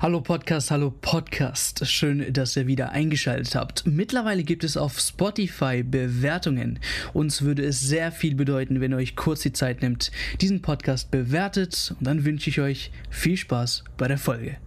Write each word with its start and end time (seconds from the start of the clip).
Hallo 0.00 0.20
Podcast, 0.20 0.70
hallo 0.70 0.92
Podcast. 1.00 1.84
Schön, 1.84 2.32
dass 2.32 2.56
ihr 2.56 2.68
wieder 2.68 2.92
eingeschaltet 2.92 3.56
habt. 3.56 3.84
Mittlerweile 3.84 4.44
gibt 4.44 4.62
es 4.62 4.76
auf 4.76 5.00
Spotify 5.00 5.82
Bewertungen. 5.82 6.78
Uns 7.14 7.42
würde 7.42 7.64
es 7.64 7.80
sehr 7.80 8.12
viel 8.12 8.36
bedeuten, 8.36 8.80
wenn 8.80 8.92
ihr 8.92 8.96
euch 8.98 9.16
kurz 9.16 9.40
die 9.40 9.52
Zeit 9.52 9.82
nimmt, 9.82 10.12
diesen 10.40 10.62
Podcast 10.62 11.10
bewertet. 11.10 11.96
Und 11.98 12.06
dann 12.06 12.24
wünsche 12.24 12.48
ich 12.48 12.60
euch 12.60 12.92
viel 13.10 13.36
Spaß 13.36 13.82
bei 13.96 14.06
der 14.06 14.18
Folge. 14.18 14.58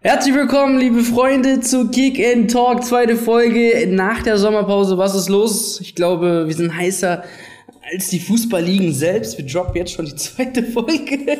Herzlich 0.00 0.34
willkommen, 0.34 0.78
liebe 0.78 1.02
Freunde, 1.02 1.60
zu 1.60 1.90
Kick 1.90 2.18
in 2.18 2.48
Talk, 2.48 2.84
zweite 2.84 3.16
Folge 3.16 3.86
nach 3.88 4.22
der 4.22 4.38
Sommerpause. 4.38 4.96
Was 4.96 5.14
ist 5.14 5.28
los? 5.28 5.82
Ich 5.82 5.94
glaube, 5.94 6.44
wir 6.46 6.54
sind 6.54 6.74
heißer 6.74 7.24
als 7.90 8.08
die 8.08 8.20
Fußballligen 8.20 8.92
selbst. 8.92 9.38
Wir 9.38 9.46
droppen 9.46 9.76
jetzt 9.76 9.92
schon 9.92 10.06
die 10.06 10.14
zweite 10.16 10.62
Folge. 10.62 11.38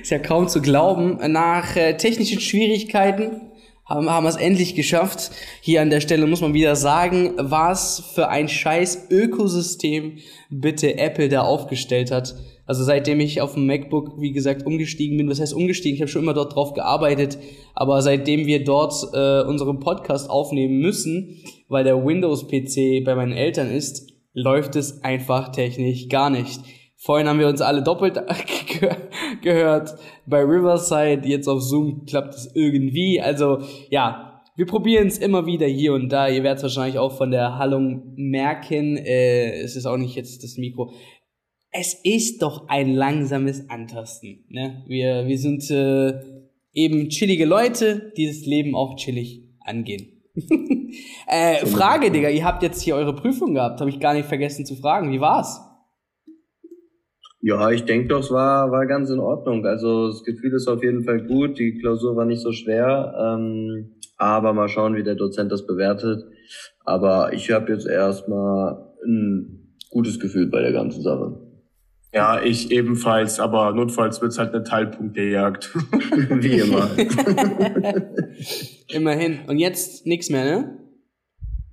Ist 0.00 0.10
ja 0.10 0.18
kaum 0.18 0.48
zu 0.48 0.60
glauben. 0.60 1.18
Nach 1.32 1.76
äh, 1.76 1.96
technischen 1.96 2.40
Schwierigkeiten 2.40 3.40
haben, 3.84 4.10
haben 4.10 4.24
wir 4.24 4.30
es 4.30 4.36
endlich 4.36 4.74
geschafft. 4.74 5.30
Hier 5.60 5.82
an 5.82 5.90
der 5.90 6.00
Stelle 6.00 6.26
muss 6.26 6.40
man 6.40 6.54
wieder 6.54 6.76
sagen, 6.76 7.32
was 7.36 8.02
für 8.14 8.28
ein 8.28 8.48
scheiß 8.48 9.08
Ökosystem 9.10 10.18
bitte 10.50 10.98
Apple 10.98 11.28
da 11.28 11.42
aufgestellt 11.42 12.10
hat. 12.10 12.34
Also 12.66 12.82
seitdem 12.82 13.20
ich 13.20 13.42
auf 13.42 13.54
dem 13.54 13.66
MacBook, 13.66 14.18
wie 14.18 14.32
gesagt, 14.32 14.64
umgestiegen 14.64 15.18
bin, 15.18 15.28
was 15.28 15.38
heißt 15.38 15.52
umgestiegen? 15.52 15.96
Ich 15.96 16.00
habe 16.00 16.10
schon 16.10 16.22
immer 16.22 16.32
dort 16.32 16.54
drauf 16.54 16.72
gearbeitet, 16.72 17.36
aber 17.74 18.00
seitdem 18.00 18.46
wir 18.46 18.64
dort 18.64 18.94
äh, 19.12 19.42
unseren 19.42 19.80
Podcast 19.80 20.30
aufnehmen 20.30 20.78
müssen, 20.78 21.42
weil 21.68 21.84
der 21.84 22.06
Windows-PC 22.06 23.04
bei 23.04 23.14
meinen 23.14 23.32
Eltern 23.32 23.70
ist, 23.70 24.13
läuft 24.34 24.76
es 24.76 25.02
einfach 25.02 25.50
technisch 25.50 26.08
gar 26.08 26.28
nicht. 26.28 26.60
Vorhin 26.96 27.28
haben 27.28 27.38
wir 27.38 27.48
uns 27.48 27.60
alle 27.60 27.82
doppelt 27.82 28.20
gehört 29.42 29.94
bei 30.26 30.40
Riverside, 30.40 31.28
jetzt 31.28 31.48
auf 31.48 31.62
Zoom 31.62 32.04
klappt 32.06 32.34
es 32.34 32.50
irgendwie. 32.54 33.20
Also 33.20 33.58
ja, 33.90 34.42
wir 34.56 34.66
probieren 34.66 35.08
es 35.08 35.18
immer 35.18 35.46
wieder 35.46 35.66
hier 35.66 35.94
und 35.94 36.08
da. 36.10 36.28
Ihr 36.28 36.42
werdet 36.42 36.58
es 36.58 36.62
wahrscheinlich 36.62 36.98
auch 36.98 37.16
von 37.16 37.30
der 37.30 37.58
Hallung 37.58 38.14
merken. 38.16 38.96
Äh, 38.96 39.60
es 39.60 39.76
ist 39.76 39.86
auch 39.86 39.96
nicht 39.96 40.14
jetzt 40.14 40.42
das 40.44 40.56
Mikro. 40.56 40.92
Es 41.70 41.94
ist 42.04 42.40
doch 42.40 42.68
ein 42.68 42.94
langsames 42.94 43.68
Antasten. 43.68 44.44
Ne? 44.48 44.84
Wir, 44.86 45.26
wir 45.26 45.38
sind 45.38 45.68
äh, 45.70 46.20
eben 46.72 47.08
chillige 47.08 47.46
Leute, 47.46 48.12
die 48.16 48.26
das 48.26 48.46
Leben 48.46 48.76
auch 48.76 48.94
chillig 48.96 49.42
angehen. 49.60 50.13
äh, 51.28 51.66
Frage, 51.66 52.10
Digga, 52.10 52.28
ihr 52.28 52.44
habt 52.44 52.62
jetzt 52.62 52.82
hier 52.82 52.96
eure 52.96 53.14
Prüfung 53.14 53.54
gehabt, 53.54 53.80
habe 53.80 53.90
ich 53.90 54.00
gar 54.00 54.14
nicht 54.14 54.26
vergessen 54.26 54.66
zu 54.66 54.74
fragen. 54.74 55.12
Wie 55.12 55.20
war's? 55.20 55.60
Ja, 57.40 57.70
ich 57.70 57.84
denke 57.84 58.08
doch, 58.08 58.20
es 58.20 58.30
war, 58.30 58.70
war 58.72 58.86
ganz 58.86 59.10
in 59.10 59.20
Ordnung. 59.20 59.66
Also 59.66 60.08
das 60.08 60.24
Gefühl 60.24 60.54
ist 60.54 60.66
auf 60.66 60.82
jeden 60.82 61.04
Fall 61.04 61.26
gut. 61.26 61.58
Die 61.58 61.78
Klausur 61.78 62.16
war 62.16 62.24
nicht 62.24 62.40
so 62.40 62.52
schwer. 62.52 63.14
Ähm, 63.18 64.00
aber 64.16 64.54
mal 64.54 64.68
schauen, 64.68 64.96
wie 64.96 65.02
der 65.02 65.14
Dozent 65.14 65.52
das 65.52 65.66
bewertet. 65.66 66.24
Aber 66.84 67.32
ich 67.34 67.50
habe 67.50 67.70
jetzt 67.72 67.86
erstmal 67.86 68.94
ein 69.04 69.76
gutes 69.90 70.18
Gefühl 70.18 70.46
bei 70.46 70.62
der 70.62 70.72
ganzen 70.72 71.02
Sache. 71.02 71.43
Ja, 72.14 72.40
ich 72.40 72.70
ebenfalls, 72.70 73.40
aber 73.40 73.72
notfalls 73.72 74.22
wird's 74.22 74.38
halt 74.38 74.54
eine 74.54 74.62
Teilpunktejagd. 74.62 75.74
Wie 76.30 76.60
immer. 76.60 76.88
Immerhin. 78.88 79.40
Und 79.48 79.58
jetzt 79.58 80.06
nichts 80.06 80.30
mehr, 80.30 80.44
ne? 80.44 80.83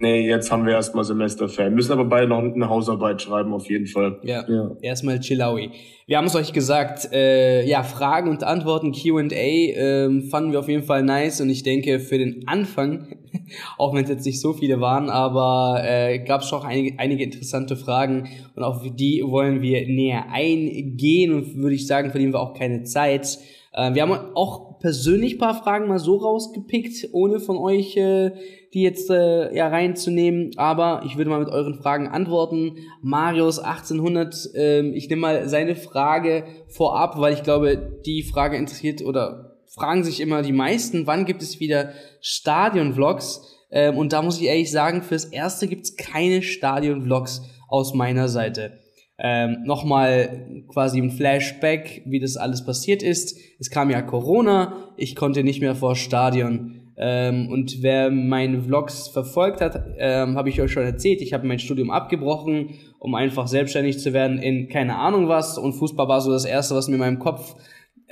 Nee, 0.02 0.27
jetzt 0.27 0.52
haben 0.52 0.66
wir 0.66 0.73
erstmal 0.73 1.03
Semesterferien. 1.03 1.75
Müssen 1.75 1.91
aber 1.91 2.05
beide 2.05 2.27
noch 2.27 2.39
eine 2.39 2.67
Hausarbeit 2.67 3.21
schreiben, 3.21 3.53
auf 3.53 3.69
jeden 3.69 3.85
Fall. 3.85 4.19
Ja, 4.23 4.43
ja. 4.49 4.71
erstmal 4.81 5.19
Chillaui. 5.19 5.69
Wir 6.08 6.17
haben 6.17 6.25
es 6.25 6.35
euch 6.35 6.53
gesagt, 6.53 7.13
äh, 7.13 7.63
ja, 7.67 7.83
Fragen 7.83 8.27
und 8.31 8.43
Antworten, 8.43 8.93
Q&A 8.93 9.31
äh, 9.31 10.21
fanden 10.21 10.53
wir 10.53 10.59
auf 10.59 10.67
jeden 10.67 10.81
Fall 10.81 11.03
nice 11.03 11.39
und 11.39 11.52
ich 11.52 11.61
denke 11.61 11.99
für 11.99 12.17
den 12.17 12.47
Anfang, 12.47 13.16
auch 13.77 13.93
wenn 13.93 14.03
es 14.03 14.09
jetzt 14.09 14.25
nicht 14.25 14.41
so 14.41 14.53
viele 14.53 14.81
waren, 14.81 15.11
aber 15.11 15.83
äh, 15.83 16.17
gab 16.17 16.41
es 16.41 16.49
schon 16.49 16.63
einige, 16.63 16.97
einige 16.97 17.23
interessante 17.23 17.75
Fragen 17.75 18.27
und 18.55 18.64
auf 18.64 18.81
die 18.83 19.23
wollen 19.23 19.61
wir 19.61 19.87
näher 19.87 20.26
eingehen 20.31 21.31
und 21.31 21.58
würde 21.58 21.76
ich 21.76 21.86
sagen, 21.86 22.09
verlieren 22.09 22.33
wir 22.33 22.39
auch 22.39 22.55
keine 22.55 22.86
Zeit. 22.86 23.37
Äh, 23.71 23.93
wir 23.93 24.02
haben 24.02 24.33
auch 24.33 24.70
persönlich 24.81 25.39
paar 25.39 25.55
Fragen 25.61 25.87
mal 25.87 25.99
so 25.99 26.17
rausgepickt, 26.17 27.09
ohne 27.14 27.39
von 27.39 27.58
euch 27.58 27.95
äh, 27.95 28.31
die 28.73 28.81
jetzt 28.81 29.09
äh, 29.09 29.53
ja 29.55 29.67
reinzunehmen. 29.67 30.52
Aber 30.58 31.03
ich 31.05 31.17
würde 31.17 31.30
mal 31.30 31.39
mit 31.39 31.49
euren 31.49 31.75
Fragen 31.75 32.08
antworten. 32.08 32.77
Marius 33.02 33.59
1800, 33.59 34.49
ähm, 34.55 34.93
ich 34.93 35.09
nehme 35.09 35.21
mal 35.21 35.49
seine 35.49 35.75
Frage 35.75 36.45
vorab, 36.67 37.20
weil 37.20 37.33
ich 37.33 37.43
glaube, 37.43 37.99
die 38.05 38.23
Frage 38.23 38.58
interessiert 38.58 39.03
oder 39.03 39.58
fragen 39.67 40.03
sich 40.03 40.20
immer 40.20 40.41
die 40.41 40.52
meisten, 40.52 41.08
wann 41.08 41.25
gibt 41.25 41.41
es 41.41 41.59
wieder 41.59 41.91
Stadion-Vlogs? 42.21 43.41
Ähm, 43.71 43.97
und 43.97 44.14
da 44.14 44.21
muss 44.21 44.39
ich 44.39 44.47
ehrlich 44.47 44.71
sagen, 44.71 45.02
fürs 45.02 45.25
Erste 45.25 45.67
gibt's 45.67 45.95
keine 45.95 46.41
Stadion-Vlogs 46.41 47.43
aus 47.67 47.93
meiner 47.93 48.27
Seite. 48.27 48.80
Ähm, 49.23 49.64
Nochmal 49.65 50.64
quasi 50.67 50.98
im 50.98 51.11
Flashback, 51.11 52.02
wie 52.05 52.20
das 52.20 52.37
alles 52.37 52.65
passiert 52.65 53.04
ist. 53.04 53.37
Es 53.59 53.70
kam 53.70 53.92
ja 53.92 54.02
Corona, 54.02 54.73
ich 54.98 55.15
konnte 55.15 55.43
nicht 55.43 55.61
mehr 55.61 55.76
vor 55.76 55.95
Stadion. 55.95 56.82
Ähm, 56.98 57.48
und 57.49 57.82
wer 57.82 58.11
meine 58.11 58.61
Vlogs 58.61 59.08
verfolgt 59.08 59.61
hat, 59.61 59.83
ähm, 59.98 60.37
habe 60.37 60.49
ich 60.49 60.61
euch 60.61 60.71
schon 60.71 60.83
erzählt, 60.83 61.21
ich 61.21 61.33
habe 61.33 61.48
mein 61.48 61.59
Studium 61.59 61.89
abgebrochen, 61.89 62.76
um 62.99 63.15
einfach 63.15 63.48
selbstständig 63.48 63.99
zu 63.99 64.14
werden 64.14 64.39
in 64.39 64.67
keine 64.67 64.98
Ahnung 64.98 65.27
was. 65.27 65.58
Und 65.58 65.73
Fußball 65.73 66.08
war 66.08 66.21
so 66.21 66.32
das 66.32 66.45
Erste, 66.45 66.76
was 66.76 66.88
mir 66.88 66.95
in 66.95 66.99
meinem 66.99 67.20
Kopf 67.20 67.55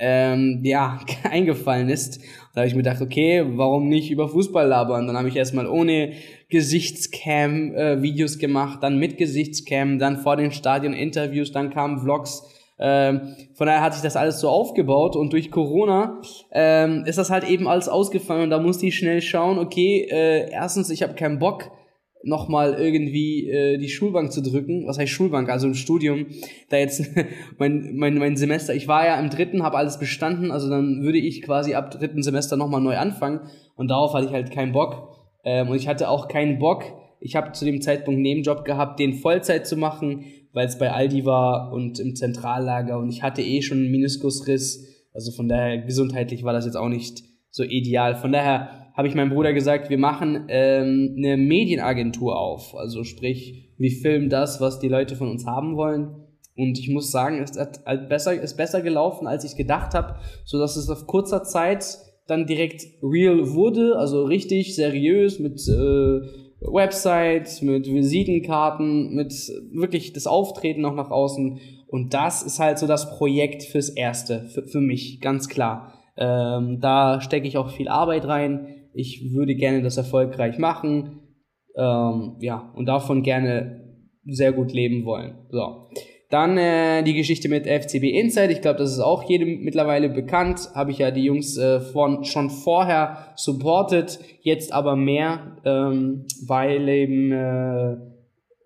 ähm, 0.00 0.60
ja, 0.64 0.98
eingefallen 1.30 1.88
ist. 1.88 2.20
Da 2.54 2.62
habe 2.62 2.68
ich 2.68 2.74
mir 2.74 2.82
gedacht, 2.82 3.00
okay, 3.00 3.44
warum 3.46 3.88
nicht 3.88 4.10
über 4.10 4.28
Fußball 4.28 4.66
labern? 4.66 5.06
Dann 5.06 5.16
habe 5.16 5.28
ich 5.28 5.36
erstmal 5.36 5.68
ohne 5.68 6.14
Gesichtscam 6.48 7.74
äh, 7.74 8.02
Videos 8.02 8.38
gemacht, 8.38 8.82
dann 8.82 8.98
mit 8.98 9.18
Gesichtscam, 9.18 10.00
dann 10.00 10.16
vor 10.16 10.36
den 10.36 10.50
Stadion 10.50 10.94
Interviews, 10.94 11.52
dann 11.52 11.70
kamen 11.70 12.00
Vlogs 12.00 12.42
ähm, 12.82 13.36
von 13.52 13.66
daher 13.66 13.82
hat 13.82 13.92
sich 13.92 14.02
das 14.02 14.16
alles 14.16 14.40
so 14.40 14.48
aufgebaut 14.48 15.14
und 15.14 15.34
durch 15.34 15.50
Corona 15.50 16.22
ähm, 16.50 17.04
ist 17.04 17.18
das 17.18 17.28
halt 17.28 17.44
eben 17.44 17.68
alles 17.68 17.90
ausgefallen 17.90 18.44
und 18.44 18.50
da 18.50 18.58
musste 18.58 18.86
ich 18.86 18.96
schnell 18.96 19.20
schauen, 19.20 19.58
okay, 19.58 20.08
äh, 20.10 20.50
erstens, 20.50 20.88
ich 20.88 21.02
habe 21.02 21.12
keinen 21.12 21.38
Bock, 21.38 21.70
nochmal 22.22 22.74
irgendwie 22.74 23.48
äh, 23.48 23.78
die 23.78 23.88
Schulbank 23.88 24.32
zu 24.32 24.42
drücken. 24.42 24.86
Was 24.86 24.98
heißt 24.98 25.10
Schulbank? 25.10 25.48
Also 25.48 25.66
im 25.66 25.74
Studium. 25.74 26.26
Da 26.68 26.76
jetzt 26.76 27.02
mein, 27.58 27.96
mein, 27.96 28.18
mein 28.18 28.36
Semester, 28.36 28.74
ich 28.74 28.88
war 28.88 29.06
ja 29.06 29.18
im 29.18 29.30
dritten, 29.30 29.62
habe 29.62 29.78
alles 29.78 29.98
bestanden, 29.98 30.50
also 30.50 30.68
dann 30.68 31.02
würde 31.02 31.18
ich 31.18 31.42
quasi 31.42 31.74
ab 31.74 31.90
dritten 31.90 32.22
Semester 32.22 32.56
nochmal 32.56 32.80
neu 32.80 32.96
anfangen 32.96 33.40
und 33.76 33.88
darauf 33.88 34.14
hatte 34.14 34.26
ich 34.26 34.32
halt 34.32 34.50
keinen 34.50 34.72
Bock. 34.72 35.16
Ähm, 35.44 35.68
und 35.68 35.76
ich 35.76 35.88
hatte 35.88 36.08
auch 36.08 36.28
keinen 36.28 36.58
Bock, 36.58 36.84
ich 37.20 37.36
habe 37.36 37.52
zu 37.52 37.64
dem 37.64 37.80
Zeitpunkt 37.80 38.20
Nebenjob 38.20 38.64
gehabt, 38.64 38.98
den 38.98 39.14
Vollzeit 39.14 39.66
zu 39.66 39.76
machen 39.76 40.24
weil 40.52 40.66
es 40.66 40.78
bei 40.78 40.92
Aldi 40.92 41.24
war 41.24 41.72
und 41.72 41.98
im 42.00 42.16
Zentrallager 42.16 42.98
und 42.98 43.10
ich 43.10 43.22
hatte 43.22 43.42
eh 43.42 43.62
schon 43.62 43.78
einen 43.78 43.90
Meniskusriss. 43.90 44.86
Also 45.12 45.32
von 45.32 45.48
daher 45.48 45.78
gesundheitlich 45.78 46.44
war 46.44 46.52
das 46.52 46.66
jetzt 46.66 46.76
auch 46.76 46.88
nicht 46.88 47.22
so 47.50 47.62
ideal. 47.62 48.16
Von 48.16 48.32
daher 48.32 48.89
habe 48.94 49.08
ich 49.08 49.14
meinem 49.14 49.30
Bruder 49.30 49.52
gesagt, 49.52 49.90
wir 49.90 49.98
machen 49.98 50.46
ähm, 50.48 51.14
eine 51.16 51.36
Medienagentur 51.36 52.38
auf. 52.38 52.74
Also 52.74 53.04
sprich, 53.04 53.70
wir 53.78 53.90
filmen 53.90 54.28
das, 54.28 54.60
was 54.60 54.78
die 54.78 54.88
Leute 54.88 55.16
von 55.16 55.28
uns 55.28 55.46
haben 55.46 55.76
wollen. 55.76 56.14
Und 56.56 56.78
ich 56.78 56.90
muss 56.90 57.10
sagen, 57.10 57.42
es 57.42 57.58
hat 57.58 57.80
halt 57.86 58.08
besser, 58.08 58.34
ist 58.34 58.56
besser 58.56 58.82
gelaufen, 58.82 59.26
als 59.26 59.44
ich 59.44 59.56
gedacht 59.56 59.94
habe, 59.94 60.16
so 60.44 60.58
dass 60.58 60.76
es 60.76 60.90
auf 60.90 61.06
kurzer 61.06 61.42
Zeit 61.42 61.98
dann 62.26 62.46
direkt 62.46 62.86
real 63.02 63.54
wurde, 63.54 63.96
also 63.96 64.24
richtig 64.24 64.74
seriös 64.74 65.38
mit 65.38 65.60
äh, 65.68 66.20
Website, 66.60 67.62
mit 67.62 67.86
Visitenkarten, 67.86 69.14
mit 69.14 69.32
wirklich 69.72 70.12
das 70.12 70.26
Auftreten 70.26 70.82
noch 70.82 70.94
nach 70.94 71.10
außen. 71.10 71.58
Und 71.88 72.14
das 72.14 72.42
ist 72.42 72.60
halt 72.60 72.78
so 72.78 72.86
das 72.86 73.16
Projekt 73.16 73.62
fürs 73.64 73.88
Erste, 73.88 74.42
für, 74.52 74.62
für 74.62 74.80
mich, 74.80 75.20
ganz 75.20 75.48
klar. 75.48 75.94
Ähm, 76.16 76.80
da 76.80 77.20
stecke 77.20 77.48
ich 77.48 77.56
auch 77.56 77.70
viel 77.70 77.88
Arbeit 77.88 78.26
rein. 78.26 78.76
Ich 78.92 79.32
würde 79.32 79.54
gerne 79.54 79.82
das 79.82 79.96
erfolgreich 79.96 80.58
machen. 80.58 81.20
Ähm, 81.76 82.36
ja, 82.40 82.72
und 82.74 82.86
davon 82.86 83.22
gerne 83.22 83.80
sehr 84.24 84.52
gut 84.52 84.72
leben 84.72 85.04
wollen. 85.04 85.34
So. 85.50 85.88
Dann 86.30 86.56
äh, 86.58 87.02
die 87.02 87.14
Geschichte 87.14 87.48
mit 87.48 87.66
FCB 87.66 88.04
Inside. 88.04 88.52
Ich 88.52 88.60
glaube, 88.60 88.78
das 88.78 88.92
ist 88.92 89.00
auch 89.00 89.28
jedem 89.28 89.62
mittlerweile 89.62 90.08
bekannt. 90.08 90.70
Habe 90.74 90.92
ich 90.92 90.98
ja 90.98 91.10
die 91.10 91.24
Jungs 91.24 91.56
äh, 91.58 91.80
von, 91.80 92.24
schon 92.24 92.50
vorher 92.50 93.32
supported, 93.34 94.20
jetzt 94.42 94.72
aber 94.72 94.94
mehr, 94.94 95.56
ähm, 95.64 96.26
weil 96.46 96.88
eben 96.88 97.32
äh, 97.32 97.96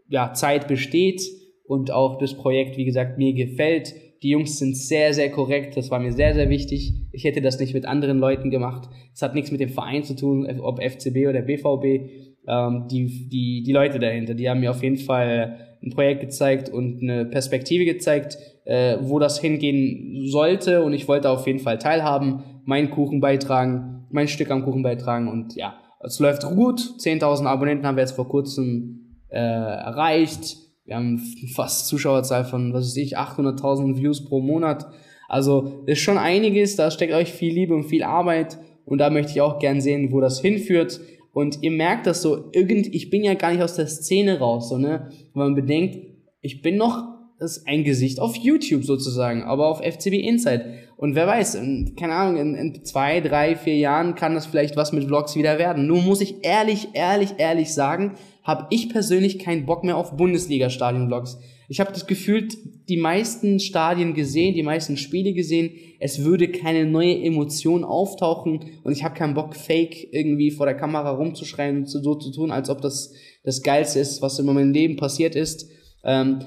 ja, 0.08 0.34
Zeit 0.34 0.68
besteht 0.68 1.22
und 1.66 1.90
auch 1.90 2.18
das 2.18 2.34
Projekt, 2.34 2.76
wie 2.76 2.84
gesagt, 2.84 3.16
mir 3.16 3.32
gefällt. 3.32 3.94
Die 4.24 4.30
Jungs 4.30 4.58
sind 4.58 4.74
sehr, 4.74 5.12
sehr 5.12 5.30
korrekt. 5.30 5.76
Das 5.76 5.90
war 5.90 6.00
mir 6.00 6.10
sehr, 6.10 6.32
sehr 6.32 6.48
wichtig. 6.48 6.94
Ich 7.12 7.24
hätte 7.24 7.42
das 7.42 7.60
nicht 7.60 7.74
mit 7.74 7.84
anderen 7.84 8.18
Leuten 8.18 8.50
gemacht. 8.50 8.88
Es 9.12 9.20
hat 9.20 9.34
nichts 9.34 9.50
mit 9.50 9.60
dem 9.60 9.68
Verein 9.68 10.02
zu 10.02 10.16
tun, 10.16 10.48
ob 10.60 10.82
FCB 10.82 11.28
oder 11.28 11.42
BVB. 11.42 12.10
Ähm, 12.48 12.88
die, 12.90 13.28
die, 13.28 13.62
die 13.62 13.72
Leute 13.72 13.98
dahinter, 13.98 14.32
die 14.32 14.48
haben 14.48 14.60
mir 14.60 14.70
auf 14.70 14.82
jeden 14.82 14.96
Fall 14.96 15.76
ein 15.82 15.90
Projekt 15.90 16.22
gezeigt 16.22 16.70
und 16.70 17.02
eine 17.02 17.26
Perspektive 17.26 17.84
gezeigt, 17.84 18.38
äh, 18.64 18.96
wo 19.00 19.18
das 19.18 19.40
hingehen 19.40 20.26
sollte 20.26 20.82
und 20.82 20.94
ich 20.94 21.06
wollte 21.06 21.28
auf 21.28 21.46
jeden 21.46 21.58
Fall 21.58 21.78
teilhaben. 21.78 22.42
meinen 22.64 22.90
Kuchen 22.90 23.20
beitragen, 23.20 24.06
mein 24.10 24.28
Stück 24.28 24.50
am 24.50 24.64
Kuchen 24.64 24.82
beitragen 24.82 25.28
und 25.28 25.54
ja, 25.54 25.74
es 26.02 26.18
läuft 26.18 26.44
gut. 26.44 26.80
10.000 26.80 27.44
Abonnenten 27.44 27.86
haben 27.86 27.96
wir 27.96 28.02
jetzt 28.02 28.16
vor 28.16 28.28
kurzem 28.28 29.18
äh, 29.28 29.38
erreicht. 29.38 30.63
Wir 30.84 30.96
haben 30.96 31.18
fast 31.54 31.86
Zuschauerzahl 31.86 32.44
von, 32.44 32.72
was 32.74 32.86
weiß 32.86 32.96
ich, 32.98 33.18
800.000 33.18 33.96
Views 33.96 34.24
pro 34.24 34.40
Monat. 34.40 34.86
Also 35.28 35.82
ist 35.86 36.00
schon 36.00 36.18
einiges, 36.18 36.76
da 36.76 36.90
steckt 36.90 37.14
euch 37.14 37.32
viel 37.32 37.54
Liebe 37.54 37.74
und 37.74 37.84
viel 37.84 38.02
Arbeit 38.02 38.58
und 38.84 38.98
da 38.98 39.08
möchte 39.08 39.32
ich 39.32 39.40
auch 39.40 39.58
gern 39.58 39.80
sehen, 39.80 40.12
wo 40.12 40.20
das 40.20 40.40
hinführt. 40.40 41.00
Und 41.32 41.62
ihr 41.62 41.70
merkt 41.70 42.06
das 42.06 42.22
so, 42.22 42.50
irgend, 42.52 42.94
ich 42.94 43.10
bin 43.10 43.24
ja 43.24 43.34
gar 43.34 43.50
nicht 43.50 43.62
aus 43.62 43.74
der 43.74 43.86
Szene 43.86 44.38
raus, 44.38 44.68
so, 44.68 44.78
ne? 44.78 45.08
Wenn 45.32 45.42
man 45.42 45.54
bedenkt, 45.54 45.98
ich 46.42 46.62
bin 46.62 46.76
noch 46.76 47.14
das 47.40 47.66
ein 47.66 47.82
Gesicht 47.82 48.20
auf 48.20 48.36
YouTube 48.36 48.84
sozusagen, 48.84 49.42
aber 49.42 49.66
auf 49.68 49.80
FCB 49.80 50.14
Insight. 50.14 50.64
Und 50.96 51.14
wer 51.14 51.26
weiß, 51.26 51.56
in, 51.56 51.96
keine 51.96 52.14
Ahnung, 52.14 52.40
in, 52.40 52.54
in 52.54 52.84
zwei, 52.84 53.20
drei, 53.20 53.56
vier 53.56 53.76
Jahren 53.76 54.14
kann 54.14 54.34
das 54.34 54.46
vielleicht 54.46 54.76
was 54.76 54.92
mit 54.92 55.04
Vlogs 55.04 55.34
wieder 55.34 55.58
werden. 55.58 55.86
Nur 55.86 56.02
muss 56.02 56.20
ich 56.20 56.44
ehrlich, 56.44 56.88
ehrlich, 56.92 57.34
ehrlich 57.38 57.74
sagen, 57.74 58.12
habe 58.44 58.66
ich 58.70 58.90
persönlich 58.90 59.38
keinen 59.38 59.66
Bock 59.66 59.82
mehr 59.82 59.96
auf 59.96 60.16
Bundesliga-Stadion-Vlogs. 60.16 61.38
Ich 61.68 61.80
habe 61.80 61.92
das 61.92 62.06
Gefühl, 62.06 62.48
die 62.88 62.98
meisten 62.98 63.58
Stadien 63.58 64.12
gesehen, 64.12 64.54
die 64.54 64.62
meisten 64.62 64.98
Spiele 64.98 65.32
gesehen, 65.32 65.72
es 65.98 66.22
würde 66.22 66.48
keine 66.48 66.84
neue 66.84 67.22
Emotion 67.22 67.84
auftauchen 67.84 68.60
und 68.84 68.92
ich 68.92 69.02
habe 69.02 69.14
keinen 69.14 69.32
Bock, 69.32 69.56
fake 69.56 70.12
irgendwie 70.12 70.50
vor 70.50 70.66
der 70.66 70.76
Kamera 70.76 71.10
rumzuschreien 71.10 71.78
und 71.78 71.86
so 71.86 72.14
zu 72.16 72.30
tun, 72.30 72.50
als 72.50 72.68
ob 72.68 72.82
das 72.82 73.14
das 73.44 73.62
Geilste 73.62 73.98
ist, 73.98 74.20
was 74.20 74.38
in 74.38 74.46
meinem 74.46 74.72
Leben 74.72 74.96
passiert 74.96 75.34
ist. 75.34 75.70
Ähm, 76.04 76.40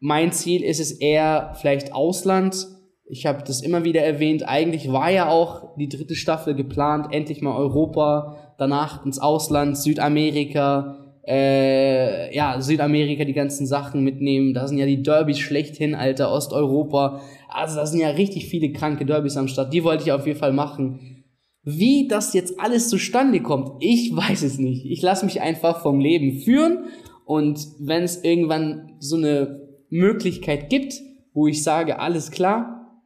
mein 0.00 0.32
Ziel 0.32 0.62
ist 0.62 0.80
es 0.80 0.92
eher 0.92 1.54
vielleicht 1.60 1.92
Ausland. 1.92 2.66
Ich 3.06 3.26
habe 3.26 3.44
das 3.44 3.60
immer 3.60 3.84
wieder 3.84 4.02
erwähnt. 4.02 4.48
Eigentlich 4.48 4.90
war 4.90 5.10
ja 5.10 5.28
auch 5.28 5.76
die 5.76 5.88
dritte 5.88 6.16
Staffel 6.16 6.54
geplant, 6.54 7.08
endlich 7.12 7.42
mal 7.42 7.56
Europa, 7.56 8.54
danach 8.58 9.04
ins 9.06 9.18
Ausland, 9.18 9.78
Südamerika, 9.78 11.03
äh, 11.26 12.34
ja, 12.34 12.60
Südamerika 12.60 13.24
die 13.24 13.32
ganzen 13.32 13.66
Sachen 13.66 14.04
mitnehmen. 14.04 14.54
Da 14.54 14.68
sind 14.68 14.78
ja 14.78 14.86
die 14.86 15.02
Derbys 15.02 15.38
schlechthin, 15.38 15.94
Alter, 15.94 16.30
Osteuropa. 16.30 17.20
Also 17.48 17.76
da 17.76 17.86
sind 17.86 18.00
ja 18.00 18.10
richtig 18.10 18.46
viele 18.46 18.72
kranke 18.72 19.06
Derbys 19.06 19.36
am 19.36 19.48
Start. 19.48 19.72
Die 19.72 19.84
wollte 19.84 20.04
ich 20.04 20.12
auf 20.12 20.26
jeden 20.26 20.38
Fall 20.38 20.52
machen. 20.52 21.24
Wie 21.62 22.08
das 22.08 22.34
jetzt 22.34 22.60
alles 22.60 22.88
zustande 22.88 23.40
kommt, 23.40 23.82
ich 23.82 24.10
weiß 24.14 24.42
es 24.42 24.58
nicht. 24.58 24.84
Ich 24.86 25.00
lasse 25.02 25.24
mich 25.24 25.40
einfach 25.40 25.80
vom 25.82 26.00
Leben 26.00 26.40
führen 26.40 26.84
und 27.24 27.66
wenn 27.78 28.02
es 28.02 28.22
irgendwann 28.22 28.96
so 28.98 29.16
eine 29.16 29.62
Möglichkeit 29.88 30.68
gibt, 30.68 31.00
wo 31.32 31.46
ich 31.46 31.62
sage, 31.62 31.98
alles 31.98 32.30
klar, 32.30 33.02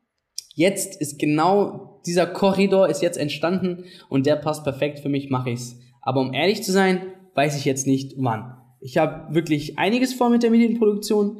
jetzt 0.54 1.00
ist 1.00 1.18
genau 1.18 2.00
dieser 2.06 2.26
Korridor 2.26 2.88
ist 2.88 3.02
jetzt 3.02 3.18
entstanden 3.18 3.84
und 4.08 4.26
der 4.26 4.36
passt 4.36 4.64
perfekt 4.64 4.98
für 5.00 5.08
mich, 5.08 5.30
mache 5.30 5.50
ich's. 5.50 5.78
Aber 6.02 6.20
um 6.20 6.32
ehrlich 6.32 6.62
zu 6.62 6.72
sein, 6.72 7.02
weiß 7.38 7.56
ich 7.56 7.64
jetzt 7.64 7.86
nicht 7.86 8.14
wann. 8.16 8.52
Ich 8.80 8.96
habe 8.96 9.32
wirklich 9.32 9.78
einiges 9.78 10.12
vor 10.12 10.28
mit 10.28 10.42
der 10.42 10.50
Medienproduktion 10.50 11.38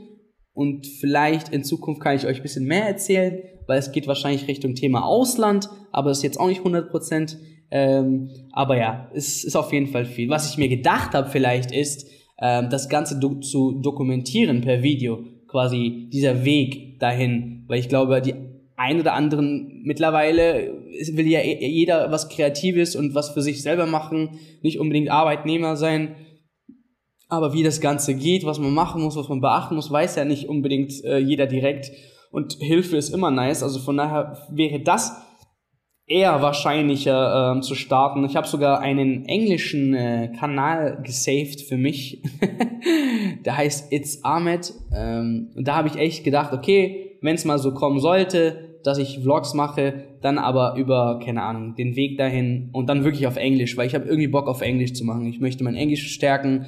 und 0.53 0.87
vielleicht 0.87 1.49
in 1.49 1.65
Zukunft 1.65 2.01
kann 2.01 2.15
ich 2.15 2.25
euch 2.25 2.37
ein 2.37 2.43
bisschen 2.43 2.67
mehr 2.67 2.87
erzählen, 2.87 3.43
weil 3.67 3.81
es 3.81 3.91
geht 3.91 4.07
wahrscheinlich 4.07 4.47
Richtung 4.47 4.77
Thema 4.77 5.05
Ausland, 5.05 5.69
aber 5.91 6.11
das 6.11 6.19
ist 6.19 6.23
jetzt 6.23 6.39
auch 6.39 6.47
nicht 6.47 6.61
100 6.61 6.89
Prozent. 6.89 7.37
Ähm, 7.73 8.31
aber 8.53 8.79
ja, 8.79 9.11
es 9.13 9.43
ist 9.43 9.57
auf 9.57 9.73
jeden 9.73 9.89
Fall 9.89 10.05
viel. 10.05 10.31
Was 10.31 10.49
ich 10.49 10.57
mir 10.57 10.69
gedacht 10.69 11.15
habe 11.15 11.31
vielleicht 11.31 11.73
ist, 11.73 12.09
ähm, 12.41 12.71
das 12.71 12.89
Ganze 12.89 13.19
do 13.19 13.41
zu 13.41 13.81
dokumentieren 13.83 14.61
per 14.61 14.85
Video, 14.85 15.25
quasi 15.49 16.09
dieser 16.13 16.45
Weg 16.45 17.01
dahin, 17.01 17.65
weil 17.67 17.81
ich 17.81 17.89
glaube, 17.89 18.23
die 18.23 18.35
ein 18.79 19.01
oder 19.01 19.13
anderen 19.15 19.83
mittlerweile 19.85 20.73
will 21.13 21.27
ja 21.27 21.41
e-, 21.41 21.67
jeder 21.67 22.11
was 22.13 22.29
Kreatives 22.29 22.95
und 22.95 23.15
was 23.15 23.31
für 23.31 23.43
sich 23.43 23.61
selber 23.61 23.87
machen, 23.87 24.39
nicht 24.63 24.79
unbedingt 24.79 25.11
Arbeitnehmer 25.11 25.77
sein. 25.77 26.15
Aber 27.29 27.53
wie 27.53 27.65
das 27.65 27.81
Ganze 27.81 28.15
geht, 28.15 28.47
was 28.47 28.59
man 28.59 28.73
machen 28.73 29.03
muss, 29.03 29.17
was 29.17 29.29
man 29.29 29.41
beachten 29.41 29.75
muss, 29.75 29.91
weiß 29.91 30.17
ja 30.17 30.25
nicht 30.25 30.49
unbedingt 30.49 31.05
äh, 31.05 31.19
jeder 31.19 31.47
direkt. 31.47 31.91
Und 32.31 32.55
Hilfe 32.61 32.97
ist 32.97 33.11
immer 33.11 33.31
nice. 33.31 33.63
Also 33.63 33.81
von 33.81 33.97
daher 33.97 34.47
wäre 34.51 34.81
das 34.81 35.13
eher 36.07 36.41
wahrscheinlicher 36.41 37.53
ähm, 37.53 37.63
zu 37.63 37.75
starten. 37.75 38.25
Ich 38.25 38.37
habe 38.37 38.47
sogar 38.47 38.81
einen 38.81 39.27
englischen 39.27 39.93
äh, 39.93 40.33
Kanal 40.39 41.03
gesaved 41.03 41.63
für 41.63 41.77
mich. 41.77 42.23
Der 43.45 43.57
heißt 43.57 43.93
It's 43.93 44.25
Ahmed. 44.25 44.73
Ähm, 44.95 45.51
und 45.57 45.67
da 45.67 45.75
habe 45.75 45.89
ich 45.89 45.97
echt 45.97 46.25
gedacht, 46.25 46.53
okay, 46.53 47.19
wenn 47.21 47.35
es 47.35 47.45
mal 47.45 47.59
so 47.59 47.75
kommen 47.75 48.01
sollte, 48.01 48.68
dass 48.89 48.97
ich 48.97 49.21
Vlogs 49.21 49.53
mache, 49.53 50.05
dann 50.23 50.39
aber 50.39 50.75
über, 50.77 51.21
keine 51.23 51.43
Ahnung, 51.43 51.75
den 51.75 51.95
Weg 51.95 52.17
dahin 52.17 52.71
und 52.73 52.89
dann 52.89 53.05
wirklich 53.05 53.27
auf 53.27 53.37
Englisch, 53.37 53.77
weil 53.77 53.87
ich 53.87 53.95
habe 53.95 54.07
irgendwie 54.07 54.29
Bock 54.29 54.49
auf 54.49 54.63
Englisch 54.63 54.95
zu 54.95 55.05
machen. 55.05 55.27
Ich 55.27 55.41
möchte 55.41 55.63
mein 55.63 55.75
Englisch 55.75 56.11
stärken. 56.11 56.65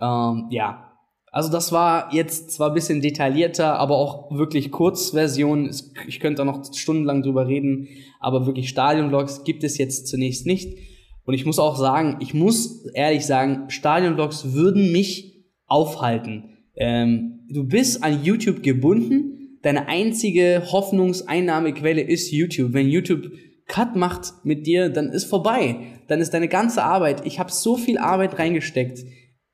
Ähm, 0.00 0.46
ja. 0.50 0.92
Also 1.32 1.50
das 1.50 1.72
war 1.72 2.14
jetzt 2.14 2.52
zwar 2.52 2.68
ein 2.68 2.74
bisschen 2.74 3.02
detaillierter, 3.02 3.80
aber 3.80 3.96
auch 3.96 4.30
wirklich 4.30 4.70
Kurzversion. 4.70 5.68
Ich 6.06 6.20
könnte 6.20 6.38
da 6.38 6.44
noch 6.44 6.62
stundenlang 6.72 7.22
drüber 7.22 7.48
reden, 7.48 7.88
aber 8.20 8.46
wirklich 8.46 8.68
Stadionvlogs 8.68 9.42
gibt 9.42 9.64
es 9.64 9.76
jetzt 9.76 10.06
zunächst 10.06 10.46
nicht. 10.46 10.78
Und 11.24 11.34
ich 11.34 11.44
muss 11.44 11.58
auch 11.58 11.76
sagen, 11.76 12.18
ich 12.20 12.32
muss 12.32 12.86
ehrlich 12.94 13.26
sagen, 13.26 13.68
Stadionvlogs 13.70 14.52
würden 14.52 14.92
mich 14.92 15.44
aufhalten. 15.66 16.44
Ähm, 16.76 17.40
du 17.50 17.64
bist 17.64 18.04
an 18.04 18.22
YouTube 18.22 18.62
gebunden 18.62 19.35
deine 19.66 19.88
einzige 19.88 20.62
Hoffnungseinnahmequelle 20.70 22.00
ist 22.00 22.30
YouTube. 22.30 22.72
Wenn 22.72 22.86
YouTube 22.86 23.32
Cut 23.66 23.96
macht 23.96 24.32
mit 24.44 24.64
dir, 24.64 24.90
dann 24.90 25.10
ist 25.10 25.24
vorbei. 25.24 25.78
Dann 26.06 26.20
ist 26.20 26.32
deine 26.32 26.46
ganze 26.46 26.84
Arbeit. 26.84 27.26
Ich 27.26 27.40
habe 27.40 27.50
so 27.50 27.76
viel 27.76 27.98
Arbeit 27.98 28.38
reingesteckt 28.38 29.00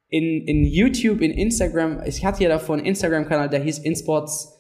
in, 0.09 0.47
in 0.47 0.64
YouTube, 0.67 1.23
in 1.23 1.31
Instagram. 1.31 2.03
Ich 2.05 2.26
hatte 2.26 2.43
ja 2.43 2.50
davor 2.50 2.76
einen 2.76 2.85
Instagram-Kanal, 2.85 3.49
der 3.49 3.62
hieß 3.62 3.79
InSports 3.79 4.53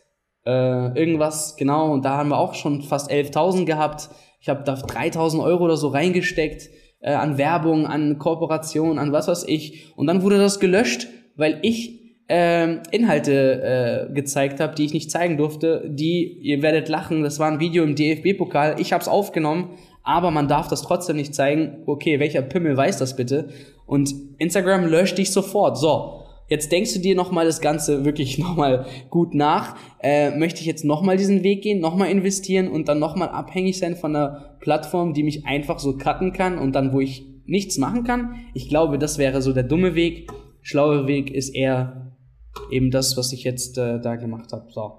äh, 0.46 0.98
irgendwas, 0.98 1.56
genau. 1.58 1.92
Und 1.92 2.06
da 2.06 2.16
haben 2.16 2.30
wir 2.30 2.38
auch 2.38 2.54
schon 2.54 2.80
fast 2.80 3.10
11.000 3.10 3.66
gehabt. 3.66 4.08
Ich 4.40 4.48
habe 4.48 4.64
da 4.64 4.72
3.000 4.72 5.44
Euro 5.44 5.64
oder 5.64 5.76
so 5.76 5.88
reingesteckt 5.88 6.70
äh, 7.00 7.12
an 7.12 7.36
Werbung, 7.36 7.86
an 7.86 8.18
Kooperation, 8.18 8.98
an 8.98 9.12
was 9.12 9.28
weiß 9.28 9.44
ich. 9.46 9.92
Und 9.96 10.06
dann 10.06 10.22
wurde 10.22 10.38
das 10.38 10.60
gelöscht, 10.60 11.08
weil 11.36 11.58
ich 11.60 12.01
ähm, 12.28 12.80
Inhalte 12.90 14.08
äh, 14.10 14.14
gezeigt 14.14 14.60
habe, 14.60 14.74
die 14.74 14.84
ich 14.84 14.94
nicht 14.94 15.10
zeigen 15.10 15.36
durfte, 15.36 15.84
die, 15.88 16.38
ihr 16.40 16.62
werdet 16.62 16.88
lachen, 16.88 17.22
das 17.22 17.38
war 17.38 17.50
ein 17.50 17.60
Video 17.60 17.84
im 17.84 17.94
DFB-Pokal, 17.94 18.76
ich 18.78 18.92
habe 18.92 19.02
es 19.02 19.08
aufgenommen, 19.08 19.70
aber 20.02 20.30
man 20.30 20.48
darf 20.48 20.68
das 20.68 20.82
trotzdem 20.82 21.16
nicht 21.16 21.34
zeigen. 21.34 21.82
Okay, 21.86 22.18
welcher 22.18 22.42
Pimmel 22.42 22.76
weiß 22.76 22.98
das 22.98 23.16
bitte? 23.16 23.48
Und 23.86 24.12
Instagram 24.38 24.86
löscht 24.86 25.18
dich 25.18 25.30
sofort. 25.30 25.78
So, 25.78 26.24
jetzt 26.48 26.72
denkst 26.72 26.94
du 26.94 27.00
dir 27.00 27.14
nochmal 27.14 27.44
das 27.44 27.60
Ganze 27.60 28.04
wirklich 28.04 28.38
nochmal 28.38 28.86
gut 29.10 29.34
nach. 29.34 29.76
Äh, 30.00 30.36
möchte 30.36 30.60
ich 30.60 30.66
jetzt 30.66 30.84
nochmal 30.84 31.16
diesen 31.16 31.42
Weg 31.42 31.62
gehen, 31.62 31.80
nochmal 31.80 32.10
investieren 32.10 32.68
und 32.68 32.88
dann 32.88 32.98
nochmal 32.98 33.28
abhängig 33.28 33.78
sein 33.78 33.96
von 33.96 34.16
einer 34.16 34.56
Plattform, 34.60 35.14
die 35.14 35.22
mich 35.22 35.46
einfach 35.46 35.78
so 35.78 35.96
cutten 35.96 36.32
kann 36.32 36.58
und 36.58 36.72
dann, 36.72 36.92
wo 36.92 37.00
ich 37.00 37.24
nichts 37.46 37.78
machen 37.78 38.04
kann? 38.04 38.36
Ich 38.54 38.68
glaube, 38.68 38.98
das 38.98 39.18
wäre 39.18 39.42
so 39.42 39.52
der 39.52 39.64
dumme 39.64 39.94
Weg. 39.94 40.30
Schlaue 40.62 41.06
Weg 41.06 41.30
ist 41.30 41.50
eher 41.50 42.11
eben 42.70 42.90
das, 42.90 43.16
was 43.16 43.32
ich 43.32 43.44
jetzt 43.44 43.78
äh, 43.78 44.00
da 44.00 44.16
gemacht 44.16 44.52
habe. 44.52 44.66
So. 44.70 44.92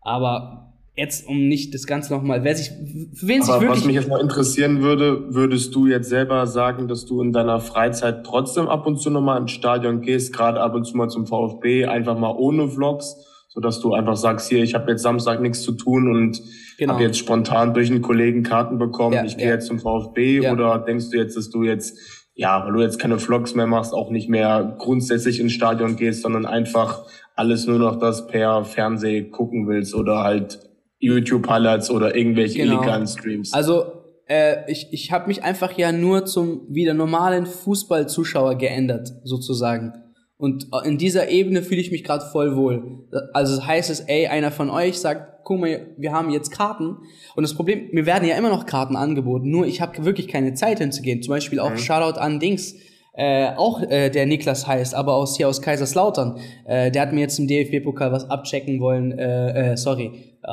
Aber 0.00 0.70
jetzt, 0.96 1.26
um 1.26 1.48
nicht 1.48 1.72
das 1.74 1.86
Ganze 1.86 2.12
nochmal, 2.12 2.44
wer 2.44 2.54
sich, 2.54 2.68
für 2.68 3.28
wen 3.28 3.42
sich 3.42 3.54
wirklich... 3.54 3.70
Was 3.70 3.84
mich 3.84 3.96
jetzt 3.96 4.08
mal 4.08 4.20
interessieren 4.20 4.82
würde, 4.82 5.34
würdest 5.34 5.74
du 5.74 5.86
jetzt 5.86 6.08
selber 6.08 6.46
sagen, 6.46 6.88
dass 6.88 7.06
du 7.06 7.22
in 7.22 7.32
deiner 7.32 7.60
Freizeit 7.60 8.24
trotzdem 8.24 8.68
ab 8.68 8.86
und 8.86 8.98
zu 8.98 9.10
nochmal 9.10 9.40
ins 9.40 9.52
Stadion 9.52 10.00
gehst, 10.02 10.32
gerade 10.32 10.60
ab 10.60 10.74
und 10.74 10.84
zu 10.84 10.96
mal 10.96 11.08
zum 11.08 11.26
VfB, 11.26 11.86
einfach 11.86 12.18
mal 12.18 12.34
ohne 12.36 12.68
Vlogs, 12.68 13.16
sodass 13.48 13.80
du 13.80 13.94
einfach 13.94 14.16
sagst, 14.16 14.48
hier, 14.48 14.62
ich 14.62 14.74
habe 14.74 14.90
jetzt 14.90 15.02
Samstag 15.02 15.40
nichts 15.40 15.62
zu 15.62 15.72
tun 15.72 16.14
und 16.14 16.42
genau. 16.78 16.94
habe 16.94 17.04
jetzt 17.04 17.18
spontan 17.18 17.72
durch 17.72 17.90
einen 17.90 18.02
Kollegen 18.02 18.42
Karten 18.42 18.78
bekommen, 18.78 19.14
ja, 19.14 19.24
ich 19.24 19.36
gehe 19.36 19.46
ja. 19.46 19.54
jetzt 19.54 19.66
zum 19.66 19.78
VfB 19.78 20.42
ja. 20.42 20.52
oder 20.52 20.78
denkst 20.78 21.10
du 21.10 21.16
jetzt, 21.16 21.36
dass 21.36 21.50
du 21.50 21.62
jetzt 21.62 22.19
ja, 22.34 22.64
weil 22.64 22.72
du 22.72 22.80
jetzt 22.80 22.98
keine 22.98 23.18
Vlogs 23.18 23.54
mehr 23.54 23.66
machst, 23.66 23.92
auch 23.92 24.10
nicht 24.10 24.28
mehr 24.28 24.76
grundsätzlich 24.78 25.40
ins 25.40 25.52
Stadion 25.52 25.96
gehst, 25.96 26.22
sondern 26.22 26.46
einfach 26.46 27.04
alles 27.34 27.66
nur 27.66 27.78
noch 27.78 27.98
das 27.98 28.26
per 28.26 28.64
Fernseh 28.64 29.22
gucken 29.24 29.68
willst 29.68 29.94
oder 29.94 30.22
halt 30.22 30.60
YouTube-Highlights 30.98 31.90
oder 31.90 32.14
irgendwelche 32.14 32.58
genau. 32.58 32.78
illegalen 32.78 33.06
Streams. 33.06 33.52
Also 33.52 33.84
äh, 34.26 34.70
ich, 34.70 34.88
ich 34.92 35.10
habe 35.12 35.26
mich 35.28 35.42
einfach 35.42 35.76
ja 35.76 35.92
nur 35.92 36.24
zum 36.26 36.62
wieder 36.68 36.94
normalen 36.94 37.46
Fußballzuschauer 37.46 38.56
geändert, 38.56 39.12
sozusagen. 39.24 39.92
Und 40.36 40.68
in 40.84 40.96
dieser 40.96 41.28
Ebene 41.28 41.62
fühle 41.62 41.82
ich 41.82 41.90
mich 41.90 42.04
gerade 42.04 42.24
voll 42.24 42.56
wohl. 42.56 43.06
Also 43.34 43.66
heißt 43.66 43.90
es, 43.90 44.00
ey, 44.00 44.26
einer 44.26 44.50
von 44.50 44.70
euch 44.70 44.98
sagt, 44.98 45.39
guck 45.50 45.58
mal, 45.58 45.94
wir 45.96 46.12
haben 46.12 46.30
jetzt 46.30 46.52
Karten. 46.52 46.98
Und 47.34 47.42
das 47.42 47.54
Problem, 47.54 47.88
mir 47.90 48.06
werden 48.06 48.28
ja 48.28 48.36
immer 48.36 48.50
noch 48.50 48.66
Karten 48.66 48.94
angeboten, 48.94 49.50
nur 49.50 49.66
ich 49.66 49.80
habe 49.80 50.04
wirklich 50.04 50.28
keine 50.28 50.54
Zeit 50.54 50.78
hinzugehen. 50.78 51.22
Zum 51.22 51.32
Beispiel 51.32 51.58
auch 51.58 51.72
mhm. 51.72 51.78
Shoutout 51.78 52.20
an 52.20 52.38
Dings, 52.38 52.76
äh, 53.14 53.50
auch 53.56 53.82
äh, 53.82 54.10
der 54.10 54.26
Niklas 54.26 54.68
heißt, 54.68 54.94
aber 54.94 55.16
aus 55.16 55.36
hier 55.36 55.48
aus 55.48 55.60
Kaiserslautern. 55.60 56.38
Äh, 56.66 56.92
der 56.92 57.02
hat 57.02 57.12
mir 57.12 57.22
jetzt 57.22 57.40
im 57.40 57.48
DFB-Pokal 57.48 58.12
was 58.12 58.30
abchecken 58.30 58.78
wollen. 58.78 59.10
Äh, 59.18 59.72
äh, 59.72 59.76
sorry. 59.76 60.36
Äh, 60.44 60.52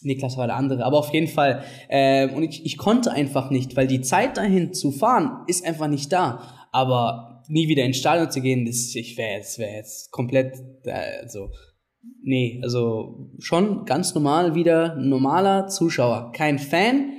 Niklas 0.00 0.38
war 0.38 0.46
der 0.46 0.56
andere, 0.56 0.86
aber 0.86 0.96
auf 0.96 1.12
jeden 1.12 1.28
Fall. 1.28 1.62
Äh, 1.90 2.28
und 2.28 2.44
ich, 2.44 2.64
ich 2.64 2.78
konnte 2.78 3.12
einfach 3.12 3.50
nicht, 3.50 3.76
weil 3.76 3.88
die 3.88 4.00
Zeit 4.00 4.38
dahin 4.38 4.72
zu 4.72 4.90
fahren 4.90 5.42
ist 5.48 5.66
einfach 5.66 5.88
nicht 5.88 6.10
da. 6.14 6.68
Aber 6.72 7.42
nie 7.48 7.68
wieder 7.68 7.84
ins 7.84 7.98
Stadion 7.98 8.30
zu 8.30 8.40
gehen, 8.40 8.64
das, 8.64 8.94
ich 8.94 9.18
wäre 9.18 9.36
jetzt, 9.36 9.58
wäre 9.58 9.72
jetzt 9.72 10.10
komplett, 10.12 10.54
äh, 10.84 11.20
also 11.20 11.50
nee, 12.22 12.60
also 12.62 13.30
schon 13.38 13.84
ganz 13.84 14.14
normal 14.14 14.54
wieder 14.54 14.96
normaler 14.96 15.68
Zuschauer, 15.68 16.32
kein 16.32 16.58
Fan, 16.58 17.12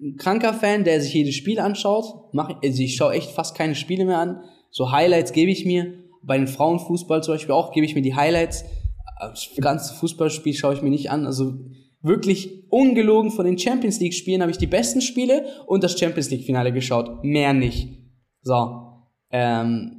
ein 0.00 0.16
kranker 0.16 0.52
Fan, 0.52 0.84
der 0.84 1.00
sich 1.00 1.14
jedes 1.14 1.34
Spiel 1.34 1.58
anschaut. 1.58 2.04
Mach, 2.32 2.50
also 2.62 2.82
ich 2.82 2.96
schaue 2.96 3.14
echt 3.14 3.30
fast 3.30 3.56
keine 3.56 3.74
Spiele 3.74 4.04
mehr 4.04 4.18
an. 4.18 4.42
So 4.70 4.92
Highlights 4.92 5.32
gebe 5.32 5.50
ich 5.50 5.64
mir. 5.64 5.94
Bei 6.22 6.36
den 6.36 6.48
Frauenfußball 6.48 7.22
zum 7.22 7.34
Beispiel 7.34 7.54
auch 7.54 7.72
gebe 7.72 7.86
ich 7.86 7.94
mir 7.94 8.02
die 8.02 8.14
Highlights. 8.14 8.64
Das 9.20 9.48
ganze 9.56 9.94
Fußballspiel 9.94 10.54
schaue 10.54 10.74
ich 10.74 10.82
mir 10.82 10.90
nicht 10.90 11.10
an. 11.10 11.24
Also 11.24 11.54
wirklich 12.02 12.70
ungelogen 12.70 13.30
von 13.30 13.46
den 13.46 13.58
Champions 13.58 14.00
League 14.00 14.14
Spielen 14.14 14.42
habe 14.42 14.50
ich 14.50 14.58
die 14.58 14.66
besten 14.66 15.00
Spiele 15.00 15.46
und 15.66 15.82
das 15.82 15.98
Champions 15.98 16.30
League 16.30 16.44
Finale 16.44 16.72
geschaut. 16.72 17.24
Mehr 17.24 17.54
nicht. 17.54 17.88
So. 18.42 18.82
Ähm, 19.30 19.95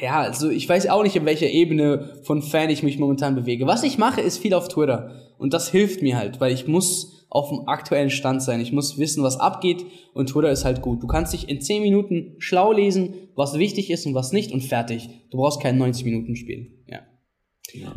ja, 0.00 0.20
also 0.20 0.50
ich 0.50 0.68
weiß 0.68 0.88
auch 0.88 1.02
nicht, 1.02 1.16
in 1.16 1.24
welcher 1.24 1.48
Ebene 1.48 2.20
von 2.22 2.42
Fan 2.42 2.70
ich 2.70 2.82
mich 2.82 2.98
momentan 2.98 3.34
bewege. 3.34 3.66
Was 3.66 3.82
ich 3.82 3.98
mache, 3.98 4.20
ist 4.20 4.38
viel 4.38 4.54
auf 4.54 4.68
Twitter. 4.68 5.10
Und 5.38 5.54
das 5.54 5.70
hilft 5.70 6.02
mir 6.02 6.18
halt, 6.18 6.40
weil 6.40 6.52
ich 6.52 6.66
muss 6.66 7.26
auf 7.30 7.48
dem 7.48 7.68
aktuellen 7.68 8.10
Stand 8.10 8.42
sein. 8.42 8.60
Ich 8.60 8.72
muss 8.72 8.98
wissen, 8.98 9.22
was 9.22 9.38
abgeht 9.38 9.86
und 10.14 10.28
Twitter 10.28 10.50
ist 10.50 10.64
halt 10.64 10.82
gut. 10.82 11.02
Du 11.02 11.06
kannst 11.06 11.32
dich 11.32 11.48
in 11.48 11.60
10 11.60 11.82
Minuten 11.82 12.34
schlau 12.38 12.72
lesen, 12.72 13.14
was 13.36 13.58
wichtig 13.58 13.90
ist 13.90 14.04
und 14.06 14.14
was 14.14 14.32
nicht 14.32 14.52
und 14.52 14.62
fertig. 14.62 15.08
Du 15.30 15.38
brauchst 15.38 15.62
kein 15.62 15.78
90 15.78 16.04
Minuten 16.04 16.36
Spiel. 16.36 16.72
Ja. 16.86 17.00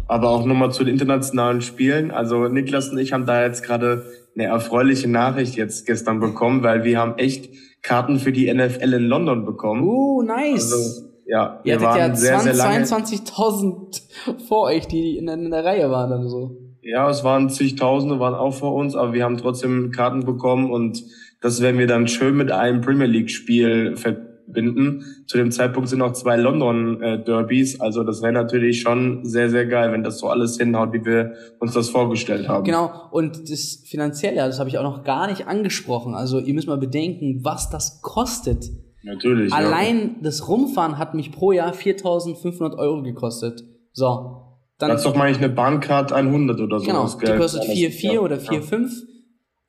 Aber 0.07 0.29
auch 0.29 0.45
nochmal 0.45 0.71
zu 0.71 0.83
den 0.83 0.93
internationalen 0.93 1.61
Spielen. 1.61 2.11
Also 2.11 2.47
Niklas 2.47 2.89
und 2.89 2.99
ich 2.99 3.11
haben 3.11 3.25
da 3.25 3.43
jetzt 3.43 3.63
gerade 3.63 4.05
eine 4.35 4.45
erfreuliche 4.45 5.09
Nachricht 5.09 5.55
jetzt 5.55 5.85
gestern 5.85 6.19
bekommen, 6.19 6.63
weil 6.63 6.83
wir 6.83 6.99
haben 6.99 7.17
echt 7.17 7.49
Karten 7.81 8.19
für 8.19 8.31
die 8.31 8.51
NFL 8.53 8.93
in 8.93 9.03
London 9.03 9.45
bekommen. 9.45 9.83
Uh, 9.83 10.21
nice. 10.21 10.71
Also, 10.71 11.12
ja, 11.25 11.59
wir 11.63 11.73
Ihr 11.73 11.81
waren 11.81 11.97
ja 11.97 12.15
sehr, 12.15 12.39
22.000 12.39 14.01
vor 14.47 14.63
euch, 14.63 14.87
die 14.87 15.17
in, 15.17 15.27
in 15.27 15.51
der 15.51 15.63
Reihe 15.63 15.89
waren 15.89 16.09
dann 16.09 16.27
so. 16.27 16.57
Ja, 16.81 17.09
es 17.09 17.23
waren 17.23 17.49
zigtausende, 17.49 18.19
waren 18.19 18.35
auch 18.35 18.53
vor 18.53 18.73
uns, 18.73 18.95
aber 18.95 19.13
wir 19.13 19.23
haben 19.23 19.37
trotzdem 19.37 19.91
Karten 19.91 20.25
bekommen 20.25 20.69
und 20.69 21.01
das 21.39 21.61
werden 21.61 21.77
wir 21.77 21.87
dann 21.87 22.07
schön 22.07 22.35
mit 22.35 22.51
einem 22.51 22.81
Premier 22.81 23.07
League 23.07 23.29
Spiel 23.29 23.95
verbinden. 23.95 25.05
Zu 25.27 25.37
dem 25.37 25.51
Zeitpunkt 25.51 25.87
sind 25.87 25.99
noch 25.99 26.11
zwei 26.11 26.35
London 26.35 27.01
äh, 27.01 27.23
Derbys, 27.23 27.79
also 27.79 28.03
das 28.03 28.21
wäre 28.21 28.33
natürlich 28.33 28.81
schon 28.81 29.23
sehr, 29.23 29.49
sehr 29.49 29.65
geil, 29.65 29.93
wenn 29.93 30.03
das 30.03 30.19
so 30.19 30.27
alles 30.27 30.57
hinhaut, 30.57 30.91
wie 30.91 31.05
wir 31.05 31.35
uns 31.59 31.73
das 31.73 31.89
vorgestellt 31.89 32.49
haben. 32.49 32.65
Genau, 32.65 32.91
und 33.11 33.49
das 33.49 33.83
Finanzielle, 33.85 34.37
das 34.37 34.59
habe 34.59 34.69
ich 34.69 34.77
auch 34.77 34.83
noch 34.83 35.05
gar 35.05 35.27
nicht 35.27 35.47
angesprochen. 35.47 36.15
Also 36.15 36.39
ihr 36.39 36.53
müsst 36.53 36.67
mal 36.67 36.77
bedenken, 36.77 37.39
was 37.43 37.69
das 37.69 38.01
kostet. 38.01 38.65
Natürlich. 39.03 39.53
Allein 39.53 39.99
ja. 39.99 40.15
das 40.21 40.47
Rumfahren 40.47 40.97
hat 40.97 41.13
mich 41.13 41.31
pro 41.31 41.51
Jahr 41.51 41.73
4.500 41.73 42.77
Euro 42.77 43.03
gekostet. 43.03 43.63
So, 43.91 44.43
dann 44.77 44.89
das 44.89 45.01
ist 45.01 45.05
doch, 45.05 45.15
meine 45.15 45.31
ich, 45.31 45.37
eine 45.37 45.49
Bahncard 45.49 46.11
100 46.11 46.59
oder 46.59 46.79
so. 46.79 46.85
Genau, 46.85 47.07
die 47.07 47.37
kostet 47.37 47.63
4,4 47.63 48.19
oder 48.19 48.37
4,5. 48.37 48.91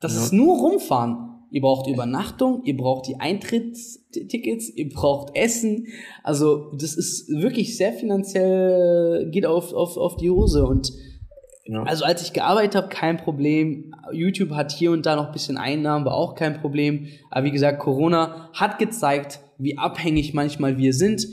Das 0.00 0.14
ja. 0.14 0.22
ist 0.22 0.32
nur 0.32 0.56
rumfahren. 0.58 1.30
Ihr 1.50 1.60
braucht 1.60 1.88
Übernachtung, 1.88 2.62
ihr 2.64 2.76
braucht 2.76 3.06
die 3.06 3.20
Eintrittstickets, 3.20 4.70
ihr 4.74 4.88
braucht 4.88 5.36
Essen. 5.36 5.86
Also 6.24 6.72
das 6.72 6.96
ist 6.96 7.28
wirklich 7.28 7.76
sehr 7.76 7.92
finanziell, 7.92 9.30
geht 9.30 9.46
auf, 9.46 9.72
auf, 9.72 9.96
auf 9.96 10.16
die 10.16 10.30
Hose. 10.30 10.66
Und 10.66 10.92
ja. 11.64 11.82
also 11.82 12.04
als 12.04 12.22
ich 12.22 12.32
gearbeitet 12.32 12.74
habe, 12.74 12.88
kein 12.88 13.16
Problem. 13.16 13.94
YouTube 14.12 14.50
hat 14.50 14.72
hier 14.72 14.92
und 14.92 15.06
da 15.06 15.16
noch 15.16 15.26
ein 15.26 15.32
bisschen 15.32 15.56
Einnahmen, 15.56 16.04
war 16.04 16.14
auch 16.14 16.34
kein 16.34 16.60
Problem. 16.60 17.08
Aber 17.30 17.44
wie 17.44 17.52
gesagt, 17.52 17.78
Corona 17.78 18.50
hat 18.52 18.78
gezeigt, 18.78 19.40
wie 19.58 19.78
abhängig 19.78 20.34
manchmal 20.34 20.78
wir 20.78 20.92
sind 20.92 21.26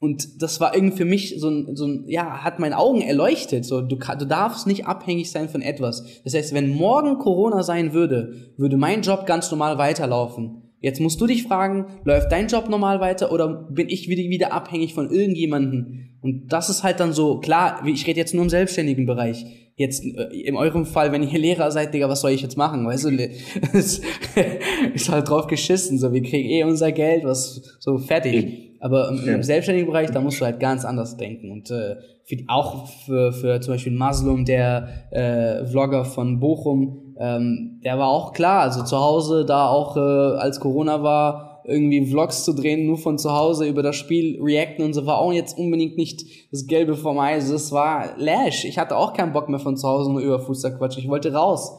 und 0.00 0.42
das 0.42 0.60
war 0.60 0.74
irgendwie 0.74 0.96
für 0.96 1.04
mich 1.04 1.34
so 1.38 1.50
ein, 1.50 1.74
so 1.74 1.86
ein 1.86 2.04
ja, 2.06 2.44
hat 2.44 2.60
meine 2.60 2.78
Augen 2.78 3.00
erleuchtet. 3.00 3.64
So, 3.64 3.80
du, 3.80 3.96
du 3.96 4.24
darfst 4.26 4.66
nicht 4.66 4.86
abhängig 4.86 5.30
sein 5.30 5.48
von 5.48 5.60
etwas. 5.60 6.04
Das 6.22 6.34
heißt, 6.34 6.54
wenn 6.54 6.70
morgen 6.70 7.18
Corona 7.18 7.64
sein 7.64 7.92
würde, 7.92 8.52
würde 8.56 8.76
mein 8.76 9.02
Job 9.02 9.26
ganz 9.26 9.50
normal 9.50 9.76
weiterlaufen. 9.78 10.67
Jetzt 10.80 11.00
musst 11.00 11.20
du 11.20 11.26
dich 11.26 11.42
fragen, 11.42 11.86
läuft 12.04 12.30
dein 12.30 12.46
Job 12.46 12.68
normal 12.68 13.00
weiter 13.00 13.32
oder 13.32 13.48
bin 13.70 13.88
ich 13.88 14.08
wieder, 14.08 14.22
wieder 14.28 14.52
abhängig 14.52 14.94
von 14.94 15.10
irgendjemanden? 15.10 16.18
Und 16.20 16.52
das 16.52 16.68
ist 16.68 16.82
halt 16.82 17.00
dann 17.00 17.12
so, 17.12 17.38
klar, 17.38 17.82
ich 17.86 18.06
rede 18.06 18.18
jetzt 18.18 18.34
nur 18.34 18.44
im 18.44 18.50
selbstständigen 18.50 19.06
Bereich. 19.06 19.44
Jetzt 19.76 20.04
äh, 20.04 20.24
in 20.34 20.56
eurem 20.56 20.86
Fall, 20.86 21.12
wenn 21.12 21.22
ihr 21.22 21.38
Lehrer 21.38 21.70
seid, 21.70 21.94
Digga, 21.94 22.08
was 22.08 22.20
soll 22.20 22.32
ich 22.32 22.42
jetzt 22.42 22.56
machen? 22.56 22.86
Weißt 22.86 23.04
du, 23.04 23.10
ist 23.72 25.08
halt 25.08 25.28
drauf 25.28 25.46
geschissen, 25.46 25.98
so, 25.98 26.12
wir 26.12 26.22
kriegen 26.22 26.48
eh 26.48 26.64
unser 26.64 26.92
Geld, 26.92 27.24
was 27.24 27.76
so 27.78 27.98
fertig. 27.98 28.76
Aber 28.80 29.08
im, 29.08 29.26
im 29.26 29.42
selbstständigen 29.42 29.90
Bereich, 29.90 30.10
da 30.10 30.20
musst 30.20 30.40
du 30.40 30.44
halt 30.44 30.60
ganz 30.60 30.84
anders 30.84 31.16
denken. 31.16 31.50
Und 31.50 31.70
äh, 31.70 31.96
für, 32.24 32.36
auch 32.46 32.88
für, 32.88 33.32
für 33.32 33.60
zum 33.60 33.74
Beispiel 33.74 33.92
Maslum, 33.92 34.44
der 34.44 34.88
äh, 35.10 35.64
Vlogger 35.66 36.04
von 36.04 36.38
Bochum, 36.38 37.07
ähm, 37.18 37.80
der 37.84 37.98
war 37.98 38.08
auch 38.08 38.32
klar, 38.32 38.60
also 38.62 38.84
zu 38.84 38.96
Hause 38.96 39.44
da 39.44 39.68
auch, 39.68 39.96
äh, 39.96 40.00
als 40.00 40.60
Corona 40.60 41.02
war, 41.02 41.62
irgendwie 41.64 42.06
Vlogs 42.06 42.44
zu 42.44 42.54
drehen, 42.54 42.86
nur 42.86 42.96
von 42.96 43.18
zu 43.18 43.32
Hause 43.32 43.68
über 43.68 43.82
das 43.82 43.96
Spiel 43.96 44.40
reacten 44.40 44.84
und 44.84 44.94
so, 44.94 45.04
war 45.04 45.18
auch 45.18 45.32
jetzt 45.32 45.58
unbedingt 45.58 45.96
nicht 45.98 46.24
das 46.50 46.66
Gelbe 46.66 46.96
vom 46.96 47.18
Eis. 47.18 47.50
Das 47.50 47.72
war 47.72 48.16
Lash. 48.16 48.64
Ich 48.64 48.78
hatte 48.78 48.96
auch 48.96 49.12
keinen 49.12 49.34
Bock 49.34 49.48
mehr 49.50 49.58
von 49.58 49.76
zu 49.76 49.86
Hause 49.86 50.10
nur 50.10 50.22
über 50.22 50.40
Fußball 50.40 50.78
quatschen. 50.78 51.02
Ich 51.02 51.10
wollte 51.10 51.32
raus. 51.32 51.78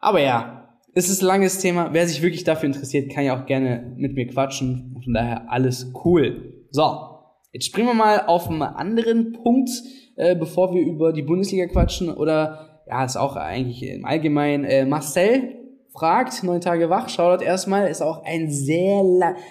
Aber 0.00 0.20
ja, 0.20 0.68
es 0.94 1.08
ist 1.08 1.22
ein 1.22 1.26
langes 1.26 1.60
Thema. 1.60 1.90
Wer 1.92 2.08
sich 2.08 2.22
wirklich 2.22 2.42
dafür 2.42 2.66
interessiert, 2.66 3.12
kann 3.12 3.24
ja 3.24 3.40
auch 3.40 3.46
gerne 3.46 3.94
mit 3.96 4.14
mir 4.14 4.26
quatschen. 4.26 4.98
Von 5.04 5.14
daher 5.14 5.50
alles 5.50 5.92
cool. 6.04 6.66
So, 6.70 6.98
jetzt 7.52 7.66
springen 7.66 7.86
wir 7.86 7.94
mal 7.94 8.26
auf 8.26 8.48
einen 8.48 8.62
anderen 8.62 9.32
Punkt, 9.32 9.70
äh, 10.16 10.34
bevor 10.34 10.74
wir 10.74 10.82
über 10.82 11.12
die 11.12 11.22
Bundesliga 11.22 11.66
quatschen. 11.66 12.10
Oder, 12.10 12.71
ja, 12.92 13.04
ist 13.06 13.16
auch 13.16 13.36
eigentlich 13.36 13.82
im 13.84 14.04
Allgemeinen. 14.04 14.64
Äh, 14.64 14.84
Marcel 14.84 15.56
fragt, 15.94 16.42
neun 16.44 16.60
Tage 16.60 16.90
wach, 16.90 17.08
Shoutout 17.08 17.42
erstmal, 17.42 17.88
ist 17.88 18.02
auch 18.02 18.22
ein 18.24 18.50
sehr, 18.50 19.02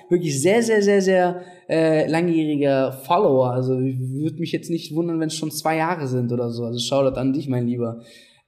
wirklich 0.10 0.39
sehr, 0.39 0.62
sehr, 0.62 0.83
sehr, 0.83 1.01
sehr 1.01 1.41
äh, 1.67 2.07
langjähriger 2.07 2.91
Follower. 2.91 3.50
Also 3.51 3.79
ich 3.79 4.00
würde 4.00 4.38
mich 4.38 4.51
jetzt 4.51 4.69
nicht 4.69 4.93
wundern, 4.93 5.19
wenn 5.19 5.29
es 5.29 5.36
schon 5.36 5.50
zwei 5.50 5.77
Jahre 5.77 6.07
sind 6.07 6.31
oder 6.31 6.51
so. 6.51 6.65
Also 6.65 6.77
Shoutout 6.77 7.19
an 7.19 7.33
dich, 7.33 7.50
mein 7.50 7.65
Lieber. 7.65 8.01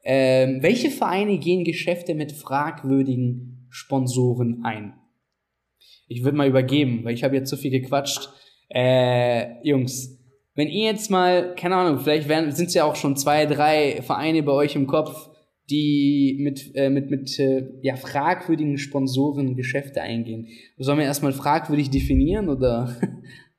Ähm, 0.04 0.60
welche 0.62 0.92
Vereine 0.92 1.40
gehen 1.40 1.64
Geschäfte 1.64 2.14
mit 2.14 2.34
fragwürdigen 2.34 3.68
Sponsoren 3.72 4.64
ein? 4.64 4.94
Ich 6.08 6.24
würde 6.24 6.38
mal 6.38 6.48
übergeben, 6.48 7.04
weil 7.04 7.16
ich 7.16 7.24
habe 7.24 7.36
jetzt 7.36 7.50
zu 7.50 7.58
viel 7.58 7.72
gequatscht. 7.72 8.30
Äh, 8.70 9.68
Jungs, 9.68 10.23
wenn 10.56 10.68
ihr 10.68 10.92
jetzt 10.92 11.10
mal, 11.10 11.56
keine 11.56 11.76
Ahnung, 11.76 12.00
vielleicht 12.00 12.28
sind 12.56 12.68
es 12.68 12.74
ja 12.74 12.84
auch 12.84 12.96
schon 12.96 13.16
zwei, 13.16 13.46
drei 13.46 14.02
Vereine 14.04 14.44
bei 14.44 14.52
euch 14.52 14.76
im 14.76 14.88
Kopf, 14.88 15.30
die 15.70 16.38
mit, 16.40 16.76
äh, 16.76 16.90
mit, 16.90 17.10
mit 17.10 17.40
äh, 17.40 17.70
ja, 17.82 17.96
fragwürdigen 17.96 18.78
Sponsoren 18.78 19.56
Geschäfte 19.56 20.02
eingehen. 20.02 20.48
Sollen 20.78 21.00
wir 21.00 21.06
erstmal 21.06 21.34
fragwürdig 21.34 21.90
definieren 21.90 22.50
oder 22.50 22.96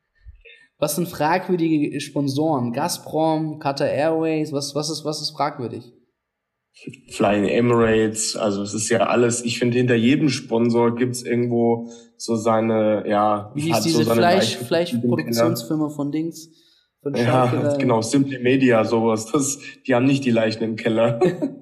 was 0.78 0.96
sind 0.96 1.08
fragwürdige 1.08 2.00
Sponsoren? 2.00 2.72
Gazprom, 2.72 3.58
Qatar 3.58 3.88
Airways, 3.88 4.52
was, 4.52 4.74
was, 4.74 4.90
ist, 4.90 5.04
was 5.04 5.22
ist 5.22 5.30
fragwürdig? 5.30 5.92
Flying 7.10 7.44
Emirates, 7.44 8.36
also 8.36 8.62
es 8.62 8.74
ist 8.74 8.88
ja 8.88 9.06
alles, 9.06 9.44
ich 9.44 9.60
finde, 9.60 9.78
hinter 9.78 9.94
jedem 9.94 10.28
Sponsor 10.28 10.96
gibt's 10.96 11.22
irgendwo 11.22 11.88
so 12.16 12.34
seine, 12.34 13.04
ja, 13.08 13.52
wie 13.54 13.62
hieß 13.62 13.80
diese 13.80 14.02
so 14.02 14.12
Fleisch, 14.12 14.56
Fleischproduktionsfirma 14.56 15.88
von 15.88 16.10
Dings? 16.10 16.50
Von 17.04 17.14
ja, 17.16 17.76
genau, 17.76 18.00
Simply 18.00 18.38
Media, 18.38 18.82
sowas. 18.82 19.30
Das, 19.30 19.58
die 19.86 19.94
haben 19.94 20.06
nicht 20.06 20.24
die 20.24 20.30
Leichen 20.30 20.62
im 20.62 20.74
Keller. 20.74 21.20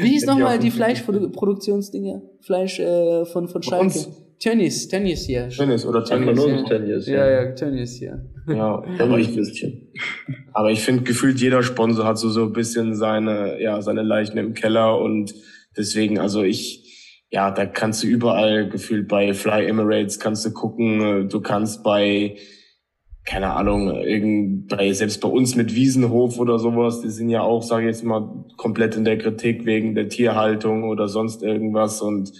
wie 0.00 0.08
hieß 0.08 0.26
nochmal 0.26 0.58
die 0.58 0.72
Fleischproduktionsdinger? 0.72 2.22
Fleisch 2.40 2.80
äh, 2.80 3.24
von, 3.24 3.46
von 3.46 3.62
Schalke? 3.62 4.06
Tennis, 4.40 4.88
Tennis 4.88 5.26
hier. 5.26 5.48
Tennis 5.48 5.86
oder 5.86 6.02
Tennis. 6.02 6.44
Ja, 6.44 6.62
Tennis, 6.64 7.06
ja. 7.06 7.14
ja, 7.14 7.30
ja, 7.30 7.52
Tennis 7.52 7.98
hier. 7.98 8.26
Ja, 8.48 8.82
aber 8.98 9.20
ich, 9.20 9.38
aber 10.52 10.72
ich 10.72 10.80
finde, 10.80 11.04
gefühlt 11.04 11.40
jeder 11.40 11.62
Sponsor 11.62 12.04
hat 12.04 12.18
so, 12.18 12.28
so 12.28 12.46
ein 12.46 12.52
bisschen 12.52 12.96
seine, 12.96 13.62
ja, 13.62 13.82
seine 13.82 14.02
Leichen 14.02 14.38
im 14.38 14.54
Keller 14.54 14.98
und 14.98 15.32
deswegen, 15.76 16.18
also 16.18 16.42
ich, 16.42 17.26
ja, 17.30 17.52
da 17.52 17.64
kannst 17.64 18.02
du 18.02 18.08
überall 18.08 18.68
gefühlt 18.68 19.06
bei 19.06 19.34
Fly 19.34 19.66
Emirates 19.66 20.18
kannst 20.18 20.44
du 20.44 20.52
gucken, 20.52 21.28
du 21.28 21.40
kannst 21.40 21.84
bei, 21.84 22.38
keine 23.24 23.54
Ahnung, 23.54 23.90
irgend, 23.90 24.68
bei, 24.68 24.92
selbst 24.92 25.20
bei 25.20 25.28
uns 25.28 25.54
mit 25.54 25.74
Wiesenhof 25.74 26.38
oder 26.38 26.58
sowas, 26.58 27.00
die 27.00 27.10
sind 27.10 27.28
ja 27.28 27.42
auch, 27.42 27.62
sage 27.62 27.82
ich 27.82 27.94
jetzt 27.94 28.04
mal, 28.04 28.44
komplett 28.56 28.96
in 28.96 29.04
der 29.04 29.18
Kritik 29.18 29.66
wegen 29.66 29.94
der 29.94 30.08
Tierhaltung 30.08 30.84
oder 30.84 31.06
sonst 31.08 31.42
irgendwas 31.42 32.00
und 32.00 32.32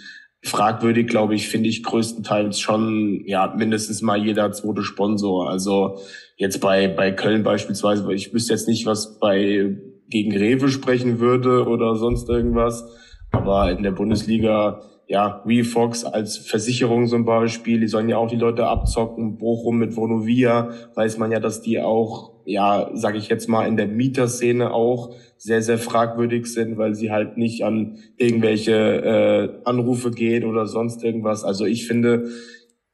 fragwürdig, 0.43 1.07
glaube 1.07 1.35
ich, 1.35 1.49
finde 1.49 1.69
ich 1.69 1.83
größtenteils 1.83 2.59
schon, 2.59 3.23
ja, 3.27 3.55
mindestens 3.57 4.01
mal 4.01 4.25
jeder 4.25 4.53
zweite 4.53 4.83
Sponsor. 4.83 5.51
Also 5.51 5.99
jetzt 6.37 6.61
bei, 6.61 6.89
bei 6.89 7.13
Köln 7.13 7.43
beispielsweise, 7.43 8.11
ich 8.15 8.33
wüsste 8.33 8.55
jetzt 8.55 8.67
nicht, 8.67 8.87
was 8.87 9.19
bei 9.19 9.77
gegen 10.09 10.37
Rewe 10.37 10.69
sprechen 10.69 11.21
würde 11.21 11.67
oder 11.67 11.95
sonst 11.95 12.29
irgendwas. 12.29 12.85
Aber 13.31 13.71
in 13.71 13.83
der 13.83 13.93
Bundesliga, 13.93 14.83
ja, 15.11 15.43
Fox 15.65 16.05
als 16.05 16.37
Versicherung 16.37 17.09
zum 17.09 17.25
Beispiel, 17.25 17.81
die 17.81 17.89
sollen 17.89 18.09
ja 18.09 18.17
auch 18.17 18.29
die 18.29 18.37
Leute 18.37 18.67
abzocken. 18.69 19.39
Bochum 19.39 19.77
mit 19.77 19.97
Vonovia, 19.97 20.71
weiß 20.95 21.19
man 21.19 21.33
ja, 21.33 21.41
dass 21.41 21.63
die 21.63 21.81
auch, 21.81 22.45
ja, 22.45 22.89
sage 22.95 23.19
ich 23.19 23.29
jetzt 23.29 23.49
mal, 23.49 23.67
in 23.67 23.77
der 23.77 23.89
Mieterszene 23.89 24.73
auch 24.73 25.13
sehr, 25.37 25.63
sehr 25.63 25.79
fragwürdig 25.79 26.47
sind, 26.47 26.79
weil 26.79 26.95
sie 26.95 27.11
halt 27.11 27.37
nicht 27.37 27.65
an 27.65 27.99
irgendwelche 28.19 28.73
äh, 28.73 29.69
Anrufe 29.69 30.13
geht 30.13 30.45
oder 30.45 30.67
sonst 30.67 31.03
irgendwas. 31.03 31.43
Also 31.43 31.65
ich 31.65 31.89
finde, 31.89 32.29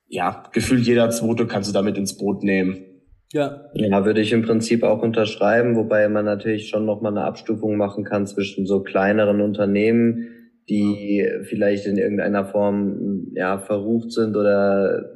ja, 0.08 0.42
gefühlt 0.52 0.86
jeder 0.86 1.10
Zweite 1.10 1.46
kannst 1.46 1.68
du 1.68 1.74
damit 1.74 1.98
ins 1.98 2.16
Boot 2.16 2.42
nehmen. 2.42 2.78
Ja. 3.34 3.66
Ja, 3.74 4.06
würde 4.06 4.22
ich 4.22 4.32
im 4.32 4.40
Prinzip 4.40 4.84
auch 4.84 5.02
unterschreiben, 5.02 5.76
wobei 5.76 6.08
man 6.08 6.24
natürlich 6.24 6.68
schon 6.68 6.86
nochmal 6.86 7.12
eine 7.12 7.26
Abstufung 7.26 7.76
machen 7.76 8.04
kann 8.04 8.26
zwischen 8.26 8.64
so 8.64 8.82
kleineren 8.82 9.42
Unternehmen, 9.42 10.35
die 10.68 11.28
vielleicht 11.42 11.86
in 11.86 11.96
irgendeiner 11.96 12.44
Form 12.44 13.28
ja 13.34 13.58
verrucht 13.58 14.12
sind 14.12 14.36
oder 14.36 15.10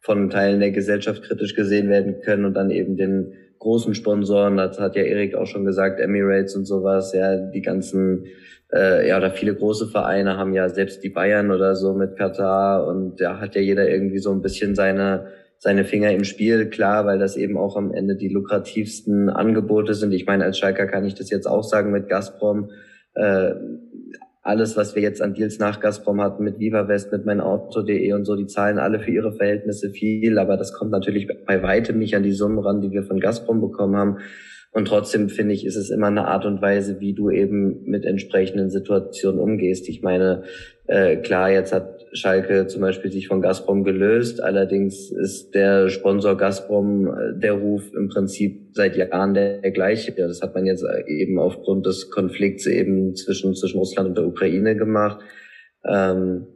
von 0.00 0.30
Teilen 0.30 0.60
der 0.60 0.70
Gesellschaft 0.70 1.22
kritisch 1.22 1.54
gesehen 1.54 1.88
werden 1.88 2.20
können 2.20 2.44
und 2.44 2.54
dann 2.54 2.70
eben 2.70 2.96
den 2.96 3.32
großen 3.58 3.94
Sponsoren, 3.94 4.58
das 4.58 4.78
hat 4.78 4.96
ja 4.96 5.02
Erik 5.02 5.34
auch 5.34 5.46
schon 5.46 5.64
gesagt, 5.64 6.00
Emirates 6.00 6.54
und 6.54 6.66
sowas, 6.66 7.14
ja, 7.14 7.36
die 7.36 7.62
ganzen, 7.62 8.26
äh, 8.72 9.08
ja, 9.08 9.16
oder 9.16 9.30
viele 9.30 9.54
große 9.54 9.86
Vereine 9.86 10.36
haben 10.36 10.52
ja 10.52 10.68
selbst 10.68 11.02
die 11.02 11.08
Bayern 11.08 11.50
oder 11.50 11.74
so 11.74 11.94
mit 11.94 12.16
Katar 12.16 12.86
und 12.86 13.20
da 13.20 13.40
hat 13.40 13.54
ja 13.54 13.62
jeder 13.62 13.88
irgendwie 13.88 14.18
so 14.18 14.30
ein 14.32 14.42
bisschen 14.42 14.74
seine 14.74 15.28
seine 15.64 15.84
Finger 15.84 16.12
im 16.12 16.24
Spiel, 16.24 16.68
klar, 16.68 17.06
weil 17.06 17.18
das 17.18 17.38
eben 17.38 17.56
auch 17.56 17.76
am 17.76 17.90
Ende 17.90 18.16
die 18.16 18.28
lukrativsten 18.28 19.30
Angebote 19.30 19.94
sind. 19.94 20.12
Ich 20.12 20.26
meine, 20.26 20.44
als 20.44 20.58
Schalker 20.58 20.86
kann 20.86 21.06
ich 21.06 21.14
das 21.14 21.30
jetzt 21.30 21.46
auch 21.46 21.62
sagen 21.62 21.90
mit 21.90 22.06
Gazprom. 22.06 22.70
Äh, 23.14 23.54
alles, 24.44 24.76
was 24.76 24.94
wir 24.94 25.00
jetzt 25.02 25.22
an 25.22 25.32
Deals 25.32 25.58
nach 25.58 25.80
Gazprom 25.80 26.20
hatten, 26.20 26.44
mit 26.44 26.60
VivaWest, 26.60 27.10
mit 27.10 27.24
meinauto.de 27.24 28.12
und 28.12 28.26
so, 28.26 28.36
die 28.36 28.46
zahlen 28.46 28.78
alle 28.78 29.00
für 29.00 29.10
ihre 29.10 29.32
Verhältnisse 29.32 29.88
viel, 29.88 30.38
aber 30.38 30.58
das 30.58 30.74
kommt 30.74 30.90
natürlich 30.90 31.26
bei 31.46 31.62
weitem 31.62 31.98
nicht 31.98 32.14
an 32.14 32.22
die 32.22 32.32
Summen 32.32 32.58
ran, 32.58 32.82
die 32.82 32.90
wir 32.90 33.04
von 33.04 33.20
Gazprom 33.20 33.62
bekommen 33.62 33.96
haben. 33.96 34.18
Und 34.70 34.88
trotzdem 34.88 35.30
finde 35.30 35.54
ich, 35.54 35.64
ist 35.64 35.76
es 35.76 35.88
immer 35.88 36.08
eine 36.08 36.26
Art 36.26 36.44
und 36.44 36.60
Weise, 36.60 37.00
wie 37.00 37.14
du 37.14 37.30
eben 37.30 37.84
mit 37.84 38.04
entsprechenden 38.04 38.68
Situationen 38.68 39.40
umgehst. 39.40 39.88
Ich 39.88 40.02
meine, 40.02 40.42
äh, 40.88 41.16
klar, 41.16 41.50
jetzt 41.50 41.72
hat 41.72 41.93
Schalke 42.14 42.68
zum 42.68 42.80
Beispiel 42.80 43.10
sich 43.10 43.26
von 43.26 43.42
Gazprom 43.42 43.82
gelöst. 43.82 44.42
Allerdings 44.42 45.10
ist 45.10 45.54
der 45.54 45.88
Sponsor 45.88 46.36
Gazprom, 46.36 47.08
äh, 47.08 47.38
der 47.38 47.54
Ruf 47.54 47.92
im 47.92 48.08
Prinzip 48.08 48.70
seit 48.72 48.96
Jahren 48.96 49.34
der, 49.34 49.60
gleiche. 49.72 50.12
Das 50.12 50.40
hat 50.40 50.54
man 50.54 50.64
jetzt 50.64 50.84
eben 51.08 51.38
aufgrund 51.38 51.86
des 51.86 52.10
Konflikts 52.10 52.66
eben 52.66 53.16
zwischen, 53.16 53.54
zwischen 53.54 53.78
Russland 53.78 54.10
und 54.10 54.18
der 54.18 54.26
Ukraine 54.26 54.76
gemacht. 54.76 55.20
Ähm, 55.84 56.46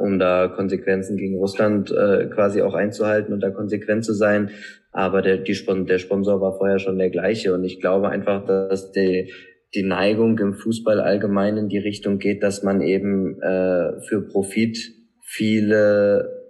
um 0.00 0.18
da 0.18 0.48
Konsequenzen 0.48 1.16
gegen 1.16 1.38
Russland 1.38 1.90
äh, 1.90 2.26
quasi 2.26 2.62
auch 2.62 2.74
einzuhalten 2.74 3.32
und 3.32 3.40
da 3.40 3.50
konsequent 3.50 4.04
zu 4.04 4.12
sein. 4.12 4.50
Aber 4.92 5.22
der, 5.22 5.38
die, 5.38 5.56
der 5.86 5.98
Sponsor 5.98 6.40
war 6.40 6.56
vorher 6.56 6.78
schon 6.78 6.98
der 6.98 7.10
gleiche. 7.10 7.54
Und 7.54 7.64
ich 7.64 7.80
glaube 7.80 8.10
einfach, 8.10 8.44
dass 8.44 8.92
die, 8.92 9.32
die 9.74 9.82
Neigung 9.82 10.38
im 10.38 10.54
Fußball 10.54 11.00
allgemein 11.00 11.56
in 11.56 11.68
die 11.68 11.78
Richtung 11.78 12.18
geht, 12.18 12.42
dass 12.42 12.62
man 12.62 12.80
eben 12.80 13.40
äh, 13.40 14.00
für 14.02 14.22
Profit 14.22 14.92
viele 15.22 16.42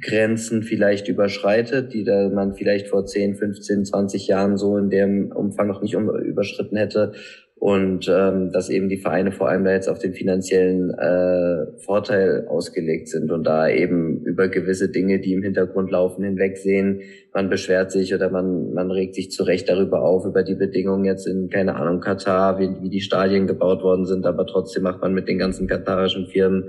Grenzen 0.00 0.62
vielleicht 0.62 1.08
überschreitet, 1.08 1.92
die 1.92 2.04
da 2.04 2.28
man 2.28 2.54
vielleicht 2.54 2.88
vor 2.88 3.06
10, 3.06 3.36
15, 3.36 3.84
20 3.86 4.26
Jahren 4.26 4.56
so 4.56 4.76
in 4.76 4.90
dem 4.90 5.32
Umfang 5.32 5.68
noch 5.68 5.82
nicht 5.82 5.94
überschritten 5.94 6.76
hätte 6.76 7.12
und 7.58 8.06
ähm, 8.08 8.52
dass 8.52 8.68
eben 8.68 8.90
die 8.90 8.98
Vereine 8.98 9.32
vor 9.32 9.48
allem 9.48 9.64
da 9.64 9.72
jetzt 9.72 9.88
auf 9.88 9.98
den 9.98 10.12
finanziellen 10.12 10.90
äh, 10.90 11.78
Vorteil 11.78 12.46
ausgelegt 12.48 13.08
sind 13.08 13.32
und 13.32 13.44
da 13.44 13.68
eben 13.68 14.22
über 14.24 14.48
gewisse 14.48 14.90
Dinge, 14.90 15.20
die 15.20 15.32
im 15.32 15.42
Hintergrund 15.42 15.90
laufen, 15.90 16.22
hinwegsehen. 16.22 17.00
Man 17.32 17.48
beschwert 17.48 17.90
sich 17.90 18.14
oder 18.14 18.28
man, 18.30 18.74
man 18.74 18.90
regt 18.90 19.14
sich 19.14 19.30
zurecht 19.30 19.70
darüber 19.70 20.02
auf, 20.02 20.26
über 20.26 20.42
die 20.42 20.54
Bedingungen 20.54 21.06
jetzt 21.06 21.26
in, 21.26 21.48
keine 21.48 21.76
Ahnung, 21.76 22.00
Katar, 22.00 22.58
wie, 22.58 22.68
wie 22.82 22.90
die 22.90 23.00
Stadien 23.00 23.46
gebaut 23.46 23.82
worden 23.82 24.04
sind, 24.04 24.26
aber 24.26 24.46
trotzdem 24.46 24.82
macht 24.82 25.00
man 25.00 25.14
mit 25.14 25.26
den 25.26 25.38
ganzen 25.38 25.66
katarischen 25.66 26.26
Firmen 26.26 26.68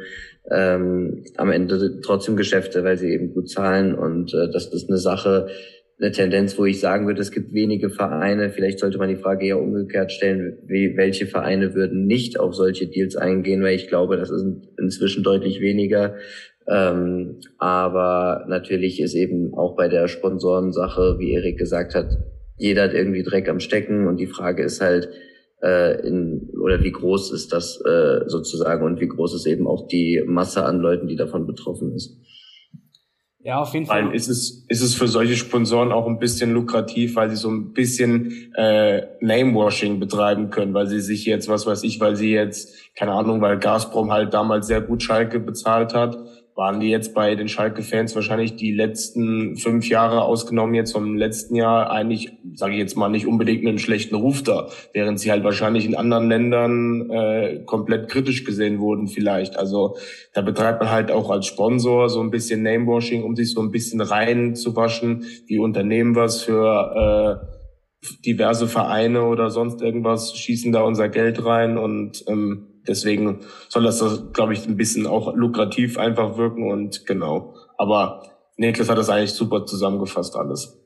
ähm, 0.49 1.25
am 1.35 1.51
Ende 1.51 1.99
trotzdem 1.99 2.37
Geschäfte, 2.37 2.85
weil 2.85 2.97
sie 2.97 3.11
eben 3.11 3.33
gut 3.33 3.49
zahlen 3.49 3.93
und 3.93 4.33
äh, 4.33 4.49
das 4.49 4.67
ist 4.67 4.89
eine 4.89 4.97
Sache, 4.97 5.47
eine 5.99 6.11
Tendenz, 6.11 6.57
wo 6.57 6.65
ich 6.65 6.79
sagen 6.79 7.07
würde, 7.07 7.21
es 7.21 7.31
gibt 7.31 7.53
wenige 7.53 7.89
Vereine, 7.89 8.51
vielleicht 8.51 8.79
sollte 8.79 8.99
man 8.99 9.09
die 9.09 9.15
Frage 9.15 9.47
eher 9.47 9.59
umgekehrt 9.59 10.11
stellen, 10.11 10.59
wie, 10.67 10.95
welche 10.95 11.25
Vereine 11.25 11.73
würden 11.73 12.05
nicht 12.05 12.39
auf 12.39 12.53
solche 12.53 12.87
Deals 12.87 13.15
eingehen, 13.15 13.63
weil 13.63 13.75
ich 13.75 13.87
glaube, 13.87 14.17
das 14.17 14.29
ist 14.29 14.45
inzwischen 14.77 15.23
deutlich 15.23 15.59
weniger. 15.59 16.15
Ähm, 16.67 17.39
aber 17.57 18.45
natürlich 18.47 19.01
ist 19.01 19.15
eben 19.15 19.53
auch 19.55 19.75
bei 19.75 19.87
der 19.87 20.07
Sponsorensache, 20.07 21.15
wie 21.17 21.33
Erik 21.33 21.57
gesagt 21.57 21.95
hat, 21.95 22.09
jeder 22.57 22.83
hat 22.83 22.93
irgendwie 22.93 23.23
Dreck 23.23 23.49
am 23.49 23.59
Stecken 23.59 24.07
und 24.07 24.17
die 24.17 24.27
Frage 24.27 24.63
ist 24.63 24.81
halt, 24.81 25.09
äh, 25.63 26.07
in, 26.07 26.49
oder 26.61 26.83
wie 26.83 26.91
groß 26.91 27.31
ist 27.31 27.53
das 27.53 27.81
äh, 27.81 28.27
sozusagen 28.27 28.85
und 28.85 28.99
wie 28.99 29.07
groß 29.07 29.33
ist 29.33 29.47
eben 29.47 29.67
auch 29.67 29.87
die 29.87 30.23
Masse 30.25 30.63
an 30.63 30.79
Leuten, 30.79 31.07
die 31.07 31.15
davon 31.15 31.47
betroffen 31.47 31.93
ist. 31.93 32.17
Ja, 33.39 33.61
auf 33.61 33.73
jeden 33.73 33.85
Fall. 33.85 34.07
Weil 34.07 34.15
ist 34.15 34.27
es, 34.27 34.65
ist 34.67 34.81
es 34.81 34.95
für 34.95 35.07
solche 35.07 35.35
Sponsoren 35.35 35.91
auch 35.91 36.07
ein 36.07 36.19
bisschen 36.19 36.51
lukrativ, 36.51 37.15
weil 37.15 37.29
sie 37.29 37.35
so 37.35 37.49
ein 37.49 37.71
bisschen 37.71 38.51
äh, 38.55 39.07
Namewashing 39.21 39.99
betreiben 39.99 40.49
können, 40.49 40.73
weil 40.73 40.87
sie 40.87 40.99
sich 40.99 41.25
jetzt, 41.25 41.47
was 41.47 41.65
weiß 41.65 41.83
ich, 41.83 41.99
weil 41.99 42.15
sie 42.15 42.31
jetzt, 42.31 42.93
keine 42.95 43.13
Ahnung, 43.13 43.39
weil 43.41 43.59
Gazprom 43.59 44.11
halt 44.11 44.33
damals 44.33 44.67
sehr 44.67 44.81
gut 44.81 45.03
Schalke 45.03 45.39
bezahlt 45.39 45.93
hat, 45.93 46.17
waren 46.57 46.79
die 46.79 46.89
jetzt 46.89 47.13
bei 47.13 47.35
den 47.35 47.47
Schalke-Fans 47.47 48.15
wahrscheinlich 48.15 48.55
die 48.55 48.73
letzten 48.73 49.57
fünf 49.57 49.87
Jahre 49.89 50.23
ausgenommen 50.23 50.73
jetzt 50.73 50.91
vom 50.91 51.15
letzten 51.15 51.55
Jahr 51.55 51.91
eigentlich, 51.91 52.31
sage 52.55 52.73
ich 52.73 52.79
jetzt 52.79 52.97
mal, 52.97 53.09
nicht 53.09 53.27
unbedingt 53.27 53.63
einen 53.63 53.77
schlechten 53.77 54.15
Ruf 54.15 54.41
da, 54.41 54.67
während 54.91 55.19
sie 55.19 55.29
halt 55.29 55.43
wahrscheinlich 55.43 55.85
in 55.85 55.93
anderen 55.93 56.27
Ländern 56.27 57.11
äh, 57.11 57.61
komplett 57.67 58.09
kritisch 58.09 58.43
gesehen 58.43 58.79
wurden 58.79 59.07
vielleicht. 59.07 59.55
Also 59.55 59.97
da 60.33 60.41
betreibt 60.41 60.81
man 60.81 60.89
halt 60.89 61.11
auch 61.11 61.29
als 61.29 61.45
Sponsor 61.45 62.09
so 62.09 62.21
ein 62.21 62.31
bisschen 62.31 62.63
Namewashing, 62.63 63.23
um 63.23 63.35
sich 63.35 63.53
so 63.53 63.61
ein 63.61 63.69
bisschen 63.69 64.01
reinzuwaschen, 64.01 65.25
wie 65.45 65.59
Unternehmen 65.59 66.15
was 66.15 66.41
für 66.41 67.43
äh, 67.43 67.57
diverse 68.25 68.67
Vereine 68.67 69.25
oder 69.25 69.51
sonst 69.51 69.83
irgendwas 69.83 70.35
schießen 70.35 70.71
da 70.71 70.81
unser 70.81 71.07
Geld 71.07 71.45
rein 71.45 71.77
und 71.77 72.23
ähm, 72.27 72.66
Deswegen 72.87 73.41
soll 73.69 73.83
das, 73.83 74.03
glaube 74.33 74.53
ich, 74.53 74.67
ein 74.67 74.77
bisschen 74.77 75.07
auch 75.07 75.35
lukrativ 75.35 75.97
einfach 75.97 76.37
wirken 76.37 76.71
und 76.71 77.05
genau. 77.05 77.53
Aber 77.77 78.23
Niklas 78.57 78.89
hat 78.89 78.97
das 78.97 79.09
eigentlich 79.09 79.33
super 79.33 79.65
zusammengefasst 79.65 80.35
alles. 80.35 80.77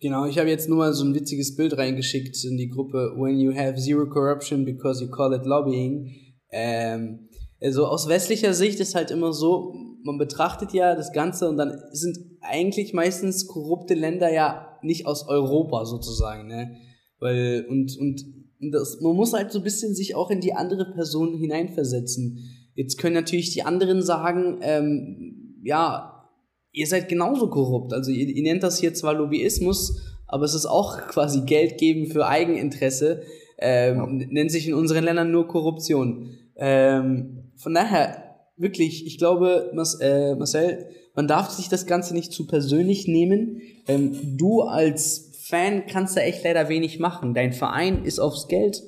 Genau, 0.00 0.26
ich 0.26 0.38
habe 0.38 0.48
jetzt 0.48 0.68
nur 0.68 0.78
mal 0.78 0.92
so 0.92 1.04
ein 1.04 1.14
witziges 1.14 1.56
Bild 1.56 1.76
reingeschickt 1.78 2.44
in 2.44 2.56
die 2.56 2.68
Gruppe 2.68 3.14
When 3.16 3.38
you 3.38 3.54
have 3.54 3.76
zero 3.76 4.08
corruption 4.08 4.64
because 4.64 5.02
you 5.02 5.10
call 5.10 5.32
it 5.32 5.46
lobbying. 5.46 6.14
Ähm, 6.50 7.28
also 7.60 7.86
aus 7.86 8.08
westlicher 8.08 8.52
Sicht 8.52 8.80
ist 8.80 8.94
halt 8.94 9.10
immer 9.10 9.32
so, 9.32 9.74
man 10.02 10.18
betrachtet 10.18 10.72
ja 10.72 10.94
das 10.94 11.12
Ganze 11.12 11.48
und 11.48 11.56
dann 11.56 11.80
sind 11.92 12.18
eigentlich 12.42 12.92
meistens 12.92 13.46
korrupte 13.46 13.94
Länder 13.94 14.30
ja 14.32 14.78
nicht 14.82 15.06
aus 15.06 15.26
Europa 15.26 15.86
sozusagen, 15.86 16.46
ne? 16.46 16.76
Weil, 17.18 17.64
und, 17.70 17.96
und 17.98 18.22
das, 18.72 19.00
man 19.00 19.16
muss 19.16 19.32
halt 19.32 19.52
so 19.52 19.58
ein 19.58 19.64
bisschen 19.64 19.94
sich 19.94 20.14
auch 20.14 20.30
in 20.30 20.40
die 20.40 20.54
andere 20.54 20.92
Person 20.92 21.38
hineinversetzen. 21.38 22.38
Jetzt 22.74 22.98
können 22.98 23.14
natürlich 23.14 23.50
die 23.50 23.62
anderen 23.62 24.02
sagen, 24.02 24.58
ähm, 24.62 25.60
ja, 25.62 26.28
ihr 26.72 26.86
seid 26.86 27.08
genauso 27.08 27.48
korrupt. 27.48 27.92
Also 27.92 28.10
ihr, 28.10 28.28
ihr 28.28 28.42
nennt 28.42 28.62
das 28.62 28.80
hier 28.80 28.94
zwar 28.94 29.14
Lobbyismus, 29.14 30.00
aber 30.26 30.44
es 30.44 30.54
ist 30.54 30.66
auch 30.66 30.98
quasi 31.08 31.42
Geld 31.42 31.78
geben 31.78 32.06
für 32.06 32.26
Eigeninteresse. 32.26 33.22
Ähm, 33.58 33.96
ja. 33.96 34.06
Nennt 34.30 34.50
sich 34.50 34.66
in 34.66 34.74
unseren 34.74 35.04
Ländern 35.04 35.30
nur 35.30 35.46
Korruption. 35.46 36.30
Ähm, 36.56 37.52
von 37.56 37.74
daher, 37.74 38.24
wirklich, 38.56 39.06
ich 39.06 39.18
glaube, 39.18 39.72
äh, 40.00 40.34
Marcel, 40.34 40.86
man 41.14 41.28
darf 41.28 41.50
sich 41.50 41.68
das 41.68 41.86
Ganze 41.86 42.14
nicht 42.14 42.32
zu 42.32 42.46
persönlich 42.46 43.06
nehmen. 43.06 43.60
Ähm, 43.86 44.36
du 44.36 44.62
als 44.62 45.30
Fan 45.54 45.86
kannst 45.86 46.16
du 46.16 46.20
echt 46.20 46.42
leider 46.42 46.68
wenig 46.68 46.98
machen. 46.98 47.32
Dein 47.32 47.52
Verein 47.52 48.04
ist 48.04 48.18
aufs 48.18 48.48
Geld 48.48 48.82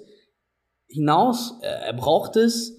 hinaus, 0.88 1.54
er 1.62 1.92
braucht 1.92 2.36
es. 2.36 2.72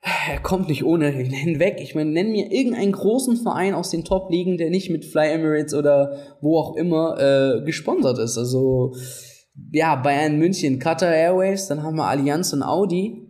Er 0.00 0.40
kommt 0.40 0.68
nicht 0.68 0.84
ohne 0.84 1.08
hinweg. 1.10 1.80
Ich 1.80 1.94
meine, 1.94 2.10
nenn 2.10 2.32
mir 2.32 2.50
irgendeinen 2.50 2.92
großen 2.92 3.36
Verein 3.36 3.74
aus 3.74 3.90
den 3.90 4.04
Top-Ligen, 4.04 4.56
der 4.56 4.70
nicht 4.70 4.90
mit 4.90 5.04
Fly 5.04 5.32
Emirates 5.32 5.74
oder 5.74 6.16
wo 6.40 6.58
auch 6.58 6.76
immer 6.76 7.18
äh, 7.18 7.64
gesponsert 7.64 8.18
ist. 8.18 8.38
Also, 8.38 8.94
ja, 9.70 9.96
Bayern 9.96 10.38
München, 10.38 10.78
Qatar 10.78 11.14
Airways, 11.14 11.68
dann 11.68 11.82
haben 11.82 11.96
wir 11.96 12.06
Allianz 12.06 12.54
und 12.54 12.62
Audi, 12.62 13.28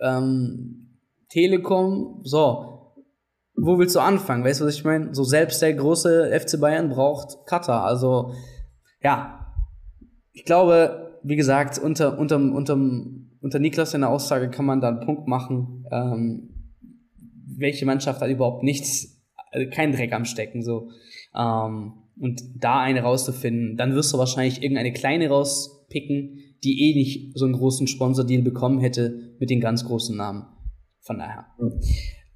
ähm, 0.00 0.98
Telekom, 1.30 2.20
so. 2.22 2.94
Wo 3.56 3.78
willst 3.78 3.96
du 3.96 4.00
anfangen? 4.00 4.44
Weißt 4.44 4.60
du, 4.60 4.66
was 4.66 4.74
ich 4.76 4.84
meine? 4.84 5.14
So 5.14 5.24
selbst 5.24 5.62
der 5.62 5.74
große 5.74 6.30
FC 6.38 6.60
Bayern 6.60 6.90
braucht 6.90 7.46
Qatar. 7.46 7.84
Also, 7.84 8.32
ja, 9.02 9.54
ich 10.32 10.44
glaube, 10.44 11.18
wie 11.22 11.36
gesagt, 11.36 11.78
unter, 11.78 12.18
unter, 12.18 12.36
unter, 12.36 12.78
unter 13.40 13.58
Niklas 13.58 13.94
in 13.94 14.02
der 14.02 14.10
Aussage 14.10 14.50
kann 14.50 14.66
man 14.66 14.80
da 14.80 14.88
einen 14.88 15.00
Punkt 15.00 15.26
machen. 15.26 15.84
Ähm, 15.90 16.50
welche 17.58 17.86
Mannschaft 17.86 18.20
hat 18.20 18.30
überhaupt 18.30 18.62
nichts, 18.62 19.24
also 19.50 19.68
keinen 19.70 19.92
Dreck 19.92 20.12
am 20.12 20.24
Stecken, 20.24 20.62
so. 20.62 20.90
Ähm, 21.34 21.94
und 22.18 22.42
da 22.56 22.80
eine 22.80 23.02
rauszufinden, 23.02 23.76
dann 23.76 23.94
wirst 23.94 24.12
du 24.12 24.18
wahrscheinlich 24.18 24.62
irgendeine 24.62 24.92
kleine 24.92 25.28
rauspicken, 25.28 26.38
die 26.64 26.90
eh 26.90 26.94
nicht 26.94 27.36
so 27.36 27.44
einen 27.44 27.54
großen 27.54 27.86
Sponsor-Deal 27.86 28.42
bekommen 28.42 28.80
hätte 28.80 29.34
mit 29.38 29.50
den 29.50 29.60
ganz 29.60 29.84
großen 29.84 30.16
Namen. 30.16 30.46
Von 31.00 31.18
daher. 31.18 31.46
Mhm. 31.58 31.80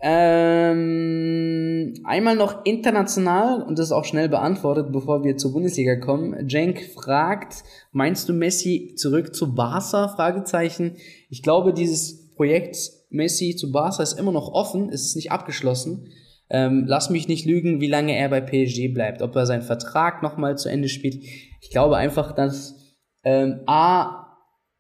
Ähm, 0.03 1.93
einmal 2.05 2.35
noch 2.35 2.65
international 2.65 3.63
und 3.63 3.79
das 3.79 3.87
ist 3.87 3.93
auch 3.93 4.07
schnell 4.07 4.31
beantwortet, 4.31 4.93
bevor 4.93 5.25
wir 5.25 5.37
zur 5.37 5.53
Bundesliga 5.53 5.97
kommen. 5.97 6.49
Jenk 6.49 6.81
fragt, 6.95 7.65
meinst 7.93 8.27
du 8.29 8.33
Messi 8.33 8.95
zurück 8.97 9.35
zu 9.35 9.55
Barca? 9.55 10.09
Fragezeichen. 10.09 10.97
Ich 11.29 11.43
glaube, 11.43 11.75
dieses 11.75 12.35
Projekt 12.35 12.79
Messi 13.11 13.57
zu 13.57 13.73
Barca 13.73 14.03
ist 14.03 14.19
immer 14.19 14.33
noch 14.33 14.49
offen, 14.53 14.89
es 14.89 15.05
ist 15.05 15.17
nicht 15.17 15.33
abgeschlossen. 15.33 16.09
Ähm, 16.49 16.85
lass 16.87 17.11
mich 17.11 17.29
nicht 17.29 17.45
lügen, 17.45 17.81
wie 17.81 17.87
lange 17.87 18.17
er 18.17 18.31
bei 18.31 18.41
PSG 18.41 18.89
bleibt, 18.95 19.21
ob 19.21 19.37
er 19.37 19.45
seinen 19.47 19.63
Vertrag 19.63 20.23
nochmal 20.23 20.57
zu 20.57 20.71
Ende 20.71 20.89
spielt. 20.89 21.23
Ich 21.61 21.71
glaube 21.71 21.97
einfach, 21.99 22.33
dass 22.33 22.97
ähm, 23.23 23.61
A 23.67 24.39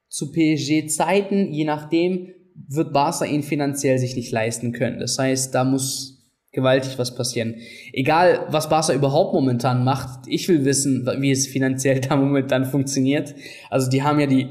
zu 0.09 0.33
PSG 0.33 0.89
Zeiten, 0.89 1.53
je 1.53 1.65
nachdem, 1.65 2.33
wird 2.69 2.93
Barca 2.93 3.25
ihn 3.25 3.43
finanziell 3.43 3.99
sich 3.99 4.17
nicht 4.17 4.33
leisten 4.33 4.73
können. 4.73 4.99
Das 4.99 5.19
heißt, 5.19 5.55
da 5.55 5.65
muss 5.65 6.21
gewaltig 6.53 6.99
was 6.99 7.15
passieren. 7.15 7.57
Egal, 7.93 8.47
was 8.49 8.69
Barca 8.69 8.93
überhaupt 8.93 9.35
momentan 9.35 9.85
macht, 9.85 10.27
ich 10.27 10.49
will 10.49 10.65
wissen, 10.65 11.09
wie 11.19 11.31
es 11.31 11.47
finanziell 11.47 12.01
da 12.09 12.17
momentan 12.17 12.65
funktioniert. 12.65 13.35
Also 13.71 13.91
die 13.91 14.03
haben 14.03 14.21
ja 14.21 14.27
die 14.27 14.49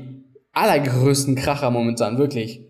allergrößten 0.54 1.36
Kracher 1.36 1.72
momentan, 1.72 2.18
wirklich. 2.18 2.66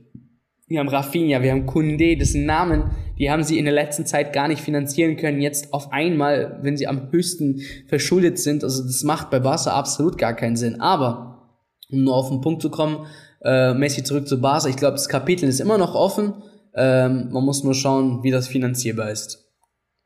Wir 0.67 0.79
haben 0.79 0.89
Rafinha, 0.89 1.41
wir 1.41 1.51
haben 1.51 1.65
Kunde, 1.65 2.15
das 2.15 2.33
sind 2.33 2.45
Namen, 2.45 2.91
die 3.17 3.31
haben 3.31 3.43
sie 3.43 3.57
in 3.57 3.65
der 3.65 3.73
letzten 3.73 4.05
Zeit 4.05 4.33
gar 4.33 4.47
nicht 4.47 4.61
finanzieren 4.61 5.17
können. 5.17 5.41
Jetzt 5.41 5.73
auf 5.73 5.91
einmal, 5.91 6.59
wenn 6.61 6.77
sie 6.77 6.85
am 6.87 7.11
höchsten 7.11 7.61
verschuldet 7.87 8.37
sind, 8.37 8.63
also 8.63 8.83
das 8.83 9.03
macht 9.03 9.31
bei 9.31 9.39
Barca 9.39 9.71
absolut 9.71 10.19
gar 10.19 10.35
keinen 10.35 10.55
Sinn. 10.55 10.79
Aber, 10.79 11.49
um 11.91 12.03
nur 12.03 12.15
auf 12.15 12.29
den 12.29 12.41
Punkt 12.41 12.61
zu 12.61 12.69
kommen, 12.69 13.07
äh, 13.41 13.73
Messi 13.73 14.03
zurück 14.03 14.27
zu 14.27 14.39
Barca. 14.41 14.67
Ich 14.67 14.77
glaube, 14.77 14.93
das 14.93 15.09
Kapitel 15.09 15.47
ist 15.47 15.59
immer 15.59 15.77
noch 15.77 15.95
offen. 15.95 16.43
Ähm, 16.75 17.29
man 17.31 17.43
muss 17.43 17.63
nur 17.63 17.73
schauen, 17.73 18.23
wie 18.23 18.31
das 18.31 18.47
finanzierbar 18.47 19.11
ist. 19.11 19.49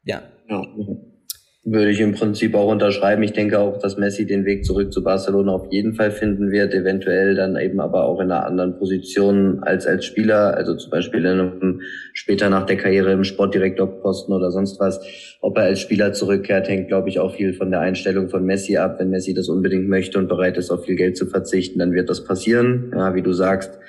Ja. 0.04 0.22
ja. 0.50 0.64
Würde 1.66 1.92
ich 1.92 2.02
im 2.02 2.12
Prinzip 2.12 2.56
auch 2.56 2.70
unterschreiben. 2.70 3.24
Ich 3.24 3.32
denke 3.32 3.58
auch, 3.58 3.80
dass 3.80 3.96
Messi 3.96 4.26
den 4.26 4.44
Weg 4.44 4.66
zurück 4.66 4.92
zu 4.92 5.02
Barcelona 5.02 5.54
auf 5.54 5.72
jeden 5.72 5.94
Fall 5.94 6.12
finden 6.12 6.52
wird, 6.52 6.74
eventuell 6.74 7.36
dann 7.36 7.56
eben 7.56 7.80
aber 7.80 8.04
auch 8.04 8.20
in 8.20 8.32
einer 8.32 8.46
anderen 8.46 8.78
Position 8.78 9.64
als 9.64 9.88
als 9.88 10.04
Spieler, 10.04 10.58
also 10.58 10.76
zum 10.76 10.92
Beispiel 10.92 11.22
in 11.22 11.40
einem, 11.40 11.82
später 12.12 12.50
nach 12.50 12.66
der 12.66 12.76
Karriere 12.76 13.14
im 13.14 13.24
Sportdirektorposten 13.24 14.36
oder 14.36 14.52
sonst 14.52 14.78
was. 14.82 15.00
Ob 15.40 15.58
er 15.58 15.64
als 15.64 15.80
Spieler 15.80 16.12
zurückkehrt, 16.12 16.68
hängt, 16.68 16.90
glaube 16.90 17.08
ich, 17.08 17.20
auch 17.20 17.34
viel 17.34 17.54
von 17.54 17.72
der 17.72 17.80
Einstellung 17.80 18.28
von 18.28 18.44
Messi 18.44 18.76
ab. 18.76 18.98
Wenn 19.00 19.10
Messi 19.10 19.34
das 19.34 19.48
unbedingt 19.48 19.88
möchte 19.88 20.20
und 20.20 20.28
bereit 20.28 20.58
ist, 20.58 20.70
auf 20.70 20.84
viel 20.84 20.98
Geld 20.98 21.16
zu 21.16 21.28
verzichten, 21.28 21.80
dann 21.80 21.94
wird 21.94 22.10
das 22.10 22.26
passieren. 22.26 22.92
Ja, 22.94 23.16
wie 23.16 23.22
du 23.22 23.32
sagst, 23.32 23.80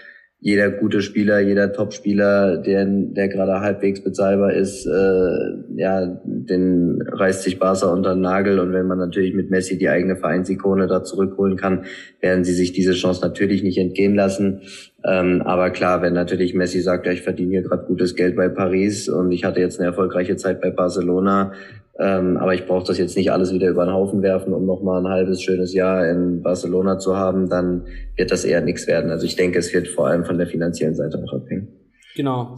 jeder 0.45 0.71
gute 0.71 1.01
Spieler, 1.01 1.41
jeder 1.41 1.73
Top-Spieler, 1.73 2.59
der, 2.59 2.85
der 2.85 3.29
gerade 3.29 3.61
halbwegs 3.61 4.05
bezahlbar 4.05 4.53
ist, 4.53 4.85
äh, 4.85 5.81
ja, 5.81 6.21
den 6.23 7.01
reißt 7.01 7.45
sich 7.45 7.59
Barca 7.59 7.87
unter 7.87 8.13
den 8.15 8.21
Nagel. 8.21 8.59
Und 8.59 8.75
wenn 8.75 8.87
man 8.87 8.99
natürlich 8.99 9.33
mit 9.33 9.49
Messi 9.49 9.79
die 9.79 9.89
eigene 9.89 10.17
Vereinsikone 10.17 10.87
da 10.87 11.03
zurückholen 11.03 11.57
kann, 11.57 11.87
werden 12.21 12.45
sie 12.45 12.53
sich 12.53 12.75
diese 12.75 12.93
Chance 12.93 13.23
natürlich 13.23 13.63
nicht 13.63 13.79
entgehen 13.79 14.15
lassen. 14.15 14.61
Ähm, 15.07 15.43
aber 15.43 15.71
klar, 15.71 16.01
wenn 16.01 16.15
natürlich 16.15 16.55
Messi 16.55 16.81
sagt, 16.81 17.05
ja, 17.07 17.13
ich 17.13 17.23
verdiene 17.23 17.51
hier 17.51 17.63
gerade 17.63 17.85
gutes 17.85 18.17
Geld 18.17 18.37
bei 18.37 18.49
Paris 18.49 19.09
und 19.09 19.33
ich 19.33 19.45
hatte 19.45 19.61
jetzt 19.61 19.79
eine 19.79 19.89
erfolgreiche 19.89 20.37
Zeit 20.37 20.63
bei 20.63 20.71
Barcelona, 20.71 21.53
ähm, 21.99 22.39
aber 22.39 22.55
ich 22.55 22.67
brauche 22.67 22.87
das 22.87 22.97
jetzt 22.97 23.17
nicht 23.17 23.31
alles 23.31 23.53
wieder 23.53 23.69
über 23.69 23.85
den 23.85 23.93
Haufen 23.93 24.23
werfen, 24.23 24.55
um 24.55 24.65
nochmal 24.65 25.01
ein 25.01 25.09
halbes 25.09 25.43
schönes 25.43 25.75
Jahr 25.75 26.09
in 26.09 26.43
Barcelona 26.43 26.99
zu 26.99 27.17
haben, 27.17 27.51
dann 27.51 27.87
wird 28.17 28.31
das 28.31 28.45
eher 28.45 28.63
nichts 28.63 28.87
werden. 28.87 29.11
Also 29.11 29.27
ich 29.27 29.37
denke, 29.37 29.59
es 29.59 29.73
wird 29.75 29.89
vor 29.89 30.09
allem 30.09 30.25
von 30.25 30.39
der 30.39 30.47
finanziellen 30.47 30.95
Seite 30.95 31.23
auch 31.23 31.35
abhängen. 31.35 31.69
Genau. 32.17 32.57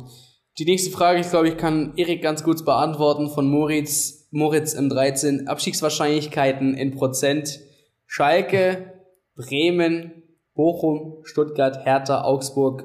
Die 0.59 0.65
nächste 0.65 0.91
Frage, 0.91 1.21
ich 1.21 1.29
glaube, 1.29 1.49
ich 1.49 1.57
kann 1.57 1.93
Erik 1.97 2.23
ganz 2.23 2.43
kurz 2.45 2.65
beantworten 2.65 3.29
von 3.29 3.47
Moritz. 3.47 4.29
Moritz 4.31 4.73
im 4.73 4.89
13. 4.89 5.49
Abstiegswahrscheinlichkeiten 5.49 6.75
in 6.75 6.93
Prozent. 6.93 7.61
Schalke, 8.07 8.93
Bremen, 9.35 10.23
Bochum, 10.57 11.19
Stuttgart, 11.23 11.85
Hertha, 11.85 12.25
Augsburg, 12.25 12.85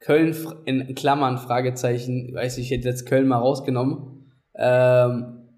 Köln 0.00 0.34
in 0.64 0.94
Klammern, 0.94 1.38
Fragezeichen, 1.38 2.34
weiß 2.34 2.58
ich, 2.58 2.66
ich 2.66 2.70
hätte 2.72 2.88
jetzt 2.88 3.06
Köln 3.06 3.28
mal 3.28 3.38
rausgenommen. 3.38 4.32
Ähm, 4.56 5.48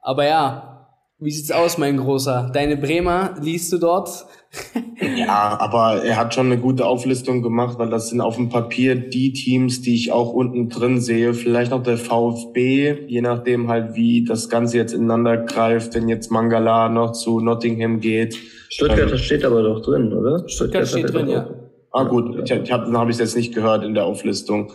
aber 0.00 0.26
ja, 0.26 0.90
wie 1.18 1.30
sieht's 1.30 1.52
aus, 1.52 1.78
mein 1.78 1.96
Großer? 1.96 2.50
Deine 2.52 2.76
Bremer 2.76 3.36
liest 3.40 3.72
du 3.72 3.78
dort? 3.78 4.26
ja, 5.16 5.56
aber 5.60 6.02
er 6.04 6.16
hat 6.16 6.34
schon 6.34 6.46
eine 6.46 6.58
gute 6.58 6.86
Auflistung 6.86 7.42
gemacht, 7.42 7.78
weil 7.78 7.90
das 7.90 8.10
sind 8.10 8.20
auf 8.20 8.36
dem 8.36 8.48
Papier 8.48 8.94
die 8.94 9.32
Teams, 9.32 9.82
die 9.82 9.94
ich 9.94 10.12
auch 10.12 10.32
unten 10.32 10.68
drin 10.68 11.00
sehe. 11.00 11.34
Vielleicht 11.34 11.70
noch 11.70 11.82
der 11.82 11.98
VfB, 11.98 13.06
je 13.06 13.20
nachdem 13.20 13.68
halt, 13.68 13.94
wie 13.94 14.24
das 14.24 14.48
Ganze 14.48 14.76
jetzt 14.76 14.92
ineinander 14.92 15.38
greift, 15.38 15.94
wenn 15.94 16.08
jetzt 16.08 16.30
Mangala 16.30 16.88
noch 16.88 17.12
zu 17.12 17.40
Nottingham 17.40 18.00
geht. 18.00 18.36
Stuttgart 18.68 19.12
ähm, 19.12 19.18
steht 19.18 19.44
aber 19.44 19.62
doch 19.62 19.82
drin, 19.82 20.12
oder? 20.12 20.48
Stuttgart, 20.48 20.86
Stuttgart 20.86 20.88
steht 20.88 21.14
drin, 21.14 21.28
ja. 21.28 21.48
Ah 21.92 22.04
gut, 22.04 22.36
ich, 22.42 22.50
ich 22.50 22.72
habe 22.72 22.92
hab 22.98 23.08
ich 23.08 23.18
jetzt 23.18 23.36
nicht 23.36 23.54
gehört 23.54 23.84
in 23.84 23.94
der 23.94 24.04
Auflistung. 24.04 24.72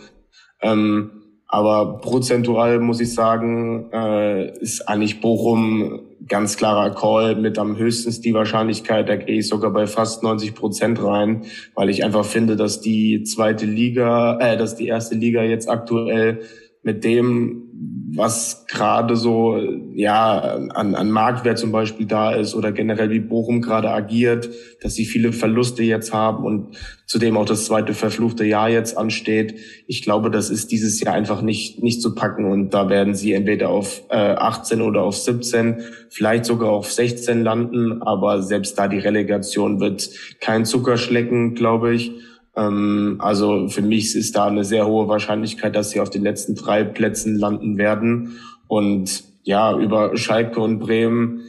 Ähm, 0.62 1.10
aber 1.46 1.98
prozentual 1.98 2.78
muss 2.78 3.00
ich 3.00 3.12
sagen, 3.12 3.90
äh, 3.92 4.56
ist 4.58 4.88
eigentlich 4.88 5.20
Bochum 5.20 6.00
ganz 6.28 6.56
klarer 6.56 6.94
Call 6.94 7.36
mit 7.36 7.58
am 7.58 7.76
höchsten 7.76 8.22
die 8.22 8.34
Wahrscheinlichkeit. 8.34 9.08
Da 9.08 9.16
gehe 9.16 9.38
ich 9.38 9.48
sogar 9.48 9.70
bei 9.70 9.86
fast 9.86 10.22
90 10.22 10.54
Prozent 10.54 11.02
rein, 11.02 11.44
weil 11.74 11.90
ich 11.90 12.04
einfach 12.04 12.24
finde, 12.24 12.56
dass 12.56 12.80
die 12.80 13.22
zweite 13.24 13.66
Liga, 13.66 14.38
äh, 14.38 14.56
dass 14.56 14.76
die 14.76 14.86
erste 14.86 15.14
Liga 15.14 15.42
jetzt 15.42 15.68
aktuell 15.68 16.40
mit 16.82 17.04
dem, 17.04 17.70
was 18.14 18.66
gerade 18.66 19.16
so 19.16 19.58
ja 19.94 20.38
an, 20.38 20.94
an 20.94 21.10
Marktwert 21.10 21.58
zum 21.58 21.72
Beispiel 21.72 22.06
da 22.06 22.32
ist 22.32 22.54
oder 22.54 22.72
generell 22.72 23.10
wie 23.10 23.20
Bochum 23.20 23.60
gerade 23.60 23.90
agiert, 23.90 24.48
dass 24.82 24.94
sie 24.94 25.04
viele 25.04 25.32
Verluste 25.32 25.82
jetzt 25.82 26.12
haben 26.12 26.44
und 26.44 26.76
zudem 27.06 27.36
auch 27.36 27.44
das 27.44 27.66
zweite 27.66 27.94
verfluchte 27.94 28.44
Jahr 28.44 28.68
jetzt 28.68 28.96
ansteht. 28.96 29.54
Ich 29.86 30.02
glaube, 30.02 30.30
das 30.30 30.50
ist 30.50 30.72
dieses 30.72 31.00
Jahr 31.00 31.14
einfach 31.14 31.42
nicht 31.42 31.82
nicht 31.82 32.02
zu 32.02 32.14
packen 32.14 32.46
und 32.46 32.74
da 32.74 32.88
werden 32.88 33.14
sie 33.14 33.32
entweder 33.32 33.68
auf 33.68 34.02
äh, 34.08 34.16
18 34.16 34.80
oder 34.80 35.02
auf 35.02 35.16
17, 35.16 35.82
vielleicht 36.08 36.46
sogar 36.46 36.70
auf 36.70 36.90
16 36.90 37.44
landen, 37.44 38.02
aber 38.02 38.42
selbst 38.42 38.78
da 38.78 38.88
die 38.88 38.98
Relegation 38.98 39.80
wird 39.80 40.10
kein 40.40 40.64
Zuckerschlecken, 40.64 41.54
glaube 41.54 41.94
ich. 41.94 42.12
Ähm, 42.56 43.16
also 43.18 43.68
für 43.68 43.82
mich 43.82 44.14
ist 44.16 44.36
da 44.36 44.46
eine 44.46 44.64
sehr 44.64 44.86
hohe 44.86 45.08
Wahrscheinlichkeit, 45.08 45.74
dass 45.76 45.90
sie 45.90 46.00
auf 46.00 46.10
den 46.10 46.22
letzten 46.22 46.54
drei 46.54 46.84
Plätzen 46.84 47.38
landen 47.38 47.78
werden. 47.78 48.38
Und 48.66 49.24
ja, 49.42 49.78
über 49.78 50.16
Schalke 50.16 50.60
und 50.60 50.78
Bremen, 50.78 51.40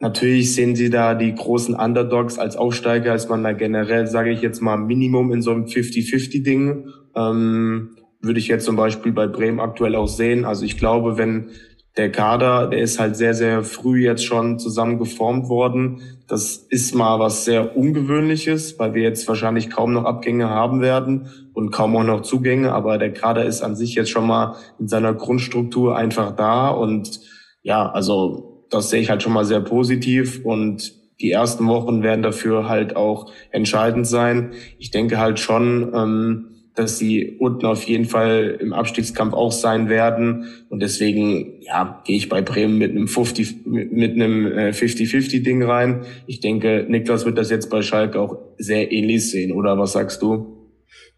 natürlich 0.00 0.54
sehen 0.54 0.76
sie 0.76 0.90
da 0.90 1.14
die 1.14 1.34
großen 1.34 1.74
Underdogs 1.74 2.38
als 2.38 2.56
Aufsteiger, 2.56 3.12
als 3.12 3.28
man 3.28 3.42
da 3.42 3.52
generell, 3.52 4.06
sage 4.06 4.30
ich 4.30 4.40
jetzt 4.40 4.60
mal, 4.60 4.76
Minimum 4.76 5.32
in 5.32 5.42
so 5.42 5.50
einem 5.50 5.64
50-50-Ding. 5.64 6.88
Ähm, 7.16 7.90
würde 8.20 8.40
ich 8.40 8.48
jetzt 8.48 8.64
zum 8.64 8.76
Beispiel 8.76 9.12
bei 9.12 9.26
Bremen 9.26 9.60
aktuell 9.60 9.94
auch 9.94 10.08
sehen. 10.08 10.44
Also 10.44 10.64
ich 10.64 10.78
glaube, 10.78 11.18
wenn 11.18 11.50
der 11.96 12.10
Kader, 12.10 12.66
der 12.66 12.80
ist 12.80 12.98
halt 12.98 13.16
sehr, 13.16 13.34
sehr 13.34 13.62
früh 13.62 14.04
jetzt 14.04 14.24
schon 14.24 14.58
zusammen 14.58 14.98
geformt 14.98 15.48
worden. 15.48 16.00
Das 16.26 16.56
ist 16.56 16.94
mal 16.94 17.20
was 17.20 17.44
sehr 17.44 17.76
Ungewöhnliches, 17.76 18.78
weil 18.78 18.94
wir 18.94 19.02
jetzt 19.02 19.28
wahrscheinlich 19.28 19.70
kaum 19.70 19.92
noch 19.92 20.04
Abgänge 20.04 20.48
haben 20.48 20.80
werden 20.80 21.28
und 21.52 21.70
kaum 21.70 21.96
auch 21.96 22.02
noch 22.02 22.22
Zugänge. 22.22 22.72
Aber 22.72 22.98
der 22.98 23.12
Kader 23.12 23.44
ist 23.44 23.62
an 23.62 23.76
sich 23.76 23.94
jetzt 23.94 24.10
schon 24.10 24.26
mal 24.26 24.56
in 24.80 24.88
seiner 24.88 25.14
Grundstruktur 25.14 25.96
einfach 25.96 26.34
da. 26.34 26.68
Und 26.68 27.20
ja, 27.62 27.88
also 27.90 28.66
das 28.70 28.90
sehe 28.90 29.00
ich 29.00 29.10
halt 29.10 29.22
schon 29.22 29.32
mal 29.32 29.44
sehr 29.44 29.60
positiv. 29.60 30.44
Und 30.44 30.92
die 31.20 31.30
ersten 31.30 31.68
Wochen 31.68 32.02
werden 32.02 32.22
dafür 32.22 32.68
halt 32.68 32.96
auch 32.96 33.30
entscheidend 33.52 34.08
sein. 34.08 34.50
Ich 34.78 34.90
denke 34.90 35.18
halt 35.18 35.38
schon, 35.38 35.92
ähm, 35.94 36.53
dass 36.74 36.98
sie 36.98 37.36
unten 37.38 37.66
auf 37.66 37.84
jeden 37.84 38.06
Fall 38.06 38.58
im 38.60 38.72
Abstiegskampf 38.72 39.32
auch 39.32 39.52
sein 39.52 39.88
werden. 39.88 40.46
Und 40.68 40.82
deswegen, 40.82 41.60
ja, 41.60 42.02
gehe 42.04 42.16
ich 42.16 42.28
bei 42.28 42.42
Bremen 42.42 42.78
mit 42.78 42.90
einem 42.90 43.06
50, 43.06 43.64
mit 43.64 44.14
einem 44.14 44.46
50-50-Ding 44.46 45.62
rein. 45.62 46.02
Ich 46.26 46.40
denke, 46.40 46.84
Niklas 46.88 47.24
wird 47.24 47.38
das 47.38 47.50
jetzt 47.50 47.70
bei 47.70 47.82
Schalke 47.82 48.20
auch 48.20 48.38
sehr 48.58 48.90
ähnlich 48.92 49.30
sehen, 49.30 49.52
oder 49.52 49.78
was 49.78 49.92
sagst 49.92 50.20
du? 50.22 50.53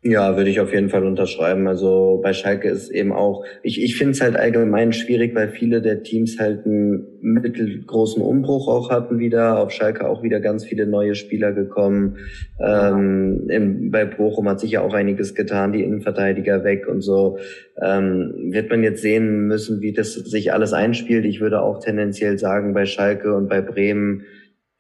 Ja, 0.09 0.37
würde 0.37 0.51
ich 0.51 0.61
auf 0.61 0.73
jeden 0.73 0.89
Fall 0.89 1.05
unterschreiben. 1.05 1.67
Also 1.67 2.21
bei 2.23 2.33
Schalke 2.33 2.69
ist 2.69 2.91
eben 2.91 3.13
auch, 3.13 3.45
ich, 3.65 3.83
ich 3.83 3.97
finde 3.97 4.13
es 4.13 4.21
halt 4.21 4.37
allgemein 4.37 4.93
schwierig, 4.93 5.35
weil 5.35 5.49
viele 5.49 5.83
der 5.83 6.05
Teams 6.05 6.39
halt 6.39 6.65
einen 6.65 7.09
mittelgroßen 7.23 8.23
Umbruch 8.23 8.69
auch 8.69 8.91
hatten 8.91 9.19
wieder. 9.19 9.59
Auf 9.59 9.73
Schalke 9.73 10.09
auch 10.09 10.23
wieder 10.23 10.39
ganz 10.39 10.65
viele 10.65 10.87
neue 10.87 11.17
Spieler 11.17 11.53
gekommen. 11.53 12.19
Ähm, 12.61 13.49
im, 13.49 13.91
bei 13.91 14.05
Bochum 14.05 14.49
hat 14.49 14.61
sich 14.61 14.71
ja 14.71 14.83
auch 14.83 14.95
einiges 14.95 15.35
getan, 15.35 15.73
die 15.73 15.83
Innenverteidiger 15.83 16.63
weg 16.63 16.87
und 16.87 17.01
so. 17.01 17.39
Ähm, 17.83 18.53
wird 18.53 18.71
man 18.71 18.85
jetzt 18.85 19.03
sehen 19.03 19.49
müssen, 19.49 19.81
wie 19.81 19.93
das 19.93 20.15
sich 20.15 20.53
alles 20.53 20.73
einspielt. 20.73 21.25
Ich 21.25 21.41
würde 21.41 21.63
auch 21.63 21.81
tendenziell 21.81 22.39
sagen, 22.39 22.75
bei 22.75 22.87
Schalke 22.87 23.35
und 23.35 23.49
bei 23.49 23.61
Bremen 23.61 24.23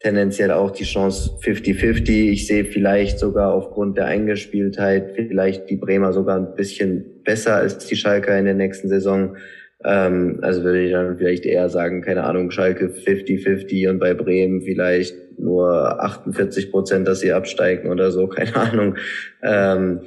tendenziell 0.06 0.52
auch 0.52 0.70
die 0.70 0.84
Chance 0.84 1.32
50-50. 1.42 2.30
Ich 2.30 2.46
sehe 2.46 2.64
vielleicht 2.64 3.18
sogar 3.18 3.52
aufgrund 3.52 3.98
der 3.98 4.06
Eingespieltheit 4.06 5.16
vielleicht 5.16 5.68
die 5.68 5.74
Bremer 5.74 6.12
sogar 6.12 6.36
ein 6.38 6.54
bisschen 6.54 7.22
besser 7.24 7.56
als 7.56 7.78
die 7.78 7.96
Schalker 7.96 8.38
in 8.38 8.44
der 8.44 8.54
nächsten 8.54 8.88
Saison. 8.88 9.36
Ähm, 9.84 10.38
also 10.42 10.62
würde 10.62 10.84
ich 10.84 10.92
dann 10.92 11.18
vielleicht 11.18 11.44
eher 11.44 11.68
sagen, 11.68 12.02
keine 12.02 12.22
Ahnung, 12.22 12.52
Schalke 12.52 12.86
50-50 12.86 13.90
und 13.90 13.98
bei 13.98 14.14
Bremen 14.14 14.62
vielleicht 14.62 15.16
nur 15.40 16.00
48 16.00 16.70
Prozent, 16.70 17.08
dass 17.08 17.18
sie 17.18 17.32
absteigen 17.32 17.90
oder 17.90 18.12
so, 18.12 18.28
keine 18.28 18.54
Ahnung. 18.54 18.94
Ähm, 19.42 20.02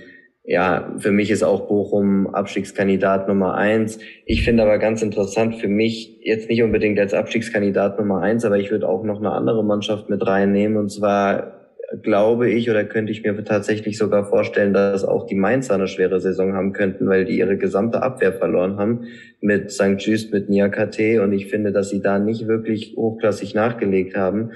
ja, 0.49 0.95
für 0.97 1.11
mich 1.11 1.29
ist 1.29 1.43
auch 1.43 1.67
Bochum 1.67 2.25
Abstiegskandidat 2.33 3.27
Nummer 3.27 3.53
eins. 3.53 3.99
Ich 4.25 4.43
finde 4.43 4.63
aber 4.63 4.79
ganz 4.79 5.03
interessant 5.03 5.57
für 5.57 5.67
mich, 5.67 6.17
jetzt 6.23 6.49
nicht 6.49 6.63
unbedingt 6.63 6.97
als 6.99 7.13
Abstiegskandidat 7.13 7.99
Nummer 7.99 8.21
eins, 8.23 8.43
aber 8.43 8.57
ich 8.57 8.71
würde 8.71 8.89
auch 8.89 9.03
noch 9.03 9.19
eine 9.19 9.31
andere 9.31 9.63
Mannschaft 9.63 10.09
mit 10.09 10.25
reinnehmen. 10.25 10.79
Und 10.79 10.89
zwar 10.89 11.59
glaube 12.01 12.49
ich 12.49 12.67
oder 12.67 12.83
könnte 12.83 13.11
ich 13.11 13.21
mir 13.21 13.43
tatsächlich 13.43 13.99
sogar 13.99 14.25
vorstellen, 14.25 14.73
dass 14.73 15.05
auch 15.05 15.27
die 15.27 15.35
Mainzer 15.35 15.75
eine 15.75 15.87
schwere 15.87 16.19
Saison 16.19 16.55
haben 16.55 16.73
könnten, 16.73 17.07
weil 17.07 17.25
die 17.25 17.37
ihre 17.37 17.57
gesamte 17.57 18.01
Abwehr 18.01 18.33
verloren 18.33 18.77
haben 18.77 19.03
mit 19.41 19.69
St. 19.69 19.97
Just, 19.99 20.33
mit 20.33 20.49
Niakate. 20.49 21.21
Und 21.21 21.31
ich 21.31 21.45
finde, 21.45 21.71
dass 21.71 21.91
sie 21.91 22.01
da 22.01 22.17
nicht 22.17 22.47
wirklich 22.47 22.95
hochklassig 22.97 23.53
nachgelegt 23.53 24.15
haben. 24.15 24.53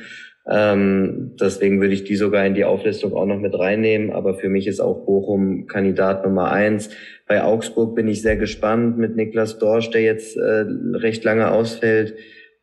Ähm, 0.49 1.35
deswegen 1.39 1.79
würde 1.79 1.93
ich 1.93 2.03
die 2.03 2.17
sogar 2.17 2.45
in 2.45 2.53
die 2.53 2.65
Auflistung 2.65 3.13
auch 3.13 3.25
noch 3.25 3.39
mit 3.39 3.57
reinnehmen. 3.57 4.11
Aber 4.11 4.35
für 4.35 4.49
mich 4.49 4.67
ist 4.67 4.79
auch 4.79 5.05
Bochum 5.05 5.67
Kandidat 5.67 6.25
Nummer 6.25 6.51
eins. 6.51 6.89
Bei 7.27 7.43
Augsburg 7.43 7.95
bin 7.95 8.07
ich 8.07 8.21
sehr 8.21 8.35
gespannt 8.35 8.97
mit 8.97 9.15
Niklas 9.15 9.57
Dorsch, 9.57 9.89
der 9.91 10.01
jetzt 10.01 10.35
äh, 10.37 10.65
recht 10.93 11.23
lange 11.23 11.51
ausfällt. 11.51 12.15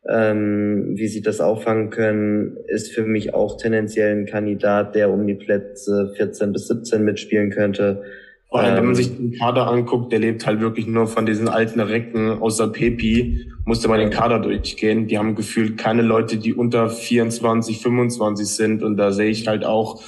Ähm, 0.09 0.97
wie 0.97 1.09
sie 1.09 1.21
das 1.21 1.41
auffangen 1.41 1.91
können, 1.91 2.57
ist 2.67 2.93
für 2.93 3.05
mich 3.05 3.35
auch 3.35 3.59
tendenziell 3.59 4.17
ein 4.17 4.27
Kandidat, 4.27 4.95
der 4.95 5.11
um 5.11 5.27
die 5.27 5.35
Plätze 5.35 6.13
14 6.17 6.53
bis 6.53 6.69
17 6.69 7.05
mitspielen 7.05 7.51
könnte. 7.51 8.03
Vor 8.51 8.61
allem, 8.61 8.77
wenn 8.77 8.85
man 8.85 8.95
ähm, 8.95 8.95
sich 8.97 9.17
den 9.17 9.33
Kader 9.33 9.69
anguckt, 9.69 10.11
der 10.11 10.19
lebt 10.19 10.45
halt 10.45 10.61
wirklich 10.61 10.89
nur 10.89 11.07
von 11.07 11.25
diesen 11.25 11.49
alten 11.49 11.79
Recken 11.79 12.43
außer 12.43 12.67
Pepi, 12.67 13.47
musste 13.65 13.87
man 13.87 14.01
den 14.01 14.11
Kader 14.11 14.41
durchgehen. 14.41 15.07
Die 15.07 15.19
haben 15.19 15.37
gefühlt 15.37 15.79
keine 15.79 16.03
Leute, 16.03 16.37
die 16.37 16.53
unter 16.53 16.91
24, 16.91 17.79
25 17.79 18.49
sind. 18.49 18.83
Und 18.83 18.97
da 18.97 19.13
sehe 19.13 19.31
ich 19.31 19.47
halt 19.47 19.65
auch 19.65 20.03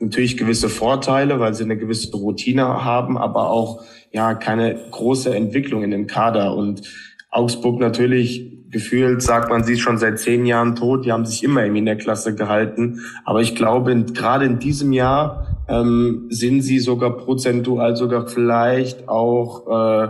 natürlich 0.00 0.36
gewisse 0.36 0.68
Vorteile, 0.68 1.38
weil 1.38 1.54
sie 1.54 1.62
eine 1.62 1.76
gewisse 1.76 2.10
Routine 2.16 2.84
haben, 2.84 3.16
aber 3.16 3.50
auch 3.50 3.84
ja 4.10 4.34
keine 4.34 4.76
große 4.90 5.32
Entwicklung 5.32 5.84
in 5.84 5.92
dem 5.92 6.08
Kader. 6.08 6.56
Und 6.56 6.82
Augsburg 7.30 7.78
natürlich 7.78 8.50
gefühlt 8.70 9.22
sagt 9.22 9.50
man, 9.50 9.62
sie 9.62 9.74
ist 9.74 9.80
schon 9.80 9.98
seit 9.98 10.18
zehn 10.18 10.46
Jahren 10.46 10.74
tot. 10.74 11.04
Die 11.04 11.12
haben 11.12 11.24
sich 11.24 11.44
immer 11.44 11.62
irgendwie 11.62 11.78
in 11.78 11.86
der 11.86 11.96
Klasse 11.96 12.34
gehalten. 12.34 13.02
Aber 13.24 13.40
ich 13.40 13.54
glaube, 13.54 13.94
gerade 14.12 14.46
in 14.46 14.58
diesem 14.58 14.92
Jahr 14.92 15.53
ähm, 15.68 16.26
sind 16.30 16.62
sie 16.62 16.78
sogar 16.78 17.16
prozentual 17.16 17.96
sogar 17.96 18.26
vielleicht 18.28 19.08
auch 19.08 19.66
äh, 19.66 20.08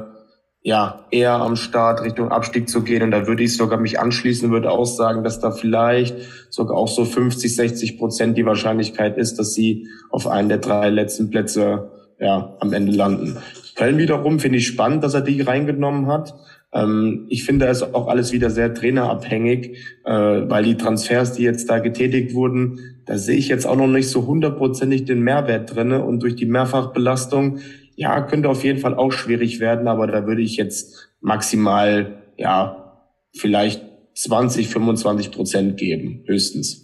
ja 0.62 1.04
eher 1.10 1.34
am 1.34 1.56
Start 1.56 2.02
Richtung 2.02 2.30
Abstieg 2.30 2.68
zu 2.68 2.82
gehen. 2.82 3.02
Und 3.02 3.10
da 3.10 3.26
würde 3.26 3.42
ich 3.42 3.56
sogar 3.56 3.78
mich 3.78 4.00
anschließen, 4.00 4.50
würde 4.50 4.70
auch 4.70 4.86
sagen, 4.86 5.22
dass 5.22 5.38
da 5.38 5.50
vielleicht 5.50 6.16
sogar 6.50 6.76
auch 6.76 6.88
so 6.88 7.04
50, 7.04 7.54
60 7.54 7.98
Prozent 7.98 8.36
die 8.36 8.46
Wahrscheinlichkeit 8.46 9.18
ist, 9.18 9.38
dass 9.38 9.54
sie 9.54 9.88
auf 10.10 10.26
einen 10.26 10.48
der 10.48 10.58
drei 10.58 10.88
letzten 10.88 11.30
Plätze 11.30 11.90
ja 12.18 12.56
am 12.60 12.72
Ende 12.72 12.92
landen. 12.92 13.36
Köln 13.76 13.98
wiederum 13.98 14.38
finde 14.38 14.58
ich 14.58 14.66
spannend, 14.66 15.04
dass 15.04 15.14
er 15.14 15.20
die 15.20 15.40
reingenommen 15.40 16.06
hat. 16.06 16.34
Ähm, 16.74 17.26
ich 17.28 17.44
finde 17.44 17.66
es 17.66 17.82
auch 17.94 18.08
alles 18.08 18.32
wieder 18.32 18.50
sehr 18.50 18.74
trainerabhängig, 18.74 19.78
äh, 20.04 20.12
weil 20.12 20.64
die 20.64 20.76
Transfers, 20.76 21.32
die 21.32 21.44
jetzt 21.44 21.70
da 21.70 21.78
getätigt 21.78 22.34
wurden, 22.34 23.00
da 23.06 23.16
sehe 23.16 23.37
ich 23.37 23.48
jetzt 23.48 23.66
auch 23.66 23.76
noch 23.76 23.87
nicht 23.87 24.08
so 24.08 24.26
hundertprozentig 24.26 25.04
den 25.04 25.20
Mehrwert 25.20 25.74
drinne 25.74 26.04
und 26.04 26.22
durch 26.22 26.37
die 26.37 26.46
Mehrfachbelastung, 26.46 27.60
ja, 27.96 28.20
könnte 28.22 28.48
auf 28.48 28.64
jeden 28.64 28.80
Fall 28.80 28.94
auch 28.94 29.12
schwierig 29.12 29.60
werden, 29.60 29.87
aber 29.87 30.08
da 30.08 30.26
würde 30.26 30.42
ich 30.42 30.56
jetzt 30.56 31.12
maximal, 31.20 32.18
ja, 32.37 32.98
vielleicht 33.37 33.82
20, 34.14 34.68
25 34.68 35.30
Prozent 35.30 35.76
geben, 35.76 36.24
höchstens. 36.26 36.80